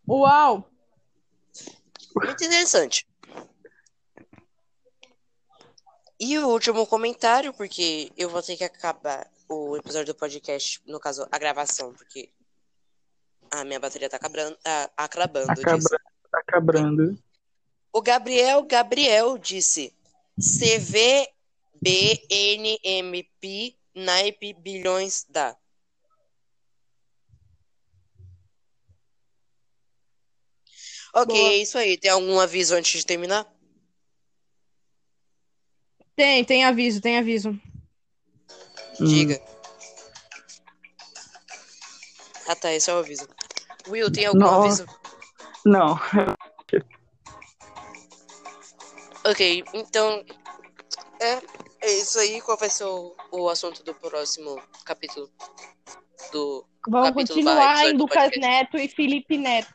Uau. 0.08 0.68
Muito 2.16 2.44
interessante. 2.44 3.06
E 6.18 6.38
o 6.38 6.48
último 6.48 6.86
comentário, 6.86 7.52
porque 7.52 8.12
eu 8.16 8.30
vou 8.30 8.42
ter 8.42 8.56
que 8.56 8.64
acabar 8.64 9.28
o 9.48 9.76
episódio 9.76 10.14
do 10.14 10.18
podcast, 10.18 10.80
no 10.86 11.00
caso, 11.00 11.26
a 11.30 11.38
gravação, 11.38 11.92
porque 11.92 12.30
a 13.50 13.64
minha 13.64 13.80
bateria 13.80 14.08
tá 14.08 14.16
acabando, 14.16 14.56
ah, 14.64 14.90
acabando, 14.96 15.50
Acabando. 15.50 15.78
disse. 15.78 15.96
Tá 16.30 16.42
quebrando. 16.48 17.18
O 17.92 18.00
Gabriel 18.00 18.62
Gabriel 18.62 19.36
disse: 19.36 19.94
CVBNMP, 20.40 21.28
naipe 23.94 24.54
bilhões 24.54 25.26
da. 25.28 25.56
Ok, 31.14 31.34
Boa. 31.38 31.50
é 31.50 31.56
isso 31.56 31.76
aí. 31.76 31.98
Tem 31.98 32.10
algum 32.10 32.40
aviso 32.40 32.74
antes 32.74 33.00
de 33.00 33.06
terminar? 33.06 33.46
Tem, 36.16 36.44
tem 36.44 36.64
aviso, 36.64 37.00
tem 37.00 37.18
aviso. 37.18 37.58
Diga. 38.98 39.38
Hum. 39.38 39.52
Ah, 42.48 42.56
tá, 42.56 42.72
esse 42.72 42.90
é 42.90 42.94
o 42.94 42.98
aviso. 42.98 43.28
Will, 43.88 44.10
tem 44.10 44.26
algum 44.26 44.40
Não. 44.40 44.62
aviso? 44.62 44.86
Não. 45.64 45.98
Ok, 49.24 49.64
então. 49.74 50.24
É, 51.20 51.38
é 51.82 51.92
isso 51.92 52.18
aí. 52.18 52.40
Qual 52.40 52.56
vai 52.58 52.68
ser 52.68 52.84
o, 52.84 53.14
o 53.30 53.48
assunto 53.48 53.82
do 53.84 53.94
próximo 53.94 54.60
capítulo? 54.84 55.30
Do. 56.32 56.66
Vamos 56.88 57.08
Capítulo 57.10 57.28
continuar 57.28 57.84
em 57.86 57.96
do 57.96 58.02
Lucas. 58.04 58.30
Neto 58.36 58.76
e 58.76 58.88
Felipe 58.88 59.38
Neto. 59.38 59.72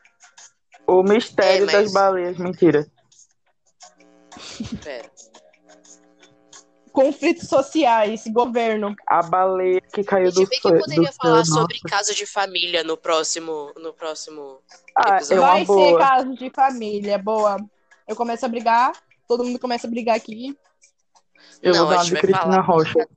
O 0.85 1.03
mistério 1.03 1.63
É, 1.63 1.65
mas- 1.65 1.73
das 1.73 1.93
baleias, 1.93 2.37
mentira. 2.37 2.85
Pera. 4.83 5.09
Conflitos 6.91 7.47
sociais, 7.47 8.23
governo. 8.27 8.95
A 9.05 9.21
baleia 9.21 9.79
que 9.81 10.03
caiu 10.03 10.31
do 10.31 10.41
vê 10.41 10.47
que 10.47 10.59
céu. 10.61 10.79
poderia 10.79 11.11
falar 11.13 11.45
céu, 11.45 11.55
sobre 11.55 11.75
nossa. 11.83 11.95
casos 11.97 12.15
de 12.15 12.25
família 12.25 12.83
no 12.83 12.97
próximo. 12.97 13.71
No 13.77 13.93
próximo. 13.93 14.61
Ah, 14.95 15.13
é 15.13 15.17
episódio. 15.17 15.41
uma 15.43 15.47
Vai 15.51 15.59
ser 15.59 15.65
boa. 15.65 15.99
caso 15.99 16.33
de 16.35 16.49
família, 16.49 17.17
boa. 17.19 17.57
Eu 18.07 18.15
começo 18.15 18.45
a 18.45 18.49
brigar, 18.49 18.91
todo 19.27 19.43
mundo 19.43 19.59
começa 19.59 19.85
a 19.87 19.89
brigar 19.89 20.15
aqui. 20.15 20.57
Eu 21.61 21.73
Não, 21.73 21.79
vou 21.85 21.89
dar 21.89 21.95
a 21.95 21.97
uma 21.97 22.03
gente 22.03 22.07
de 22.07 22.13
vai 22.13 22.21
Cristina 22.21 22.51
falar. 22.53 22.61
Rocha. 22.61 23.09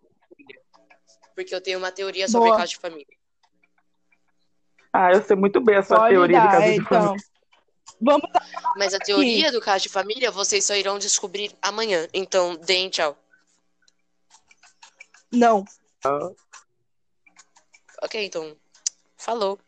Porque 1.35 1.55
eu 1.55 1.61
tenho 1.61 1.79
uma 1.79 1.93
teoria 1.93 2.29
sobre 2.29 2.49
Boa. 2.49 2.59
casos 2.59 2.71
de 2.71 2.79
família. 2.79 3.17
Ah, 4.93 5.13
eu 5.13 5.23
sei 5.23 5.37
muito 5.37 5.61
bem 5.61 5.77
a 5.77 5.83
sua 5.83 5.99
Pode 5.99 6.11
teoria 6.15 6.41
de 6.41 6.47
dar, 6.47 6.53
casa 6.53 6.67
é, 6.67 6.71
de 6.73 6.77
então. 6.81 7.03
família. 7.03 7.31
Vamos 8.03 8.31
Mas 8.77 8.95
a 8.95 8.99
teoria 8.99 9.53
do 9.53 9.61
caso 9.61 9.83
de 9.83 9.89
família 9.89 10.31
vocês 10.31 10.65
só 10.65 10.75
irão 10.75 10.99
descobrir 10.99 11.55
amanhã. 11.61 12.09
Então, 12.15 12.57
deem 12.57 12.89
tchau. 12.89 13.17
Não. 15.31 15.65
Ok, 18.03 18.25
então. 18.25 18.57
Falou. 19.17 19.59